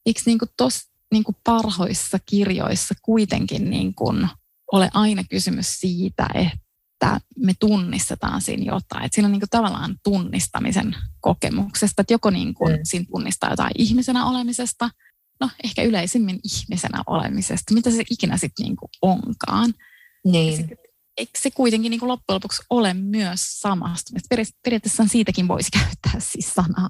[0.06, 0.82] eikö niin kuin tos,
[1.12, 4.30] niin kuin parhoissa kirjoissa kuitenkin niin kuin
[4.72, 9.06] ole aina kysymys siitä, että me tunnistetaan siinä jotain.
[9.06, 12.80] Että siinä on niin kuin tavallaan tunnistamisen kokemuksesta, että joko niin kuin mm.
[12.84, 14.90] siinä tunnistaa jotain ihmisenä olemisesta,
[15.40, 19.74] no ehkä yleisimmin ihmisenä olemisesta, mitä se ikinä sitten niin kuin onkaan.
[20.26, 20.70] Niin
[21.18, 24.36] eikö se kuitenkin niin kuin loppujen lopuksi ole myös samastumista?
[24.64, 26.90] Periaatteessa siitäkin voisi käyttää siis sanaa.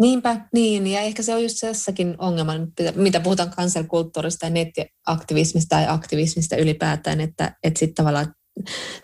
[0.00, 0.86] Niinpä, niin.
[0.86, 2.52] Ja ehkä se on just jossakin ongelma,
[2.94, 8.34] mitä puhutaan kansankulttuurista ja nettiaktivismista tai aktivismista ylipäätään, että, että sitten tavallaan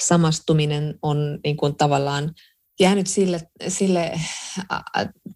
[0.01, 2.35] samastuminen on niin kuin tavallaan
[2.83, 4.13] jäänyt sille, sille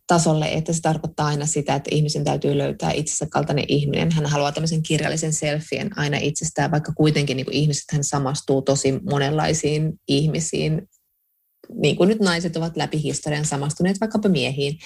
[0.07, 4.13] tasolle, että se tarkoittaa aina sitä, että ihmisen täytyy löytää itsensä kaltainen ihminen.
[4.13, 9.93] Hän haluaa tämmöisen kirjallisen selfien aina itsestään, vaikka kuitenkin niin ihmiset hän samastuu tosi monenlaisiin
[10.09, 10.89] ihmisiin.
[11.75, 14.79] Niin kuin nyt naiset ovat läpi historian samastuneet vaikkapa miehiin.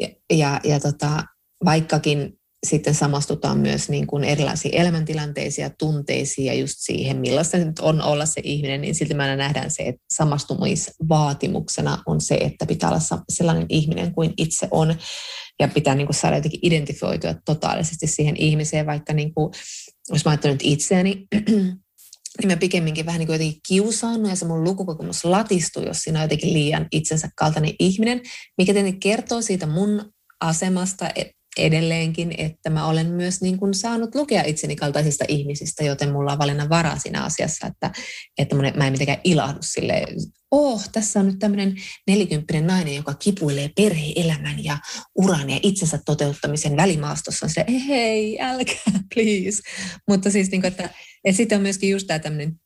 [0.00, 1.24] Ja, ja, ja tota,
[1.64, 7.78] vaikkakin sitten samastutaan myös niin kuin erilaisiin elämäntilanteisiin ja tunteisiin ja just siihen, millaista nyt
[7.78, 12.90] on olla se ihminen, niin silti mä nähdään se, että samastumisvaatimuksena on se, että pitää
[12.90, 14.94] olla sellainen ihminen kuin itse on.
[15.60, 19.52] Ja pitää niin kuin saada jotenkin identifioitua totaalisesti siihen ihmiseen, vaikka niin kuin,
[20.12, 21.26] jos mä ajattelen nyt itseäni,
[22.38, 26.18] niin mä pikemminkin vähän niin kuin jotenkin kiusaannut ja se mun lukukokemus latistui, jos siinä
[26.18, 28.20] on jotenkin liian itsensä kaltainen ihminen,
[28.58, 31.08] mikä tietenkin kertoo siitä mun asemasta
[31.58, 36.38] edelleenkin, että mä olen myös niin kuin saanut lukea itseni kaltaisista ihmisistä, joten mulla on
[36.38, 37.92] valinnan varaa siinä asiassa, että,
[38.38, 40.06] että mä en mitenkään ilahdu sille,
[40.50, 41.74] oh, tässä on nyt tämmöinen
[42.06, 44.78] nelikymppinen nainen, joka kipuilee perhe-elämän ja
[45.14, 47.48] uran ja itsensä toteuttamisen välimaastossa.
[47.48, 49.62] Se, hei, älkää, please.
[50.08, 50.90] Mutta siis, niin kuin, että,
[51.24, 52.60] että sitten on myöskin just tämä tämmöinen,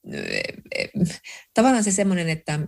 [1.55, 2.60] tavallaan se semmoinen, että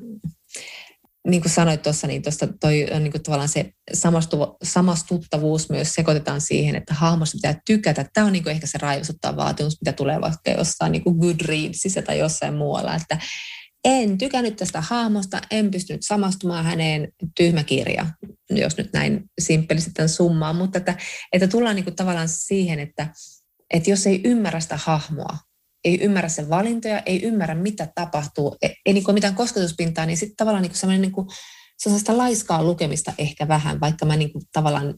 [1.27, 5.95] niin kuin sanoit tuossa, niin tuosta toi on niin kuin tavallaan se samastu, samastuttavuus myös
[5.95, 8.07] sekoitetaan siihen, että hahmosta pitää tykätä.
[8.15, 12.03] Tämä on niin kuin ehkä se raivostuttava vaatimus, mitä tulee vaikka jossain niin kuin Goodreadsissa
[12.03, 13.19] tai jossain muualla, että
[13.85, 18.07] en tykännyt tästä hahmosta, en pystynyt samastumaan häneen, tyhmä kirja,
[18.51, 20.97] jos nyt näin simppelisti tämän summaan, mutta että,
[21.33, 23.07] että tullaan niin kuin tavallaan siihen, että,
[23.71, 25.39] että jos ei ymmärrä sitä hahmoa,
[25.85, 30.17] ei ymmärrä sen valintoja, ei ymmärrä mitä tapahtuu, ei, ei niin kuin mitään kosketuspintaa, niin
[30.17, 31.27] sitten tavallaan niin sellainen niin kuin,
[31.79, 34.95] sellaista laiskaa lukemista ehkä vähän, vaikka mä niin kuin tavallaan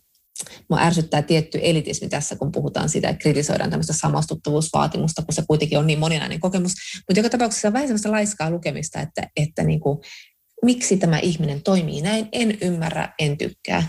[0.71, 5.79] Mua ärsyttää tietty elitismi tässä, kun puhutaan siitä, että kritisoidaan tämmöistä samastuttavuusvaatimusta, kun se kuitenkin
[5.79, 6.73] on niin moninainen kokemus.
[6.97, 9.99] Mutta joka tapauksessa on vähän sellaista laiskaa lukemista, että, että niin kuin,
[10.65, 13.87] miksi tämä ihminen toimii näin, en ymmärrä, en tykkää.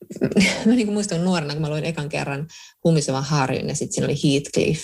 [0.66, 2.46] Mä niin kuin muistan nuorena, kun mä luin ekan kerran
[2.84, 4.82] Humisevan harjun ja sitten siinä oli Heathcliff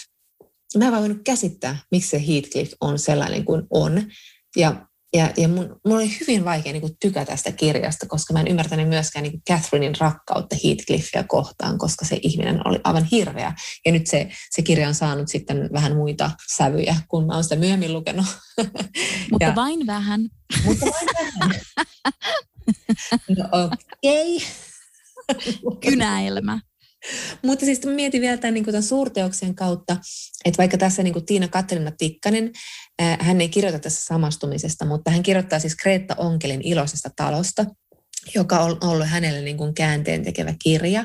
[0.78, 4.02] mä en vaan voinut käsittää, miksi se Heathcliff on sellainen kuin on.
[4.56, 8.40] Ja, ja, ja mun, mun oli hyvin vaikea niin kuin tykätä tästä kirjasta, koska mä
[8.40, 13.52] en ymmärtänyt myöskään niin kuin Catherinein rakkautta Heathcliffia kohtaan, koska se ihminen oli aivan hirveä.
[13.86, 17.56] Ja nyt se, se kirja on saanut sitten vähän muita sävyjä, kun mä oon sitä
[17.56, 18.26] myöhemmin lukenut.
[19.30, 20.20] Mutta ja, vain vähän.
[20.64, 21.60] Mutta vain vähän.
[23.38, 24.36] No okei.
[25.62, 25.90] Okay.
[25.90, 26.60] Kynäilmä.
[27.42, 29.96] Mutta siis mietin vielä tämän, niin tämän suurteoksen kautta,
[30.44, 32.50] että vaikka tässä niin kuin Tiina Katarina Tikkanen,
[33.20, 37.66] hän ei kirjoita tässä samastumisesta, mutta hän kirjoittaa siis Kreetta Onkelin iloisesta talosta,
[38.34, 41.04] joka on ollut hänelle niin kuin käänteen tekevä kirja,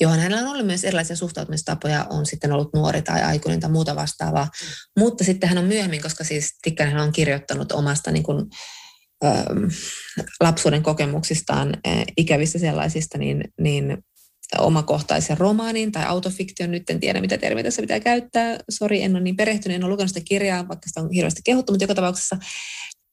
[0.00, 3.96] johon hänellä on ollut myös erilaisia suhtautumistapoja, on sitten ollut nuori tai aikuinen tai muuta
[3.96, 4.44] vastaavaa.
[4.44, 5.02] Mm.
[5.02, 8.46] Mutta sitten hän on myöhemmin, koska siis Tikkanen on kirjoittanut omasta niin kuin,
[10.40, 13.98] lapsuuden kokemuksistaan, ö, ikävistä sellaisista, niin, niin
[14.58, 19.20] omakohtaisen romaanin tai autofiktion, nyt en tiedä mitä termiä tässä pitää käyttää, sori en ole
[19.22, 22.36] niin perehtynyt, en ole lukenut sitä kirjaa, vaikka sitä on hirveästi kehuttu, mutta joka tapauksessa,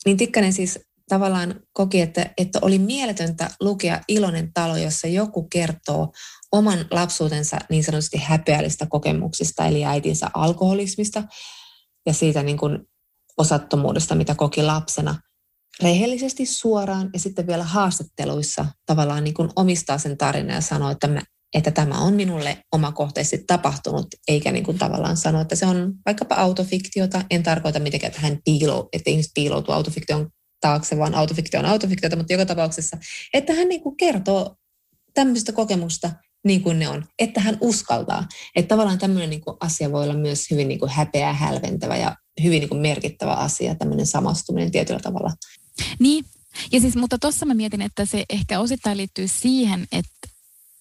[0.05, 0.79] niin Tikkanen siis
[1.09, 6.13] tavallaan koki, että, että oli mieletöntä lukea Iloinen talo, jossa joku kertoo
[6.51, 11.23] oman lapsuutensa niin sanotusti häpeällistä kokemuksista, eli äitinsä alkoholismista
[12.05, 12.79] ja siitä niin kuin
[13.37, 15.15] osattomuudesta, mitä koki lapsena
[15.83, 21.07] rehellisesti suoraan ja sitten vielä haastatteluissa tavallaan niin kuin omistaa sen tarinan ja sanoo, että,
[21.07, 21.21] mä,
[21.53, 26.35] että tämä on minulle omakohtaisesti tapahtunut, eikä niin kuin tavallaan sano, että se on vaikkapa
[26.35, 27.21] autofiktiota.
[27.29, 30.29] En tarkoita mitenkään, että hän piilo, että ihmiset piiloutuu autofiktion
[30.61, 32.97] taakse, vaan autofiktio on autofiktiota, mutta joka tapauksessa,
[33.33, 34.55] että hän niin kuin kertoo
[35.13, 36.11] tämmöistä kokemusta
[36.45, 38.27] niin kuin ne on, että hän uskaltaa.
[38.55, 42.15] Että tavallaan tämmöinen niin kuin asia voi olla myös hyvin niin kuin häpeä, hälventävä ja
[42.43, 45.31] hyvin niin kuin merkittävä asia, tämmöinen samastuminen tietyllä tavalla
[45.99, 46.25] niin,
[46.71, 50.27] ja siis, mutta tuossa mä mietin, että se ehkä osittain liittyy siihen, että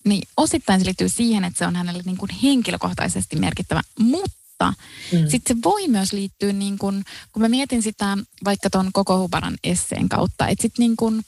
[0.05, 4.75] niin osittain se liittyy siihen, että se on hänelle niin kuin henkilökohtaisesti merkittävä, mutta
[5.12, 5.29] mm.
[5.29, 9.57] sitten se voi myös liittyä, niin kuin, kun mä mietin sitä vaikka tuon koko Hubaran
[9.65, 11.23] esseen kautta, että sitten niin kuin,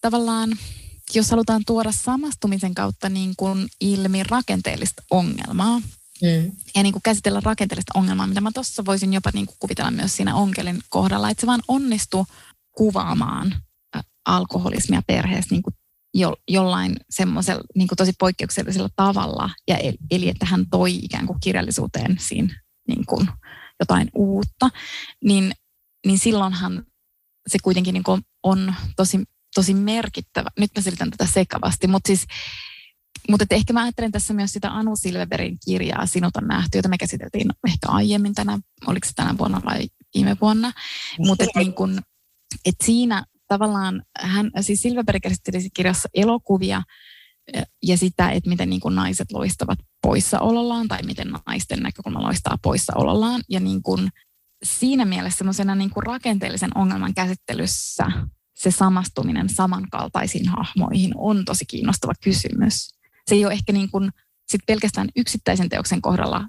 [0.00, 0.58] tavallaan,
[1.14, 5.78] jos halutaan tuoda samastumisen kautta niin kuin ilmi rakenteellista ongelmaa,
[6.22, 6.52] mm.
[6.76, 10.16] ja niin kuin käsitellä rakenteellista ongelmaa, mitä mä tuossa voisin jopa niin kuin kuvitella myös
[10.16, 12.26] siinä onkelin kohdalla, että se vaan onnistuu
[12.76, 13.54] kuvaamaan
[14.26, 15.74] alkoholismia perheessä niin kuin
[16.14, 21.26] jo, jollain semmoisella niin kuin tosi poikkeuksellisella tavalla, ja eli, eli että hän toi ikään
[21.26, 23.28] kuin kirjallisuuteen siinä niin kuin
[23.80, 24.70] jotain uutta,
[25.24, 25.52] niin,
[26.06, 26.84] niin silloinhan
[27.48, 29.24] se kuitenkin niin kuin on tosi,
[29.54, 30.48] tosi merkittävä.
[30.58, 32.26] Nyt mä selitän tätä sekavasti, mutta siis
[33.30, 36.98] mutta ehkä mä ajattelen tässä myös sitä Anu Silverin kirjaa Sinut on nähty, jota me
[36.98, 40.72] käsiteltiin ehkä aiemmin tänä, oliko se tänä vuonna vai viime vuonna.
[41.18, 42.00] Mutta niin kun,
[42.64, 46.82] et siinä tavallaan hän, siis Silverberg käsitteli kirjassa elokuvia
[47.82, 53.40] ja sitä, että miten niin kuin naiset loistavat poissaolollaan tai miten naisten näkökulma loistaa poissaolollaan.
[53.48, 54.08] Ja niin kuin
[54.62, 55.44] siinä mielessä
[55.74, 58.04] niin kuin rakenteellisen ongelman käsittelyssä
[58.54, 62.88] se samastuminen samankaltaisiin hahmoihin on tosi kiinnostava kysymys.
[63.28, 64.10] Se ei ole ehkä niin kuin
[64.48, 66.48] sit pelkästään yksittäisen teoksen kohdalla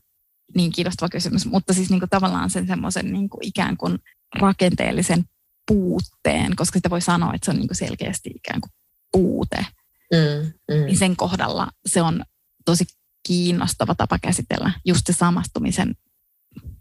[0.56, 4.00] niin kiinnostava kysymys, mutta siis niin kuin tavallaan sen semmoisen niin ikään kuin
[4.36, 5.24] rakenteellisen
[5.68, 8.72] puutteen, koska sitä voi sanoa, että se on niin kuin selkeästi ikään kuin
[9.12, 9.66] puute,
[10.12, 10.86] mm, mm.
[10.86, 12.24] niin sen kohdalla se on
[12.66, 12.86] tosi
[13.28, 15.96] kiinnostava tapa käsitellä just se samastumisen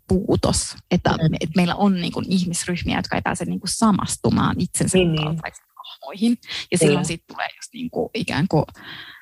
[0.09, 1.35] puutos, että, mm.
[1.40, 5.16] että meillä on niin kuin ihmisryhmiä, jotka ei pääse niin kuin samastumaan itsensä niin.
[5.16, 6.39] kaltaisiin hahmoihin.
[6.73, 8.65] Ja silloin siitä tulee just niin kuin ikään kuin,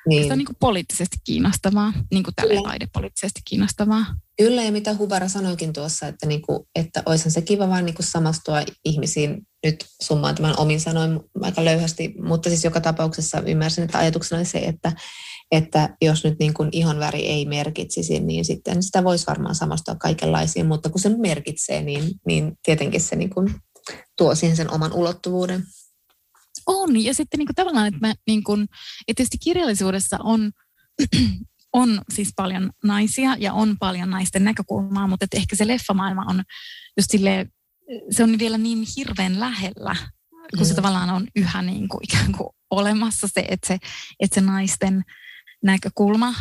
[0.07, 0.27] niin.
[0.27, 4.05] se on niin kuin poliittisesti kiinnostavaa, niin kuin tälle taidepoliittisesti kiinnostavaa.
[4.37, 7.95] Kyllä, ja mitä Huvara sanoikin tuossa, että, niin kuin, että olisihan se kiva vaan niin
[7.95, 13.83] kuin samastua ihmisiin, nyt summaan tämän omin sanoin aika löyhästi, mutta siis joka tapauksessa ymmärsin,
[13.83, 14.91] että ajatuksena oli se, että,
[15.51, 20.65] että jos nyt niin kuin ihonväri ei merkitsisi, niin sitten sitä voisi varmaan samastua kaikenlaisiin,
[20.65, 23.55] mutta kun se merkitsee, niin, niin tietenkin se niin kuin
[24.17, 25.63] tuo siihen sen oman ulottuvuuden.
[26.69, 30.51] On, ja sitten niin kuin tavallaan, että, mä, niin kuin, että tietysti kirjallisuudessa on,
[31.73, 36.43] on siis paljon naisia ja on paljon naisten näkökulmaa, mutta että ehkä se leffamaailma on
[36.97, 37.51] just silleen,
[38.11, 39.95] se on vielä niin hirveän lähellä,
[40.57, 40.75] kun se mm.
[40.75, 43.77] tavallaan on yhä niin kuin ikään kuin olemassa se, että se,
[44.19, 45.03] että se naisten
[45.63, 46.33] näkökulma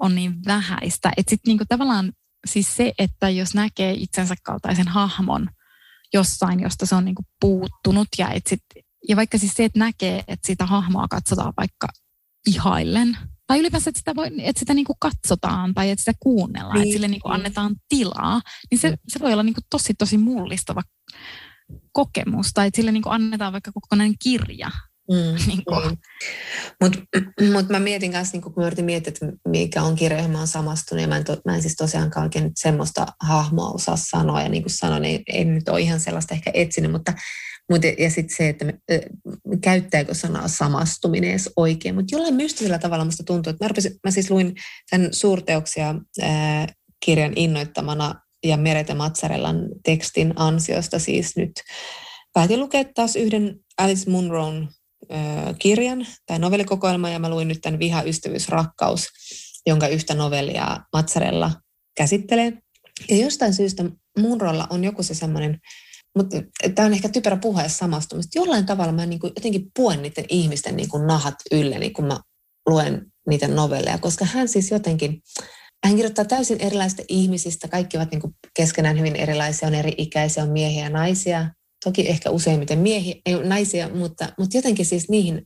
[0.00, 1.12] on niin vähäistä.
[1.16, 2.12] Että sitten niin tavallaan
[2.46, 5.48] siis se, että jos näkee itsensä kaltaisen hahmon
[6.14, 8.62] jossain, josta se on niin kuin puuttunut ja, et sit,
[9.08, 11.88] ja vaikka siis se, että näkee, että sitä hahmoa katsotaan vaikka
[12.46, 16.74] ihaillen, tai ylipäänsä, että sitä, voi, että sitä niin kuin katsotaan tai että sitä kuunnellaan,
[16.74, 16.82] niin.
[16.82, 20.18] että sille niin kuin annetaan tilaa, niin se, se voi olla niin kuin tosi, tosi
[20.18, 20.82] mullistava
[21.92, 24.70] kokemus, tai että sille niin kuin annetaan vaikka kokonainen kirja,
[25.10, 25.16] Mm,
[25.46, 25.98] niin niin.
[26.80, 26.98] Mutta
[27.52, 30.38] mut mä mietin kanssa, niin kun mä yritin miettiä, että mikä on kirja, johon mä
[30.38, 34.42] oon samastunut, ja mä en, to, mä en siis tosiaankaan oikein semmoista hahmoa osaa sanoa,
[34.42, 37.12] ja niin kuin sanoin, ei, ei nyt ole ihan sellaista ehkä etsinyt, mutta,
[37.70, 38.74] mutta ja sitten se, että me,
[39.60, 44.10] käyttääkö sanaa samastuminen edes oikein, mutta jollain mystisellä tavalla musta tuntuu, että mä, rupesin, mä
[44.10, 44.54] siis luin
[44.90, 46.68] tämän suurteoksia ää,
[47.04, 48.14] kirjan innoittamana
[48.44, 51.52] ja Merete Matsarellan tekstin ansiosta siis nyt
[52.32, 54.68] päätin lukea taas yhden Alice Munron
[55.58, 59.08] kirjan tai novellikokoelma ja mä luin nyt tämän Viha, ystävyys, rakkaus,
[59.66, 61.50] jonka yhtä novellia Matsarella
[61.96, 62.52] käsittelee.
[63.10, 63.84] Ja jostain syystä
[64.18, 65.58] Munrolla on joku se semmoinen,
[66.16, 66.36] mutta
[66.74, 68.38] tämä on ehkä typerä puhe samastumista.
[68.38, 72.20] Jollain tavalla mä niin kuin jotenkin puen niiden ihmisten niin kuin nahat ylleni, kun mä
[72.68, 75.22] luen niitä novelleja, koska hän siis jotenkin,
[75.84, 80.42] hän kirjoittaa täysin erilaisista ihmisistä, kaikki ovat niin kuin keskenään hyvin erilaisia, on eri ikäisiä,
[80.42, 81.50] on miehiä ja naisia,
[81.84, 85.42] Toki ehkä useimmiten miehiä, ei, naisia, mutta, mutta jotenkin siis niihin,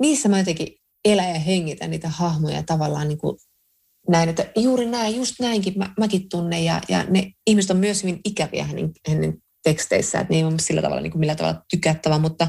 [0.00, 0.68] niissä mä jotenkin
[1.04, 3.38] elän ja hengitän niitä hahmoja tavallaan niin kuin
[4.08, 8.02] näin, että juuri näin, just näinkin mä, mäkin tunnen ja, ja ne ihmiset on myös
[8.02, 11.62] hyvin ikäviä hänen, hänen teksteissä, että ne ei ole sillä tavalla niin kuin millä tavalla
[11.70, 12.48] tykättävä, mutta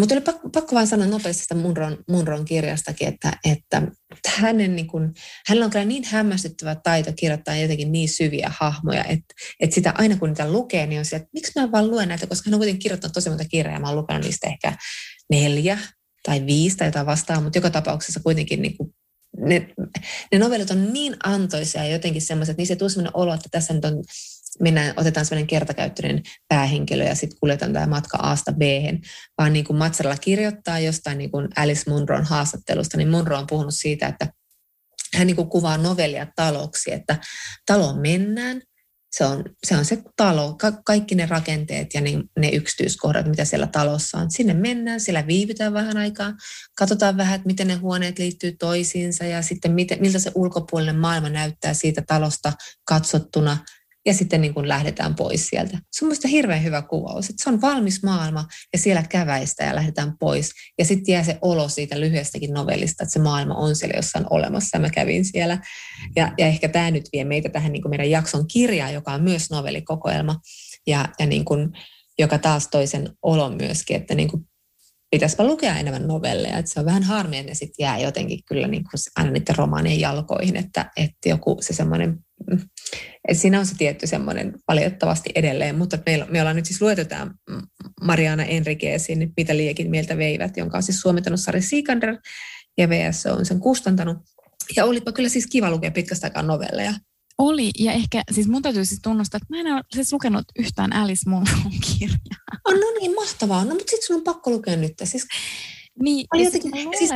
[0.00, 3.82] mutta oli pakko, pakko vain sanoa nopeasti sitä Munron, Munron kirjastakin, että, että
[4.28, 5.12] hänen, niin kuin,
[5.46, 10.16] hänellä on kyllä niin hämmästyttävä taito kirjoittaa jotenkin niin syviä hahmoja, että, että sitä aina
[10.16, 12.60] kun niitä lukee, niin on se, että miksi mä vaan luen näitä, koska hän on
[12.60, 14.72] kuitenkin kirjoittanut tosi monta kirjaa ja mä oon lukenut niistä ehkä
[15.30, 15.78] neljä
[16.22, 18.94] tai viisi tai jotain vastaan, mutta joka tapauksessa kuitenkin niin kuin
[19.36, 19.68] ne,
[20.32, 23.84] ne novellit on niin antoisia jotenkin semmoiset, että niissä tulee sellainen olo, että tässä nyt
[23.84, 24.04] on
[24.60, 28.62] mennään, otetaan sellainen kertakäyttöinen päähenkilö ja sitten kuljetaan tämä matka Asta b
[29.38, 33.74] vaan niin kuin Matsaralla kirjoittaa jostain niin kuin Alice Munron haastattelusta, niin Munro on puhunut
[33.74, 34.26] siitä, että
[35.14, 37.18] hän niin kuin kuvaa novellia taloksi, että
[37.66, 38.62] taloon mennään,
[39.12, 43.44] se on, se on se talo, ka- kaikki ne rakenteet ja ne, ne yksityiskohdat, mitä
[43.44, 44.30] siellä talossa on.
[44.30, 46.32] Sinne mennään, siellä viivytään vähän aikaa,
[46.78, 51.28] katsotaan vähän, että miten ne huoneet liittyy toisiinsa ja sitten miten, miltä se ulkopuolinen maailma
[51.28, 52.52] näyttää siitä talosta
[52.84, 53.58] katsottuna
[54.06, 55.78] ja sitten niin kuin lähdetään pois sieltä.
[55.92, 59.74] Se on mielestäni hirveän hyvä kuvaus, että se on valmis maailma ja siellä käväistä ja
[59.74, 60.50] lähdetään pois.
[60.78, 64.76] Ja sitten jää se olo siitä lyhyestäkin novellista, että se maailma on siellä jossain olemassa
[64.76, 65.58] ja mä kävin siellä.
[66.16, 69.22] Ja, ja ehkä tämä nyt vie meitä tähän niin kuin meidän jakson kirjaan, joka on
[69.22, 70.40] myös novellikokoelma
[70.86, 71.72] ja, ja niin kuin,
[72.18, 74.50] joka taas toisen olon myöskin, että niin kuin
[75.10, 76.58] pitäisipä lukea enemmän novelleja.
[76.58, 80.00] Että se on vähän harmi, ne sitten jää jotenkin kyllä niin kuin aina niiden romaanien
[80.00, 82.18] jalkoihin, että, että joku se semmoinen,
[83.32, 87.34] siinä on se tietty semmoinen valitettavasti edelleen, mutta meillä, me ollaan nyt siis luettu tämä
[88.02, 92.16] Mariana Enriquezin Mitä liekin mieltä veivät, jonka on siis suomentanut Sari Siikander
[92.78, 94.18] ja VS on sen kustantanut.
[94.76, 96.94] Ja olipa kyllä siis kiva lukea pitkästä aikaa novelleja.
[97.38, 100.92] Oli, ja ehkä, siis mun täytyy siis tunnustaa, että mä en ole siis lukenut yhtään
[100.92, 102.60] Alice Munron kirjaa.
[102.64, 103.64] Oh, no niin, mahtavaa.
[103.64, 104.92] No, mutta sitten sun on pakko lukea nyt.
[105.04, 105.26] Siis,
[106.02, 107.10] niin, ja jotenkin, siis, siis,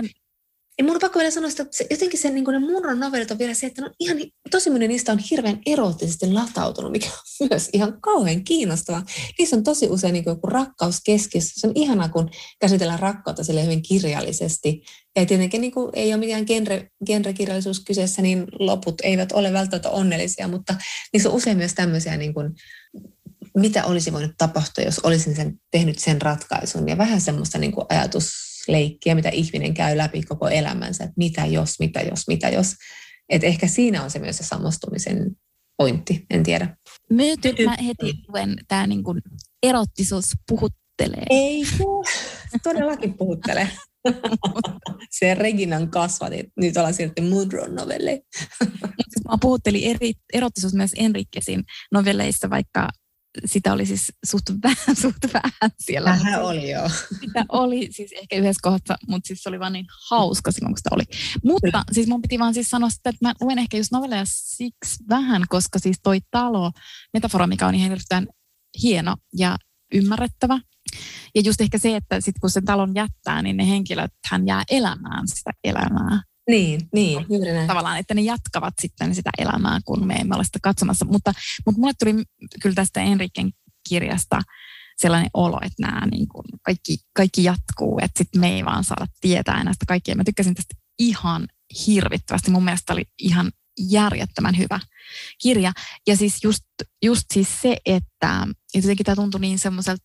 [0.78, 3.38] ja mun on pakko vielä sanoa että se, jotenkin se, niin ne Munron novellit on
[3.38, 4.18] vielä se, että on ihan,
[4.50, 9.02] tosi moni niistä on hirveän erottisesti latautunut, mikä on myös ihan kauhean kiinnostavaa.
[9.38, 11.52] Niissä on tosi usein niin joku rakkaus keskiössä.
[11.56, 12.30] Se on ihanaa, kun
[12.60, 14.82] käsitellään rakkautta sille hyvin kirjallisesti.
[15.16, 19.90] Ja tietenkin niin kuin, ei ole mikään genre, genrekirjallisuus kyseessä, niin loput eivät ole välttämättä
[19.90, 20.74] onnellisia, mutta
[21.12, 22.52] niissä on usein myös tämmöisiä, niin kuin,
[23.56, 26.88] mitä olisi voinut tapahtua, jos olisin sen, tehnyt sen ratkaisun.
[26.88, 31.46] Ja vähän semmoista niin kuin ajatus leikkiä, mitä ihminen käy läpi koko elämänsä, että mitä
[31.46, 32.74] jos, mitä jos, mitä jos.
[33.28, 35.36] Et ehkä siinä on se myös se samastumisen
[35.76, 36.76] pointti, en tiedä.
[37.10, 39.14] Myyty, mä heti luen, tämä niinku
[39.62, 41.26] erottisuus puhuttelee.
[41.30, 41.64] Ei,
[42.62, 43.68] todellakin puhuttelee.
[45.18, 46.52] se Reginan kasvati.
[46.56, 48.22] Nyt ollaan siirrytty Mudron novelleihin.
[49.28, 52.88] Mä puhuttelin eri, erottisuus myös Enrikkesin novelleissa, vaikka
[53.44, 56.10] sitä oli siis suht vähän, suht vähän siellä.
[56.10, 56.88] Vähän oli joo.
[57.20, 60.78] Sitä oli siis ehkä yhdessä kohdassa, mutta siis se oli vaan niin hauska silloin, kun
[60.78, 61.04] sitä oli.
[61.44, 61.84] Mutta Kyllä.
[61.92, 65.42] siis mun piti vaan siis sanoa sitä, että mä luen ehkä just novelleja siksi vähän,
[65.48, 66.70] koska siis toi talo,
[67.12, 68.28] metafora, mikä on ihan erittäin
[68.82, 69.56] hieno ja
[69.94, 70.58] ymmärrettävä.
[71.34, 74.62] Ja just ehkä se, että sit kun sen talon jättää, niin ne henkilöt hän jää
[74.70, 76.22] elämään sitä elämää.
[76.48, 77.66] Niin, niin, juuri näin.
[77.66, 81.04] Tavallaan, että ne jatkavat sitten sitä elämää, kun me emme ole sitä katsomassa.
[81.04, 81.32] Mutta,
[81.66, 82.24] mutta mulle tuli
[82.62, 83.50] kyllä tästä Enriken
[83.88, 84.40] kirjasta
[84.96, 89.06] sellainen olo, että nämä niin kuin kaikki, kaikki jatkuu, että sitten me ei vaan saada
[89.20, 90.14] tietää enää sitä kaikkea.
[90.14, 91.48] Mä tykkäsin tästä ihan
[91.86, 92.50] hirvittävästi.
[92.50, 93.52] Mun mielestä oli ihan
[93.90, 94.80] järjettömän hyvä
[95.42, 95.72] kirja.
[96.06, 96.64] Ja siis just,
[97.04, 100.04] just siis se, että jotenkin tämä tuntui niin semmoiselta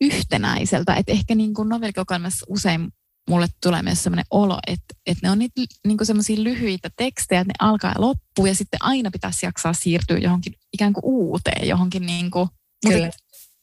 [0.00, 2.92] yhtenäiseltä, että ehkä niin kuin novellikokoelmassa usein
[3.30, 7.52] mulle tulee myös sellainen olo, että, että ne on niitä niin semmoisia lyhyitä tekstejä, että
[7.52, 12.06] ne alkaa ja loppuu ja sitten aina pitäisi jaksaa siirtyä johonkin ikään kuin uuteen, johonkin
[12.06, 12.48] niin kuin,
[12.86, 13.06] Kyllä.
[13.06, 13.18] Mutta,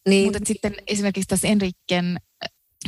[0.10, 0.26] niin.
[0.26, 2.18] mutta sitten esimerkiksi tässä Enriken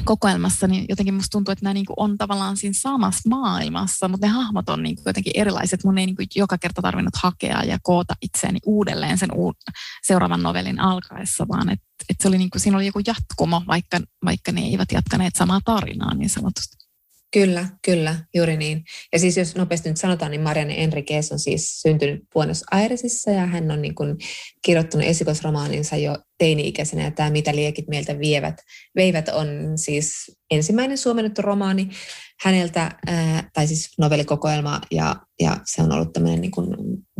[0.04, 4.28] kokoelmassa, niin jotenkin musta tuntuu, että nämä niin kuin on tavallaan siinä samassa maailmassa, mutta
[4.28, 5.84] ne hahmot on niin kuin jotenkin erilaiset.
[5.84, 9.74] Mun ei niin kuin joka kerta tarvinnut hakea ja koota itseäni uudelleen sen uud-
[10.04, 14.00] seuraavan novelin alkaessa, vaan että et se oli niin kuin, siinä oli joku jatkumo, vaikka,
[14.26, 16.85] vaikka ne eivät jatkaneet samaa tarinaa niin sanotusti.
[17.36, 18.84] Kyllä, kyllä, juuri niin.
[19.14, 23.46] Ja siis jos nopeasti nyt sanotaan, niin Marianne Enriquez on siis syntynyt Buenos Airesissa ja
[23.46, 24.18] hän on niin kuin
[24.66, 28.56] kirjoittanut esikoisromaaninsa jo teini-ikäisenä ja tämä Mitä liekit meiltä vievät,
[28.96, 31.90] veivät on siis ensimmäinen suomennettu romaani
[32.40, 36.68] häneltä, ää, tai siis novellikokoelma ja, ja se on ollut tämmöinen niin kuin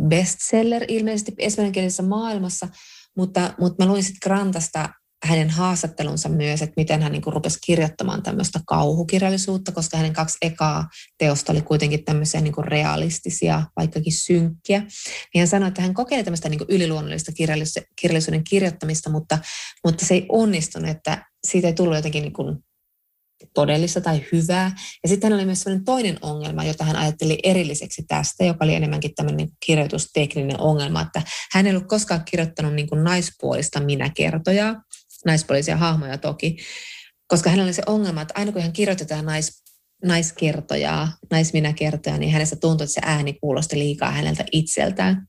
[0.08, 2.68] bestseller ilmeisesti espanjankielisessä maailmassa,
[3.16, 4.88] mutta, mutta mä luin sitten Grantasta
[5.26, 10.38] hänen haastattelunsa myös, että miten hän niin kuin rupesi kirjoittamaan tämmöistä kauhukirjallisuutta, koska hänen kaksi
[10.42, 10.88] ekaa
[11.18, 14.78] teosta oli kuitenkin tämmöisiä niin kuin realistisia, vaikkakin synkkiä.
[14.78, 17.32] Niin hän sanoi, että hän kokeili tämmöistä niin kuin yliluonnollista
[18.00, 19.38] kirjallisuuden kirjoittamista, mutta,
[19.84, 22.58] mutta se ei onnistunut, että siitä ei tullut jotenkin niin kuin
[23.54, 24.72] todellista tai hyvää.
[25.02, 28.74] Ja sitten hänellä oli myös sellainen toinen ongelma, jota hän ajatteli erilliseksi tästä, joka oli
[28.74, 31.22] enemmänkin tämmöinen niin kirjoitustekninen ongelma, että
[31.52, 34.74] hän ei ollut koskaan kirjoittanut niin kuin naispuolista minäkertoja,
[35.26, 36.56] naispuolisia hahmoja toki,
[37.28, 39.62] koska hänellä oli se ongelma, että aina kun hän kirjoitetaan nais,
[40.04, 45.26] naiskertoja, naisminäkertoja, niin hänestä tuntui, että se ääni kuulosti liikaa häneltä itseltään.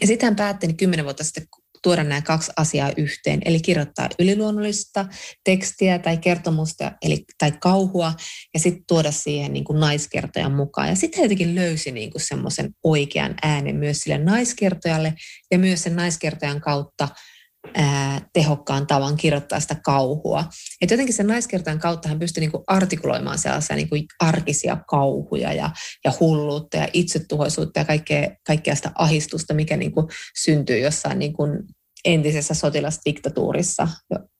[0.00, 1.46] Ja sitten hän päätti niin kymmenen vuotta sitten
[1.82, 5.06] tuoda nämä kaksi asiaa yhteen, eli kirjoittaa yliluonnollista
[5.44, 8.12] tekstiä tai kertomusta eli, tai kauhua
[8.54, 10.88] ja sitten tuoda siihen niin kuin naiskertojan mukaan.
[10.88, 15.14] Ja sitten jotenkin löysi niin kuin semmoisen oikean äänen myös sille naiskertojalle
[15.50, 17.08] ja myös sen naiskertojan kautta
[18.32, 20.44] tehokkaan tavan kirjoittaa sitä kauhua.
[20.80, 25.70] Et jotenkin sen naiskertojan kautta hän pystyi niinku artikuloimaan sellaisia niinku arkisia kauhuja ja,
[26.04, 30.08] ja hulluutta ja itsetuhoisuutta ja kaikkea, kaikkea sitä ahistusta, mikä niinku
[30.42, 31.42] syntyy jossain niinku
[32.04, 33.88] entisessä sotilasdiktatuurissa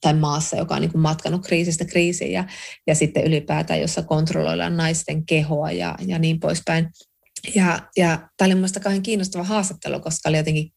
[0.01, 2.45] tai maassa, joka on niin kuin matkanut kriisistä kriisiin ja,
[2.87, 6.89] ja sitten ylipäätään, jossa kontrolloidaan naisten kehoa ja, ja niin poispäin.
[7.55, 10.73] Ja, ja tämä oli minusta kauhean kiinnostava haastattelu, koska oli jotenkin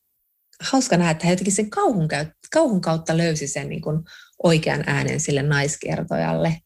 [0.64, 2.08] hauska nähdä, että hän jotenkin sen kauhun,
[2.54, 4.00] kauhun kautta löysi sen niin kuin
[4.44, 6.58] oikean äänen sille naiskertojalle.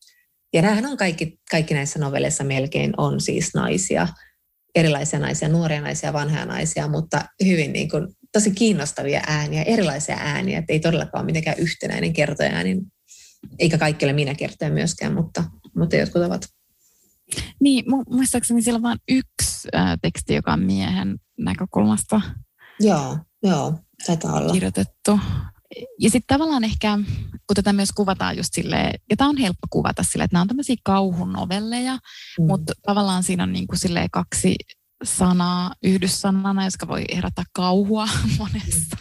[0.53, 4.07] Ja nämähän on kaikki, kaikki näissä novelleissa melkein on siis naisia,
[4.75, 10.59] erilaisia naisia, nuoria naisia, vanhoja naisia, mutta hyvin niin kuin, tosi kiinnostavia ääniä, erilaisia ääniä,
[10.59, 12.81] että ei todellakaan ole mitenkään yhtenäinen kertoja ääni,
[13.59, 15.43] eikä kaikki ole minä kertoja myöskään, mutta,
[15.75, 16.45] mutta jotkut ovat.
[17.59, 22.21] Niin, muistaakseni siellä on vain yksi äh, teksti, joka on miehen näkökulmasta.
[22.79, 23.73] Joo, Joo,
[24.05, 24.53] taitaa olla.
[24.53, 25.19] Kirjoitettu.
[25.99, 26.97] Ja sitten tavallaan ehkä,
[27.47, 30.47] kun tätä myös kuvataan just silleen, ja tämä on helppo kuvata silleen, että nämä on
[30.47, 32.45] tämmöisiä kauhunovelleja, mm.
[32.47, 34.55] mutta tavallaan siinä on niin kuin silleen kaksi
[35.03, 38.07] sanaa yhdyssanana, jotka voi herättää kauhua
[38.39, 38.97] monessa,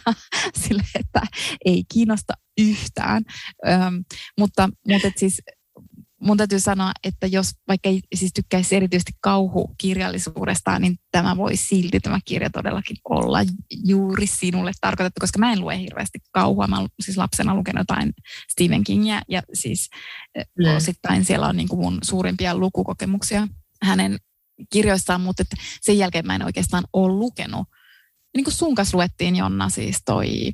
[0.55, 1.21] sille, että
[1.65, 3.23] ei kiinnosta yhtään.
[3.67, 4.03] Öm,
[4.39, 5.41] mutta mutta siis
[6.21, 11.99] mun täytyy sanoa, että jos vaikka ei siis tykkäisi erityisesti kauhukirjallisuudesta, niin tämä voi silti
[11.99, 13.39] tämä kirja todellakin olla
[13.85, 16.67] juuri sinulle tarkoitettu, koska mä en lue hirveästi kauhua.
[16.67, 18.13] Mä olen siis lapsena lukenut jotain
[18.51, 19.89] Stephen Kingia ja siis
[20.37, 20.75] mm.
[20.75, 23.47] osittain siellä on niin kuin mun suurimpia lukukokemuksia
[23.81, 24.17] hänen
[24.71, 27.67] kirjoissaan, mutta että sen jälkeen mä en oikeastaan ole lukenut.
[28.35, 30.53] Niin kuin sun kanssa luettiin Jonna siis toi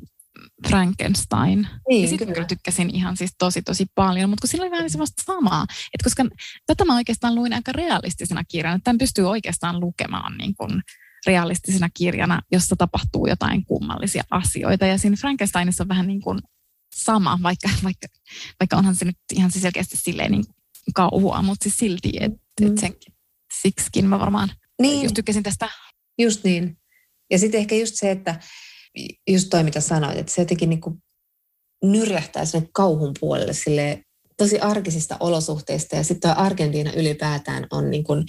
[0.67, 1.67] Frankenstein.
[1.89, 4.89] Niin, ja sitten kyllä tykkäsin ihan siis tosi tosi paljon, mutta kun siinä oli vähän
[4.89, 6.25] semmoista samaa, että koska
[6.65, 10.81] tätä mä oikeastaan luin aika realistisena kirjana, että tämän pystyy oikeastaan lukemaan niin kuin
[11.27, 14.85] realistisena kirjana, jossa tapahtuu jotain kummallisia asioita.
[14.85, 16.39] Ja siinä Frankensteinissa on vähän niin kuin
[16.95, 18.07] sama, vaikka, vaikka,
[18.59, 20.45] vaikka onhan se nyt ihan siis selkeästi silleen niin
[20.95, 22.67] kauhua, mutta siis silti, että mm.
[22.67, 23.13] et senkin,
[23.61, 24.51] siksikin mä varmaan
[24.81, 25.03] niin.
[25.03, 25.69] just tykkäsin tästä.
[26.17, 26.77] Just niin.
[27.31, 28.39] Ja sitten ehkä just se, että
[29.27, 30.81] just toi mitä sanoit, että se jotenkin niin
[31.83, 34.01] nyrjähtää sinne kauhun puolelle sille
[34.37, 35.95] tosi arkisista olosuhteista.
[35.95, 38.23] Ja sitten tuo Argentiina ylipäätään on niin kuin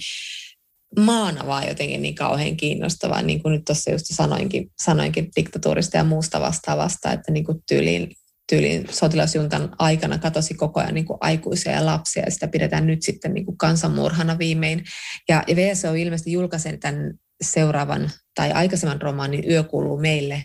[0.99, 6.03] maana vaan jotenkin niin kauhean kiinnostavaa, niin kuin nyt tuossa just sanoinkin, sanoinkin diktatuurista ja
[6.03, 8.11] muusta vastaavasta, että niin kuin tyyliin,
[8.49, 13.01] tyyliin sotilasjuntan aikana katosi koko ajan niin kuin aikuisia ja lapsia ja sitä pidetään nyt
[13.01, 14.83] sitten niin kuin kansanmurhana viimein.
[15.29, 20.43] Ja, ja VSO ilmeisesti julkaisi tämän seuraavan tai aikaisemman romaanin Yö kuuluu meille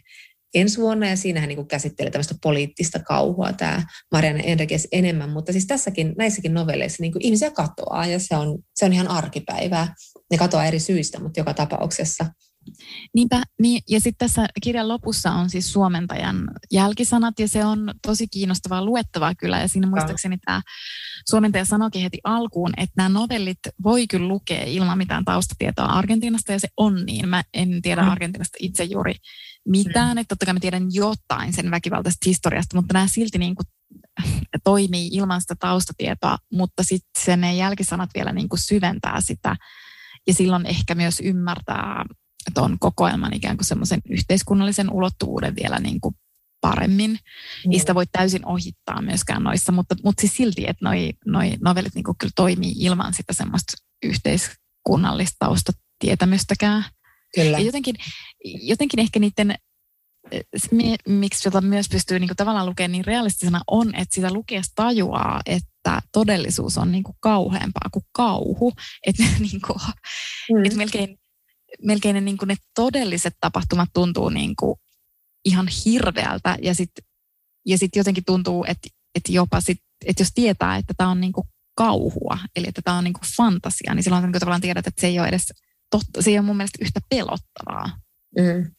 [0.54, 3.82] ensi vuonna, ja siinähän niin käsittelee tämmöistä poliittista kauhua tämä
[4.12, 8.84] Marianne Enriquez enemmän, mutta siis tässäkin, näissäkin novelleissa niin ihmisiä katoaa, ja se on, se
[8.84, 9.94] on ihan arkipäivää.
[10.30, 12.26] Ne katoaa eri syistä, mutta joka tapauksessa
[13.14, 18.28] Niinpä, niin, ja sitten tässä kirjan lopussa on siis suomentajan jälkisanat, ja se on tosi
[18.28, 20.60] kiinnostavaa luettavaa kyllä, ja siinä muistaakseni tämä
[21.28, 26.60] suomentaja sanoikin heti alkuun, että nämä novellit voi kyllä lukea ilman mitään taustatietoa Argentiinasta, ja
[26.60, 27.28] se on niin.
[27.28, 28.08] Mä en tiedä mm.
[28.08, 29.14] Argentiinasta itse juuri
[29.68, 30.18] mitään, mm.
[30.18, 33.66] että totta kai mä tiedän jotain sen väkivaltaisesta historiasta, mutta nämä silti niin kuin
[34.64, 39.56] toimii ilman sitä taustatietoa, mutta sitten ne jälkisanat vielä niin kuin syventää sitä,
[40.26, 42.04] ja silloin ehkä myös ymmärtää
[42.54, 46.14] tuon kokoelman ikään kuin semmoisen yhteiskunnallisen ulottuvuuden vielä niin kuin
[46.60, 47.10] paremmin.
[47.10, 47.72] Mm.
[47.72, 51.94] Ei sitä voi täysin ohittaa myöskään noissa, mutta, mutta siis silti, että noi, noi novellit
[51.94, 56.84] niin kuin kyllä toimii ilman sitä semmoista yhteiskunnallista taustatietämystäkään.
[57.34, 57.58] Kyllä.
[57.58, 57.94] Ja jotenkin,
[58.44, 59.54] jotenkin ehkä niiden,
[61.08, 65.40] miksi jota myös pystyy niin kuin tavallaan lukemaan niin realistisena, on, että sitä lukiessa tajuaa,
[65.46, 68.72] että todellisuus on niin kuin kauheampaa kuin kauhu.
[69.06, 69.78] Että niin kuin,
[70.52, 70.64] mm.
[70.64, 71.18] että melkein
[71.82, 74.80] melkein ne, niin kuin ne todelliset tapahtumat tuntuu niin kuin
[75.44, 77.04] ihan hirveältä ja sitten
[77.66, 81.32] ja sit jotenkin tuntuu, että, että jopa sit, että jos tietää, että tämä on niin
[81.32, 85.00] kuin kauhua, eli että tämä on niin kuin fantasia, niin silloin niin tavallaan tiedät, että
[85.00, 85.52] se ei ole edes
[85.90, 87.98] totta, se ei ole mun mielestä yhtä pelottavaa.
[88.38, 88.70] Mm.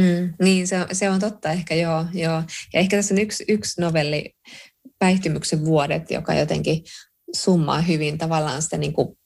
[0.00, 2.42] Mm, niin, se se on totta ehkä, joo, joo.
[2.74, 4.34] Ja ehkä tässä on yksi, yksi novelli,
[4.98, 6.82] Päihtymyksen vuodet, joka jotenkin
[7.36, 9.18] summaa hyvin tavallaan sitä niin kuin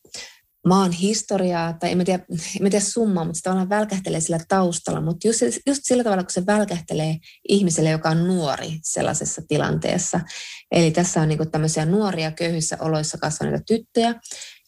[0.66, 4.38] maan historiaa, tai en mä tiedä, en mä tiedä summaa, mutta se tavallaan välkähtelee sillä
[4.48, 7.16] taustalla, mutta just, just sillä tavalla, kun se välkähtelee
[7.48, 10.20] ihmiselle, joka on nuori sellaisessa tilanteessa.
[10.72, 14.14] Eli tässä on niin tämmöisiä nuoria köyhissä oloissa kasvaneita tyttöjä,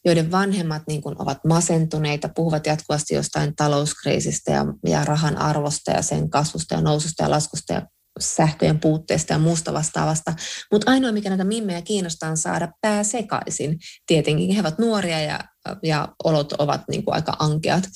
[0.05, 6.03] joiden vanhemmat niin kuin ovat masentuneita, puhuvat jatkuvasti jostain talouskriisistä ja, ja rahan arvosta ja
[6.03, 7.83] sen kasvusta ja noususta ja laskusta ja
[8.21, 10.35] sähköjen puutteesta ja muusta vastaavasta.
[10.73, 13.79] Mutta ainoa, mikä näitä mimmejä kiinnostaa, on saada pää sekaisin.
[14.07, 15.41] Tietenkin he ovat nuoria ja,
[15.83, 17.89] ja olot ovat niin kuin aika ankeat.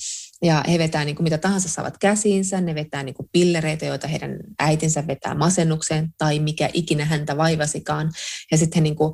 [0.43, 4.07] Ja he vetää niin kuin mitä tahansa saavat käsiinsä, ne vetää niin kuin pillereitä, joita
[4.07, 8.11] heidän äitinsä vetää masennukseen tai mikä ikinä häntä vaivasikaan.
[8.51, 9.13] Ja sitten he niin kuin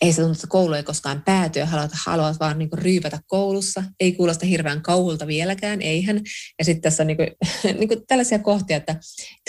[0.00, 3.84] ei se tuntu, että koulu ei koskaan pääty ja haluat, haluat vaan niin ryypätä koulussa.
[4.00, 6.20] Ei kuulosta hirveän kauhulta vieläkään, eihän.
[6.58, 7.28] Ja sitten tässä on niin kuin,
[7.78, 8.96] niin kuin tällaisia kohtia, että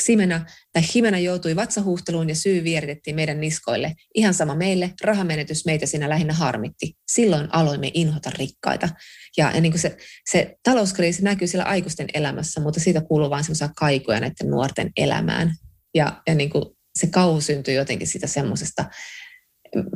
[0.01, 3.93] Ximena tai Himena joutui vatsahuhteluun ja syy vieritettiin meidän niskoille.
[4.15, 6.93] Ihan sama meille, rahamenetys meitä siinä lähinnä harmitti.
[7.11, 8.89] Silloin aloimme inhota rikkaita.
[9.37, 9.97] Ja, ja niin kuin se,
[10.29, 15.55] se talouskriisi näkyy siellä aikuisten elämässä, mutta siitä kuuluu vain semmoisia kaikuja näiden nuorten elämään.
[15.95, 16.65] Ja, ja niin kuin
[16.99, 18.85] se kauhu syntyy jotenkin siitä semmoisesta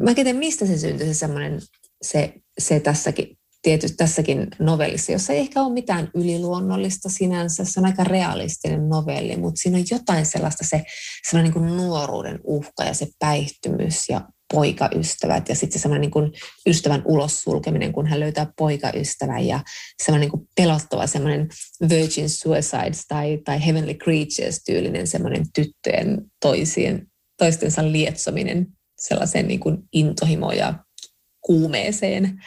[0.03, 1.59] mä tiedän, mistä se syntyi se semmoinen,
[2.01, 7.85] se, se tässäkin, tietysti tässäkin novellissa, jossa ei ehkä ole mitään yliluonnollista sinänsä, se on
[7.85, 10.83] aika realistinen novelli, mutta siinä on jotain sellaista, se
[11.29, 14.21] sellainen niin kuin nuoruuden uhka ja se päihtymys ja
[14.53, 16.31] poikaystävät ja sitten se semmoinen niin kuin
[16.67, 19.59] ystävän ulos sulkeminen, kun hän löytää poikaystävän ja
[20.03, 21.47] semmoinen niin pelottava semmoinen
[21.89, 27.07] Virgin Suicides tai, tai Heavenly Creatures tyylinen semmoinen tyttöjen toisien,
[27.37, 28.67] toistensa lietsominen
[28.99, 30.73] sellaiseen niin kuin intohimoon ja
[31.41, 32.43] kuumeeseen.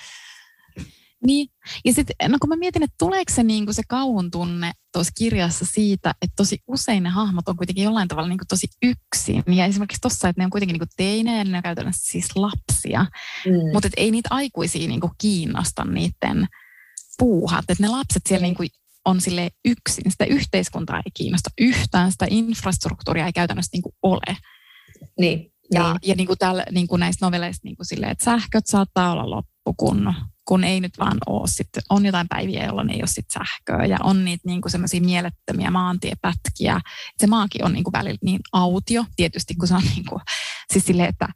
[1.27, 1.49] Niin,
[1.85, 5.13] ja sitten no kun mä mietin, että tuleeko se, niin kuin se kauhun tunne tuossa
[5.19, 9.43] kirjassa siitä, että tosi usein ne hahmot on kuitenkin jollain tavalla niin kuin tosi yksin.
[9.47, 13.07] Ja esimerkiksi tuossa, että ne on kuitenkin niin teinejä ja ne on käytännössä siis lapsia.
[13.47, 13.73] Mm.
[13.73, 16.47] Mutta ei niitä aikuisia niin kuin kiinnosta niiden
[17.19, 17.65] puuhat.
[17.69, 18.45] Että ne lapset siellä mm.
[18.45, 18.69] niin kuin
[19.05, 20.11] on sille yksin.
[20.11, 24.37] Sitä yhteiskuntaa ei kiinnosta yhtään, sitä infrastruktuuria ei käytännössä niin kuin ole.
[25.19, 25.52] Niin.
[25.73, 25.99] Ja, niin.
[26.03, 29.31] ja niin kuin täällä, niin kuin näistä novelleista niin kuin silleen, että sähköt saattaa olla
[29.31, 33.47] loppu, kun kun ei nyt vaan ole sitten, on jotain päiviä, jolloin ei ole sitten
[33.47, 36.81] sähköä ja on niitä niin kuin semmoisia mielettömiä maantiepätkiä.
[37.19, 40.21] Se maakin on niin kuin välillä niin autio, tietysti kun se on niin kuin,
[40.73, 41.29] siis silleen, että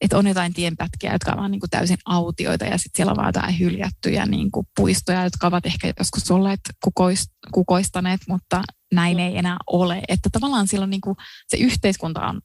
[0.00, 3.28] että on jotain tienpätkiä, jotka ovat niin kuin täysin autioita ja sitten siellä on vaan
[3.28, 9.38] jotain hyljättyjä niin kuin puistoja, jotka ovat ehkä joskus olleet kukoist, kukoistaneet, mutta näin ei
[9.38, 10.02] enää ole.
[10.08, 11.16] Että tavallaan silloin niin kuin
[11.48, 12.40] se yhteiskunta on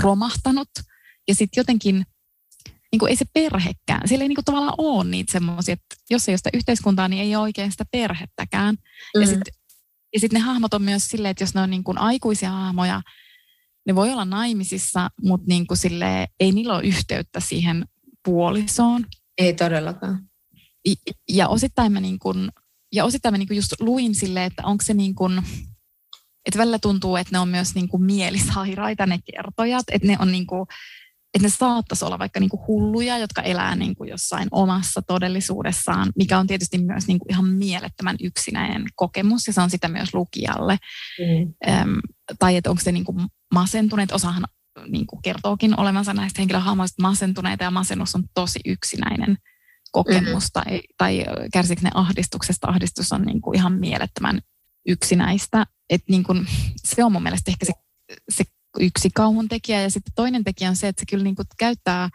[0.00, 0.68] romahtanut
[1.28, 2.06] ja sitten jotenkin
[2.92, 6.28] niin kuin ei se perhekään, siellä ei niin kuin tavallaan ole niitä semmoisia, että jos
[6.28, 8.74] ei ole sitä yhteiskuntaa, niin ei ole oikein sitä perhettäkään.
[9.14, 9.20] Mm.
[9.20, 9.54] Ja sitten
[10.14, 13.02] ja sit ne hahmot on myös silleen, että jos ne on niin kuin aikuisia hahmoja,
[13.86, 17.84] ne voi olla naimisissa, mutta niin kuin sille, ei niillä ole yhteyttä siihen
[18.24, 19.06] puolisoon.
[19.38, 20.28] Ei todellakaan.
[21.28, 22.48] Ja osittain mä, niin kuin,
[22.92, 25.42] ja osittain mä niin kuin just luin sille, että onko se niin kuin,
[26.46, 30.32] että välillä tuntuu, että ne on myös niin kuin mielisairaita ne kertojat, että ne on
[30.32, 30.66] niin kuin,
[31.34, 36.46] että ne saattaisi olla vaikka niinku hulluja, jotka elää niinku jossain omassa todellisuudessaan, mikä on
[36.46, 40.78] tietysti myös niinku ihan mielettömän yksinäinen kokemus, ja se on sitä myös lukijalle.
[41.18, 41.54] Mm.
[41.72, 42.00] Öm,
[42.38, 43.14] tai että onko se niinku
[43.54, 44.44] masentuneet, osahan
[44.88, 49.36] niinku kertookin olevansa näistä henkilöhahmoista masentuneita, ja masennus on tosi yksinäinen
[49.92, 50.50] kokemus, mm.
[50.52, 54.40] tai, tai kärsikö ne ahdistuksesta, ahdistus on niinku ihan mielettömän
[54.86, 55.66] yksinäistä.
[55.90, 56.34] Et niinku,
[56.84, 57.72] se on mun mielestä ehkä se,
[58.28, 58.44] se
[58.80, 59.82] yksi kauhun tekijä.
[59.82, 62.08] Ja sitten toinen tekijä on se, että se kyllä niin kuin käyttää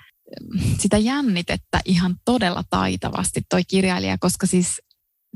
[0.54, 4.82] mm, sitä jännitettä ihan todella taitavasti toi kirjailija, koska siis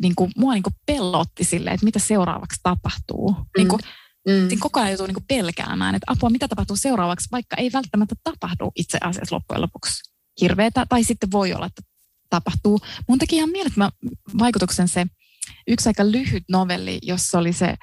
[0.01, 3.31] niin kuin, mua niin kuin pelotti sille, että mitä seuraavaksi tapahtuu.
[3.31, 3.45] Mm.
[3.57, 3.79] Niin kuin,
[4.27, 4.47] mm.
[4.47, 8.15] Siinä koko ajan joutuu niin kuin pelkäämään, että apua, mitä tapahtuu seuraavaksi, vaikka ei välttämättä
[8.23, 10.11] tapahdu itse asiassa loppujen lopuksi
[10.41, 11.81] hirveätä, tai sitten voi olla, että
[12.29, 12.79] tapahtuu.
[13.07, 13.91] Mun teki ihan mielettömän
[14.39, 15.05] vaikutuksen se
[15.67, 17.75] yksi aika lyhyt novelli, jossa oli se,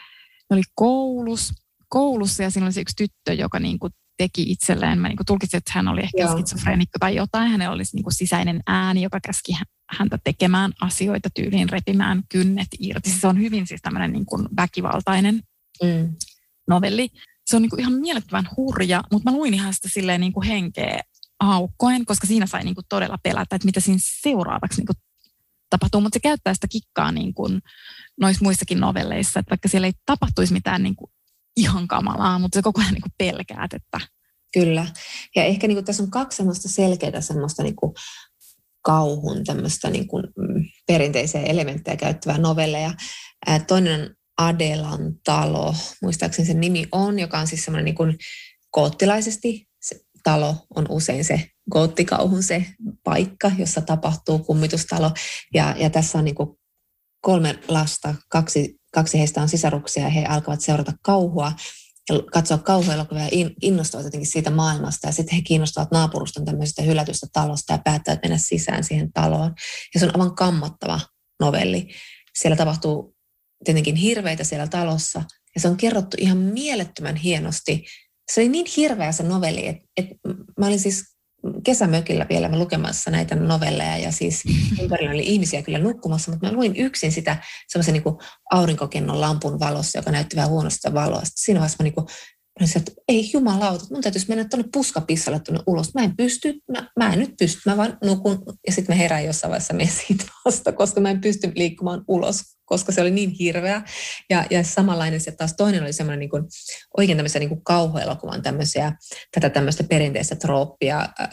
[0.51, 1.53] oli koulus,
[1.89, 5.27] koulussa ja siinä oli se yksi tyttö, joka niin kuin teki itselleen, mä niin kuin
[5.27, 9.21] tulkitsin, että hän oli ehkä skitsofreenikko tai jotain, hänellä olisi niin kuin sisäinen ääni, joka
[9.21, 9.53] käski
[9.91, 13.11] häntä tekemään asioita tyyliin, repimään kynnet irti.
[13.11, 15.43] Se on hyvin siis tämmöinen niin kuin väkivaltainen
[15.83, 16.15] mm.
[16.69, 17.09] novelli.
[17.47, 20.47] Se on niin kuin ihan mielettömän hurja, mutta mä luin ihan sitä silleen niin kuin
[20.47, 21.01] henkeä
[21.41, 24.97] aukkoen, koska siinä sai niin kuin todella pelätä, että mitä siinä seuraavaksi niin kuin
[25.71, 27.61] tapahtuu, mutta se käyttää sitä kikkaa niin kuin
[28.21, 31.11] noissa muissakin novelleissa, että vaikka siellä ei tapahtuisi mitään niin kuin
[31.57, 34.01] ihan kamalaa, mutta se koko ajan niin kuin pelkäät, että...
[34.53, 34.87] Kyllä.
[35.37, 37.93] Ja ehkä niin kuin tässä on kaksi semmoista selkeää semmoista niin kuin
[38.83, 42.93] kauhun tämmöistä niin kuin mm, perinteisiä elementtejä käyttävää novelleja.
[43.67, 48.17] Toinen on Adelan talo, muistaakseni sen nimi on, joka on siis semmoinen niin kuin
[48.71, 49.70] koottilaisesti se
[50.23, 52.67] talo on usein se goottikauhun se
[53.05, 55.11] paikka, jossa tapahtuu kummitustalo.
[55.55, 56.49] Ja, ja tässä on niin kuin
[57.23, 61.53] kolme lasta, kaksi kaksi heistä on sisaruksia ja he alkavat seurata kauhua
[62.11, 65.09] ja katsoa kauhuelokuvia ja innostuvat jotenkin siitä maailmasta.
[65.09, 69.55] Ja sitten he kiinnostuvat naapuruston tämmöisestä hylätystä talosta ja päättävät mennä sisään siihen taloon.
[69.95, 71.01] Ja se on aivan kammottava
[71.41, 71.89] novelli.
[72.39, 73.17] Siellä tapahtuu
[73.65, 75.23] tietenkin hirveitä siellä talossa
[75.55, 77.85] ja se on kerrottu ihan mielettömän hienosti.
[78.31, 80.15] Se oli niin hirveä se novelli, että, että
[80.59, 81.05] mä olin siis
[81.65, 84.43] kesämökillä vielä mä lukemassa näitä novelleja ja siis
[84.83, 87.37] ympärillä oli ihmisiä kyllä nukkumassa, mutta mä luin yksin sitä
[87.69, 88.17] semmoisen niin
[88.51, 91.25] aurinkokennon lampun valossa, joka näytti vähän huonosta valoa.
[91.25, 92.07] Sitten siinä vaiheessa mä niin kuin,
[92.61, 95.95] mä sanoin, että ei jumalauta, mun täytyisi mennä tuonne puskapissalle tuonne ulos.
[95.95, 99.25] Mä en pysty, mä, mä en nyt pysty, mä vaan nukun ja sitten mä herään
[99.25, 103.83] jossain vaiheessa siitä vasta, koska mä en pysty liikkumaan ulos koska se oli niin hirveä.
[104.31, 106.45] Ja, ja samanlainen se taas toinen oli semmoinen niin kuin,
[106.97, 108.93] oikein tämmöisiä niin kuin kauhuelokuvan tämmöisiä,
[109.35, 111.29] tätä tämmöistä perinteistä trooppia äh,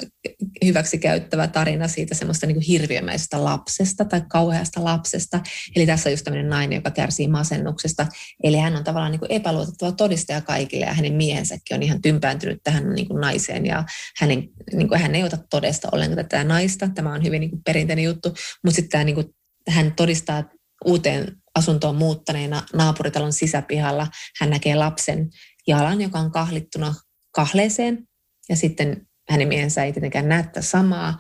[0.65, 5.39] hyväksi käyttävä tarina siitä semmoista niin kuin hirviömäisestä lapsesta tai kauheasta lapsesta.
[5.75, 8.07] Eli tässä on just tämmöinen nainen, joka kärsii masennuksesta.
[8.43, 12.59] Eli hän on tavallaan niin kuin epäluotettava todistaja kaikille ja hänen miehensäkin on ihan tympääntynyt
[12.63, 13.83] tähän niin kuin naiseen ja
[14.19, 16.89] hänen, niin kuin, hän ei ota todesta ollenkaan tätä naista.
[16.95, 18.29] Tämä on hyvin niin kuin perinteinen juttu,
[18.63, 19.27] mutta sitten tämä niin kuin,
[19.69, 20.43] hän todistaa
[20.85, 24.07] uuteen asuntoon muuttaneena naapuritalon sisäpihalla
[24.39, 25.29] hän näkee lapsen
[25.67, 26.95] jalan, joka on kahlittuna
[27.31, 28.07] kahleeseen.
[28.49, 31.17] Ja sitten hänen miehensä ei tietenkään näe tätä samaa,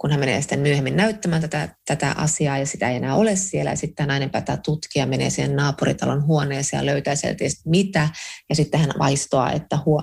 [0.00, 3.70] kun hän menee sitten myöhemmin näyttämään tätä, tätä asiaa ja sitä ei enää ole siellä.
[3.70, 8.08] Ja sitten nainen päättää tutkia, menee siihen naapuritalon huoneeseen ja löytää sieltä mitä.
[8.48, 10.02] Ja sitten hän vaistoaa, että huo,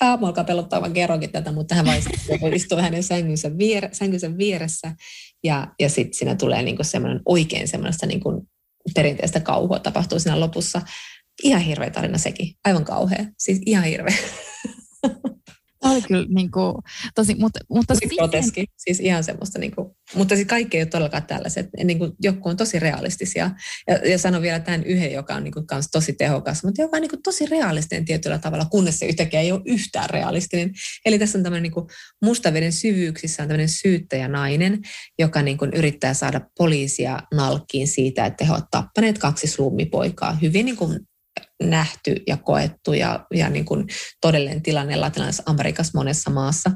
[0.00, 2.02] Aamu alkaa pelottaa, vaan kerronkin tätä, mutta hän vaan
[2.54, 4.92] istuu hänen sängynsä, viere, sängynsä vieressä
[5.44, 8.48] ja, ja sitten siinä tulee niinku semmoinen oikein semmoista niinku
[8.94, 10.82] perinteistä kauhua tapahtuu siinä lopussa.
[11.42, 14.16] Ihan hirveä tarina sekin, aivan kauhea, siis ihan hirveä.
[15.84, 16.74] Oli kyllä niin kuin,
[17.14, 20.88] tosi, mutta, mutta tosi groteski, siis ihan semmoista, niin kuin, mutta siis kaikki ei ole
[20.88, 23.50] todellakaan tällaiset, niin kuin, joku on tosi realistisia.
[23.88, 26.96] Ja, ja sanon vielä tämän yhden, joka on niin kuin, kans tosi tehokas, mutta joka
[26.96, 30.72] on niin kuin, tosi realistinen tietyllä tavalla, kunnes se yhtäkkiä ei ole yhtään realistinen.
[31.04, 31.86] Eli tässä on tämmöinen niin kuin,
[32.22, 34.80] mustaveden syvyyksissä on tämmöinen syyttäjänainen,
[35.18, 40.66] joka niin kuin, yrittää saada poliisia nalkkiin siitä, että he ovat tappaneet kaksi slummipoikaa hyvin
[40.66, 41.00] niin kuin,
[41.70, 43.86] nähty ja koettu ja, ja niin kuin
[44.20, 46.70] todellinen tilanne Latinalaisessa Amerikassa monessa maassa.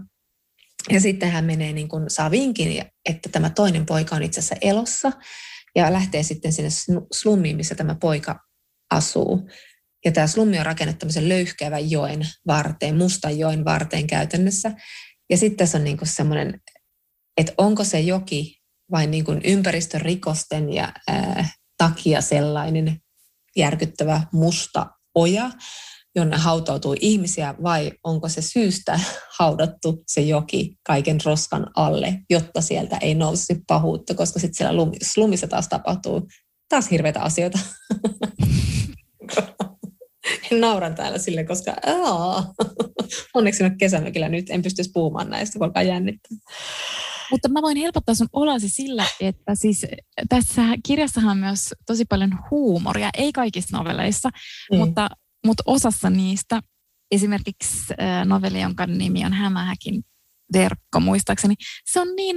[0.90, 4.56] Ja sitten hän menee, niin kuin, saa vinkin, että tämä toinen poika on itse asiassa
[4.60, 5.12] elossa
[5.76, 6.70] ja lähtee sitten sinne
[7.12, 8.40] slummiin, missä tämä poika
[8.90, 9.48] asuu.
[10.04, 14.72] Ja tämä slummi on rakennettu tämmöisen löyhkeävän joen varteen, mustan joen varteen käytännössä.
[15.30, 16.60] Ja sitten tässä on niin kuin semmoinen,
[17.36, 18.58] että onko se joki
[18.90, 21.48] vain niin kuin ympäristörikosten ja ää,
[21.78, 22.98] takia sellainen,
[23.58, 25.50] järkyttävä musta oja,
[26.16, 29.00] jonne hautautuu ihmisiä, vai onko se syystä
[29.38, 35.48] haudattu se joki kaiken roskan alle, jotta sieltä ei nousisi pahuutta, koska sitten siellä slumissa
[35.48, 36.28] taas tapahtuu
[36.68, 37.58] taas hirveitä asioita.
[40.60, 42.54] Nauran täällä sille, koska aa,
[43.34, 46.38] onneksi nyt kesämökillä nyt en pystyisi puhumaan näistä, kun alkaa jännittää.
[47.30, 49.86] Mutta mä voin helpottaa sun olasi sillä, että siis
[50.28, 54.30] tässä kirjassahan on myös tosi paljon huumoria, ei kaikissa novelleissa,
[54.72, 54.78] mm.
[54.78, 55.08] mutta,
[55.46, 56.60] mutta osassa niistä,
[57.10, 57.94] esimerkiksi
[58.24, 60.02] novelli, jonka nimi on Hämähäkin
[60.52, 61.54] verkko muistaakseni,
[61.90, 62.36] se on niin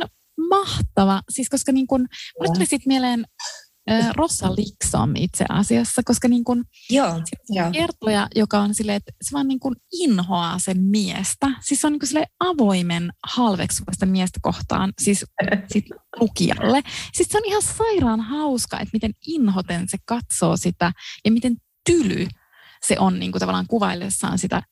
[0.50, 2.08] mahtava, siis koska niin kun,
[2.40, 3.26] mulle tuli sitten mieleen
[4.16, 7.72] Rossa Liksom itse asiassa, koska niin kun Joo, jo.
[7.72, 11.48] kertoja, joka on silleen, että se vaan niin kun inhoaa sen miestä.
[11.62, 15.26] Siis se on niin sille avoimen halveksuvasta miestä kohtaan, siis
[15.74, 15.86] sit
[16.20, 16.82] lukijalle.
[17.14, 20.92] Siis se on ihan sairaan hauska, että miten inhoten se katsoo sitä
[21.26, 22.28] ja miten tyly
[22.88, 24.64] se on niin kuin tavallaan kuvaillessaan sitä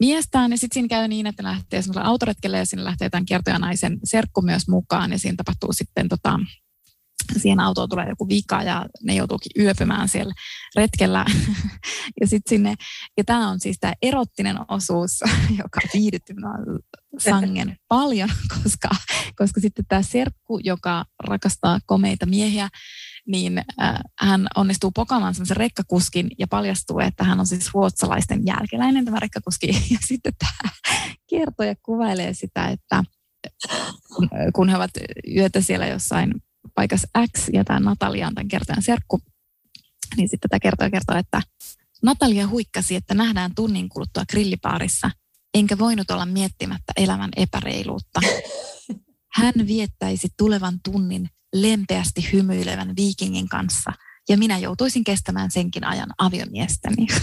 [0.00, 0.50] miestään.
[0.50, 4.42] Ja sitten siinä käy niin, että lähtee semmoiselle autoretkelle ja sinne lähtee tämän kertojanaisen serkku
[4.42, 6.38] myös mukaan ja siinä tapahtuu sitten tota,
[7.36, 10.34] siihen autoon tulee joku vika ja ne joutuukin yöpymään siellä
[10.76, 11.24] retkellä.
[12.20, 12.74] ja sitten sinne,
[13.16, 15.20] ja tämä on siis tämä erottinen osuus,
[15.62, 16.34] joka viihdytti
[17.18, 18.30] sangen paljon,
[18.62, 18.88] koska,
[19.36, 22.68] koska sitten tämä serkku, joka rakastaa komeita miehiä,
[23.26, 29.04] niin äh, hän onnistuu pokamaan semmoisen rekkakuskin ja paljastuu, että hän on siis ruotsalaisten jälkeläinen
[29.04, 29.66] tämä rekkakuski.
[29.90, 30.70] Ja sitten tämä
[31.30, 33.04] kertoja kuvailee sitä, että
[34.54, 34.90] kun he ovat
[35.36, 36.34] yötä siellä jossain
[36.74, 39.20] paikassa X ja tämä Natalia on tämän kertojan serkku,
[40.16, 41.42] niin sitten tämä kertoja kertoo, että
[42.02, 45.10] Natalia huikkasi, että nähdään tunnin kuluttua grillipaarissa,
[45.54, 48.20] enkä voinut olla miettimättä elämän epäreiluutta.
[49.38, 53.92] Hän viettäisi tulevan tunnin lempeästi hymyilevän viikingin kanssa,
[54.28, 57.06] ja minä joutuisin kestämään senkin ajan aviomiestäni.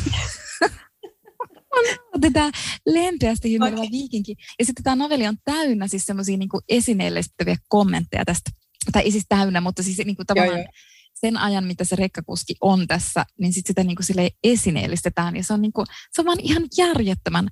[2.33, 2.51] Tämä
[2.85, 3.91] lempeästi hymyilevä okay.
[3.91, 4.35] viikinki.
[4.59, 8.51] Ja sitten tämä novelli on täynnä siis semmoisia niin esineellistäviä kommentteja tästä
[8.91, 10.73] tai ei siis täynnä, mutta siis niin kuin tavallaan joo, joo.
[11.13, 15.35] sen ajan, mitä se rekkakuski on tässä, niin sit sitä niin kuin esineellistetään.
[15.35, 17.47] Ja se on, niin kuin, se on vaan ihan järjettömän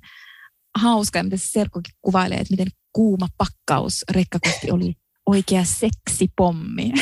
[0.78, 4.94] hauska, ja miten se Serkkukin kuvailee, että miten kuuma pakkaus rekkakuski oli
[5.26, 6.92] oikea seksipommi.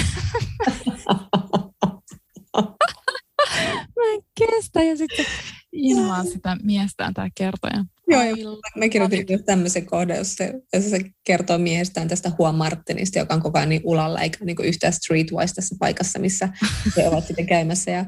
[3.97, 4.83] Mä en kestä.
[4.83, 5.27] Ja sitten
[5.73, 7.85] inhoaa sitä miestään tämä kertoja.
[8.09, 8.23] Joo,
[8.77, 13.43] mä kirjoitin just tämmöisen kohdan, jossa jossa se kertoo miehestään tästä Juan Martinista, joka on
[13.43, 16.49] koko ajan niin ulalla, eikä niin yhtään streetwise tässä paikassa, missä
[16.97, 17.91] he ovat sitten käymässä.
[17.91, 18.05] Ja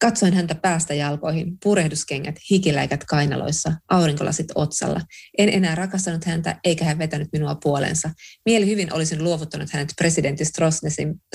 [0.00, 5.00] katsoin häntä päästä jalkoihin, purehduskengät, hikiläikät kainaloissa, aurinkolasit otsalla.
[5.38, 8.10] En enää rakastanut häntä, eikä hän vetänyt minua puolensa.
[8.44, 10.44] Mieli hyvin olisin luovuttanut hänet presidentti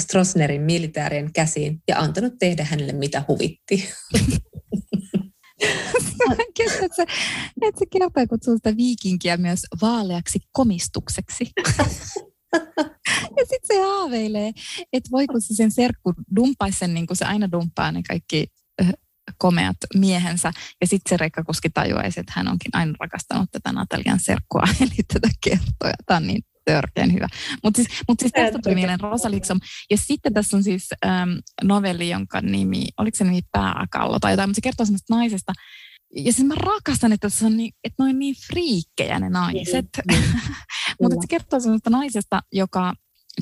[0.02, 3.90] Strossnerin militaarien käsiin ja antanut tehdä hänelle mitä huvitti.
[6.86, 7.06] että se,
[7.62, 11.52] että se kertoo kutsuu sitä viikinkiä myös vaaleaksi komistukseksi.
[13.38, 14.52] ja sitten se haaveilee,
[14.94, 18.48] että voi kun se sen serkku dumpaisi sen, niin kuin se aina dumppaa ne kaikki
[19.38, 20.54] komeat miehensä.
[20.82, 25.30] Ja sitten se rekkakuski tajuaisi, että hän onkin aina rakastanut tätä Natalian serkkua, eli tätä
[25.44, 25.94] kertoja.
[26.06, 27.28] Tämä on niin törkeän hyvä.
[27.64, 29.60] Mutta siis, mut siis tästä tuli mieleen Rosa Liksom.
[29.92, 31.32] Ja sitten tässä on siis ähm,
[31.64, 35.54] novelli, jonka nimi, oliko se nimi Pääkallo tai jotain, mutta se kertoo semmoista naisesta,
[36.16, 39.86] ja siis mä rakastan, että, se on niin, että ne on niin friikkejä ne naiset.
[40.12, 40.24] Mm, mm.
[41.02, 42.94] Mutta se kertoo semmoista naisesta, joka,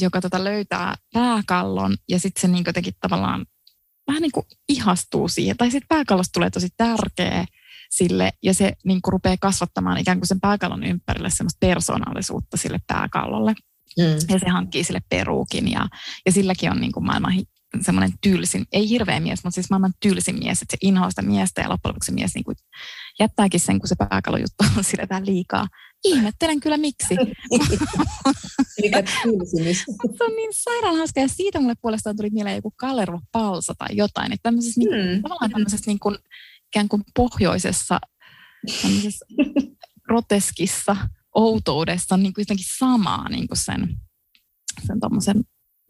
[0.02, 3.46] joka tota löytää pääkallon ja sitten se niin jotenkin tavallaan
[4.08, 5.58] vähän niin kuin ihastuu siihen.
[5.58, 7.46] Tai sitten pääkallosta tulee tosi tärkeä
[7.92, 12.80] sille, ja se niin kuin rupeaa kasvattamaan ikään kuin sen pääkallon ympärille semmoista persoonallisuutta sille
[12.88, 13.54] pääkallolle.
[13.98, 14.34] Mm.
[14.34, 15.88] Ja se hankkii sille peruukin ja,
[16.26, 17.34] ja silläkin on niin kuin maailman
[17.82, 21.62] semmoinen tylsin, ei hirveä mies, mutta siis maailman tylsin mies, että se inhoaa sitä miestä
[21.62, 22.56] ja loppujen lopuksi mies niin kuin
[23.20, 25.68] jättääkin sen, kun se pääkalojuttu on sille vähän liikaa.
[26.04, 27.16] Ihmettelen kyllä miksi.
[28.82, 29.04] Mikä
[30.18, 33.88] se on niin sairaan hauska ja siitä mulle puolestaan tuli mieleen joku Kalervo Palsa tai
[33.92, 34.34] jotain.
[34.34, 35.22] Että tämmöisessä, niin, hmm.
[35.22, 36.18] tavallaan tämmöisessä niin kuin,
[36.72, 38.00] ikään kuin pohjoisessa
[40.08, 40.96] groteskissa
[41.36, 43.98] outoudessa niin kuin jotenkin samaa niin kuin sen,
[44.88, 45.44] sen tommosen,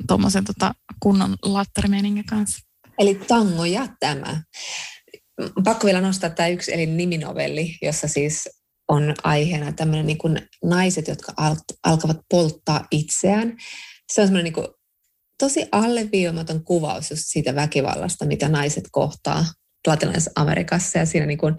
[0.08, 2.68] tommosen tota kunnon lattarimeiningin kanssa.
[3.00, 4.44] Eli tango ja tämä.
[5.64, 8.50] Pakko vielä nostaa tämä yksi, eli niminovelli, jossa siis
[8.88, 13.58] on aiheena tämmöinen niin kuin naiset, jotka al- alkavat polttaa itseään.
[14.14, 14.68] Se on semmoinen niin kuin
[15.40, 19.46] tosi alleviimaton kuvaus just siitä väkivallasta, mitä naiset kohtaa
[19.88, 21.56] latinalais-Amerikassa ja siinä niin kuin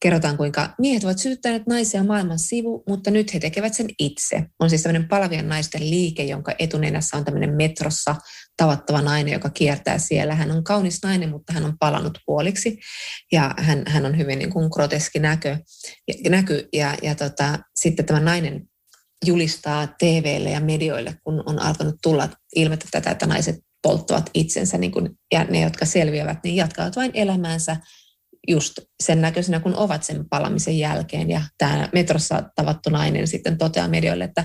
[0.00, 4.42] kerrotaan, kuinka miehet ovat syyttäneet naisia maailman sivu, mutta nyt he tekevät sen itse.
[4.60, 8.14] On siis tämmöinen palavien naisten liike, jonka etunenässä on tämmöinen metrossa
[8.56, 10.34] tavattava nainen, joka kiertää siellä.
[10.34, 12.78] Hän on kaunis nainen, mutta hän on palannut puoliksi
[13.32, 15.58] ja hän, hän on hyvin niin kuin groteski näkö,
[16.28, 16.68] näky.
[16.72, 18.68] Ja, ja tota, sitten tämä nainen
[19.26, 24.92] julistaa TVlle ja medioille, kun on alkanut tulla ilmettä tätä, että naiset polttavat itsensä niin
[24.92, 27.76] kuin, ja ne, jotka selviävät, niin jatkavat vain elämäänsä
[28.48, 31.30] just sen näköisenä, kun ovat sen palamisen jälkeen.
[31.30, 34.44] Ja tämä metrossa tavattu nainen sitten toteaa medioille, että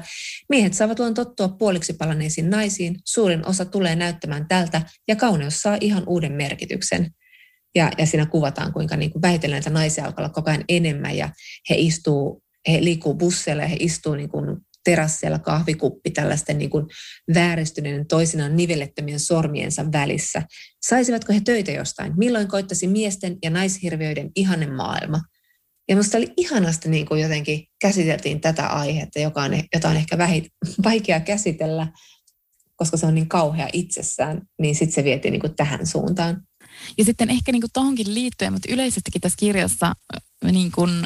[0.50, 5.78] miehet saavat luon tottua puoliksi palaneisiin naisiin, suurin osa tulee näyttämään tältä ja kauneus saa
[5.82, 7.12] ihan uuden merkityksen.
[7.76, 11.18] Ja, ja siinä kuvataan, kuinka niin kuin vähitellen näitä naisia alkaa olla koko ajan enemmän
[11.18, 11.30] ja
[11.70, 16.86] he istuu, he liikkuu busseilla ja he istuu niin kuin terassilla kahvikuppi tällaisten niin kuin
[17.34, 20.42] vääristyneiden toisinaan nivellettömien sormiensa välissä.
[20.82, 22.14] Saisivatko he töitä jostain?
[22.18, 25.22] Milloin koittaisi miesten ja naishirviöiden ihanne maailma?
[25.90, 30.18] Ja minusta oli ihanasti niin kuin jotenkin käsiteltiin tätä aihetta, joka on, jota on ehkä
[30.18, 30.46] vähit,
[30.84, 31.88] vaikea käsitellä,
[32.76, 36.42] koska se on niin kauhea itsessään, niin sitten se vietiin niin kuin tähän suuntaan.
[36.98, 39.94] Ja sitten ehkä niin kuin tuohonkin liittyen, mutta yleisestikin tässä kirjassa
[40.52, 41.06] niin kuin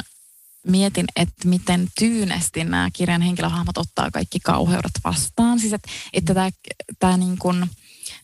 [0.67, 5.59] mietin, että miten tyynesti nämä kirjan henkilöhahmot ottaa kaikki kauheudet vastaan.
[5.59, 6.49] Siis että, että tämä,
[6.99, 7.69] tämä, niin kuin,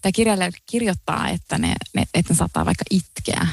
[0.01, 3.47] tämä kirjailija kirjoittaa, että ne, ne, että ne saattaa vaikka itkeä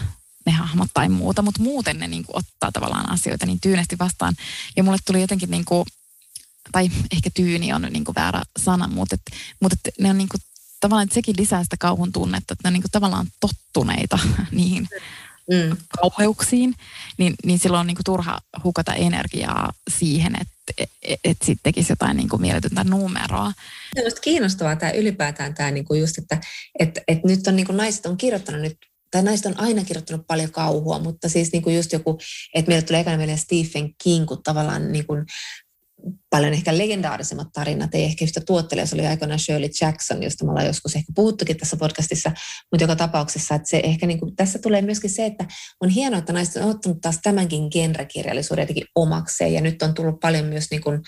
[0.47, 4.35] ne hahmot tai muuta, mutta muuten ne niin kuin ottaa tavallaan asioita niin tyynesti vastaan.
[4.77, 5.85] Ja mulle tuli jotenkin, niin kuin,
[6.73, 10.29] tai ehkä tyyni on niin kuin väärä sana, mutta, että, mutta että ne on niin
[10.29, 10.41] kuin,
[10.81, 14.19] tavallaan, että sekin lisää sitä kauhun tunnetta, että ne on niin kuin tavallaan tottuneita
[14.51, 14.89] niihin
[15.51, 15.77] mm.
[16.01, 16.75] kauheuksiin,
[17.19, 21.93] niin, niin silloin on niin kuin turha hukata energiaa siihen, että et, et, sitten tekisi
[21.93, 23.53] jotain niin kuin mieletöntä numeroa.
[23.95, 26.41] Se on kiinnostavaa tämä ylipäätään tämä niin kuin just, että
[26.79, 28.77] et, et nyt on niin kuin naiset on kirjoittanut nyt
[29.11, 32.19] tai naiset on aina kirjoittanut paljon kauhua, mutta siis niin kuin just joku,
[32.55, 35.27] että meille tulee ekana mieleen Stephen King, kun tavallaan niin kuin
[36.31, 40.51] paljon ehkä legendaarisemmat tarinat, ei ehkä yhtä tuottelija, se oli aikoinaan Shirley Jackson, josta me
[40.51, 42.31] ollaan joskus ehkä puhuttukin tässä podcastissa,
[42.73, 45.45] mutta joka tapauksessa, että se ehkä niin kuin, tässä tulee myöskin se, että
[45.81, 50.21] on hienoa, että naiset on ottanut taas tämänkin genrekirjallisuuden jotenkin omakseen, ja nyt on tullut
[50.21, 51.01] paljon myös niin kuin,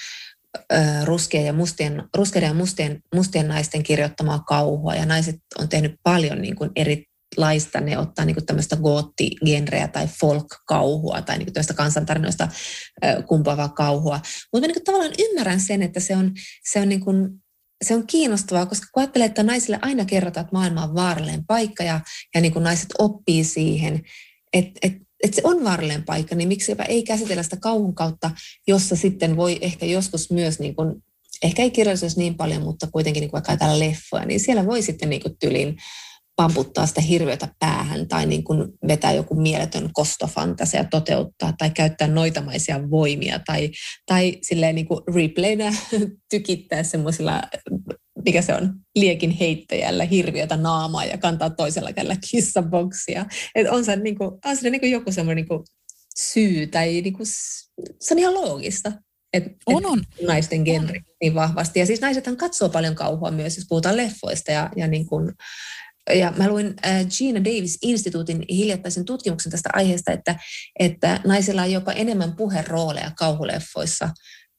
[1.05, 6.43] ruskeiden ja mustien, ruskeiden ja mustien, mustien naisten kirjoittamaa kauhua, ja naiset on tehnyt paljon
[6.43, 12.49] niin kuin eri laista ne ottaa niin tämmöistä goottigenreä tai folk-kauhua tai niin tämmöistä kansantarinoista
[13.27, 14.21] kumpuavaa kauhua.
[14.53, 16.33] Mutta niin tavallaan ymmärrän sen, että se on,
[16.73, 17.29] se on niin kuin,
[17.85, 21.85] se on kiinnostavaa, koska kun ajattelee, että naisille aina kerrotaan, että maailma on vaarallinen paikka
[21.85, 22.01] ja,
[22.35, 24.03] ja niin kuin naiset oppii siihen,
[24.53, 24.93] että et,
[25.25, 28.31] et se on vaarallinen paikka, niin miksi ei käsitellä sitä kauhun kautta,
[28.67, 31.05] jossa sitten voi ehkä joskus myös, niin kuin,
[31.43, 35.11] ehkä ei kirjallisuus niin paljon, mutta kuitenkin niin kuin vaikka leffoja, niin siellä voi sitten
[35.11, 35.77] niin kuin tylin
[36.41, 42.91] pamputtaa sitä hirviötä päähän tai niin kuin vetää joku mieletön kostofantasia toteuttaa tai käyttää noitamaisia
[42.91, 43.71] voimia tai,
[44.07, 45.75] tai silleen niin kuin replaynä
[46.31, 47.43] tykittää semmoisilla,
[48.25, 53.27] mikä se on, liekin heittäjällä hirviötä naamaa ja kantaa toisella kädellä kissaboksia.
[53.55, 55.65] Et on se, niin kuin, on se niin kuin joku semmoinen niin kuin
[56.17, 57.27] syy tai niin kuin,
[58.01, 58.93] se on ihan loogista.
[59.33, 60.03] Et, on, on.
[60.27, 61.81] naisten genre niin vahvasti.
[61.81, 65.33] Ja siis naisethan katsoo paljon kauhua myös, jos puhutaan leffoista ja, ja niin kuin,
[66.15, 70.37] ja mä luin äh, Gina Davis-instituutin hiljattaisen tutkimuksen tästä aiheesta, että,
[70.79, 74.09] että naisilla on jopa enemmän puherooleja kauhuleffoissa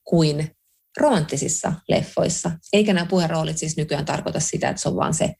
[0.04, 0.52] kuin
[0.98, 2.52] romanttisissa leffoissa.
[2.74, 5.34] Eikä nämä puheroolit siis nykyään tarkoita sitä, että se on vaan se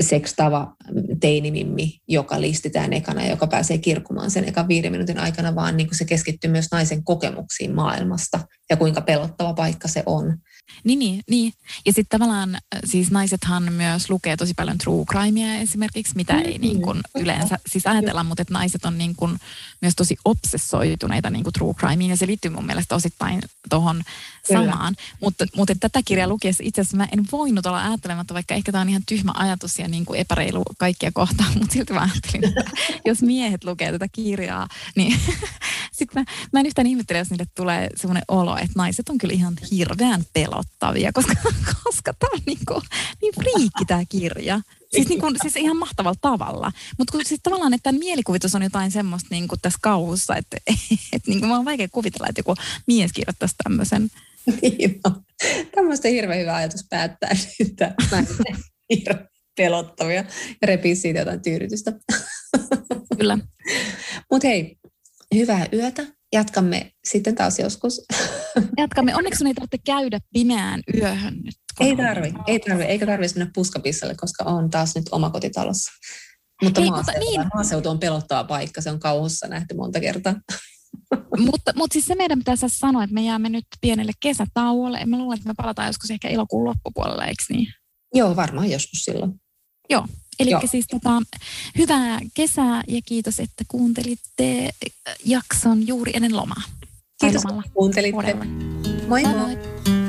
[0.00, 0.74] sekstava
[1.20, 5.86] teinimimmi, joka listitään ekana ja joka pääsee kirkumaan sen ekan viiden minuutin aikana, vaan niin
[5.86, 10.38] kuin se keskittyy myös naisen kokemuksiin maailmasta ja kuinka pelottava paikka se on.
[10.84, 11.52] Niin, niin, niin.
[11.86, 16.48] ja sitten tavallaan siis naisethan myös lukee tosi paljon true crimea esimerkiksi, mitä mm-hmm.
[16.48, 19.38] ei niin kuin yleensä siis ajatella, mutta että naiset on niin kuin
[19.82, 24.02] myös tosi obsessoituneita niin kuin true crimeen ja se liittyy mun mielestä osittain tuohon
[24.52, 24.94] samaan.
[25.20, 28.82] Mutta, mutta tätä kirjaa lukiessa itse asiassa mä en voinut olla ajattelematta, vaikka ehkä tämä
[28.82, 32.70] on ihan tyhmä ajatus ja niin kuin epäreilu kaikkia kohtaan, mutta silti mä ajattelin, että
[33.04, 35.20] jos miehet lukee tätä kirjaa, niin
[35.98, 39.34] sitten mä, mä en yhtään ihmettele, jos niille tulee semmoinen olo, että naiset on kyllä
[39.34, 41.34] ihan hirveän pelottavia, koska,
[41.84, 42.82] koska tämä on niin, kuin,
[43.22, 44.60] niin friikki tämä kirja.
[44.90, 46.72] Siis, niin kuin, siis ihan mahtavalla tavalla.
[46.98, 50.56] Mutta siis tavallaan, että mielikuvitus on jotain semmoista niin kuin tässä kauhussa, että,
[51.12, 52.54] että niin kuin, mä on vaikea kuvitella, että joku
[52.86, 54.08] mies kirjoittaisi tämmöisen.
[54.62, 55.22] Niin no.
[55.74, 57.30] Tämmöistä hirveän hyvä ajatus päättää,
[58.90, 60.24] hirveän pelottavia
[60.62, 61.92] ja repii siitä jotain tyydytystä.
[63.18, 63.38] Kyllä.
[64.30, 64.76] Mutta hei,
[65.34, 66.06] hyvää yötä.
[66.32, 68.06] Jatkamme sitten taas joskus.
[68.80, 69.16] Jatkamme.
[69.16, 71.54] Onneksi sun ei tarvitse käydä pimeään yöhön nyt.
[71.80, 75.92] Ei tarvi, ei tarvi, eikä tarvitse mennä puskapissalle, koska on taas nyt omakotitalossa.
[76.62, 77.50] Mutta, Hei, maaseutu, mutta niin.
[77.54, 80.34] maaseutu on pelottava paikka, se on kauhussa nähty monta kertaa.
[81.46, 84.98] mutta, mutta siis se meidän pitäisi sanoa, että me jäämme nyt pienelle kesätauolle.
[84.98, 87.66] En mä luule, että me palataan joskus ehkä elokuun loppupuolella, eikö niin?
[88.14, 89.32] Joo, varmaan joskus silloin.
[89.90, 90.06] Joo,
[90.40, 91.22] Eli siis tota,
[91.78, 94.70] hyvää kesää ja kiitos, että kuuntelitte
[95.24, 96.62] jakson juuri ennen lomaa.
[97.20, 98.34] Kiitos, että kuuntelitte.
[99.08, 99.34] Moi moi.
[99.34, 99.99] moi.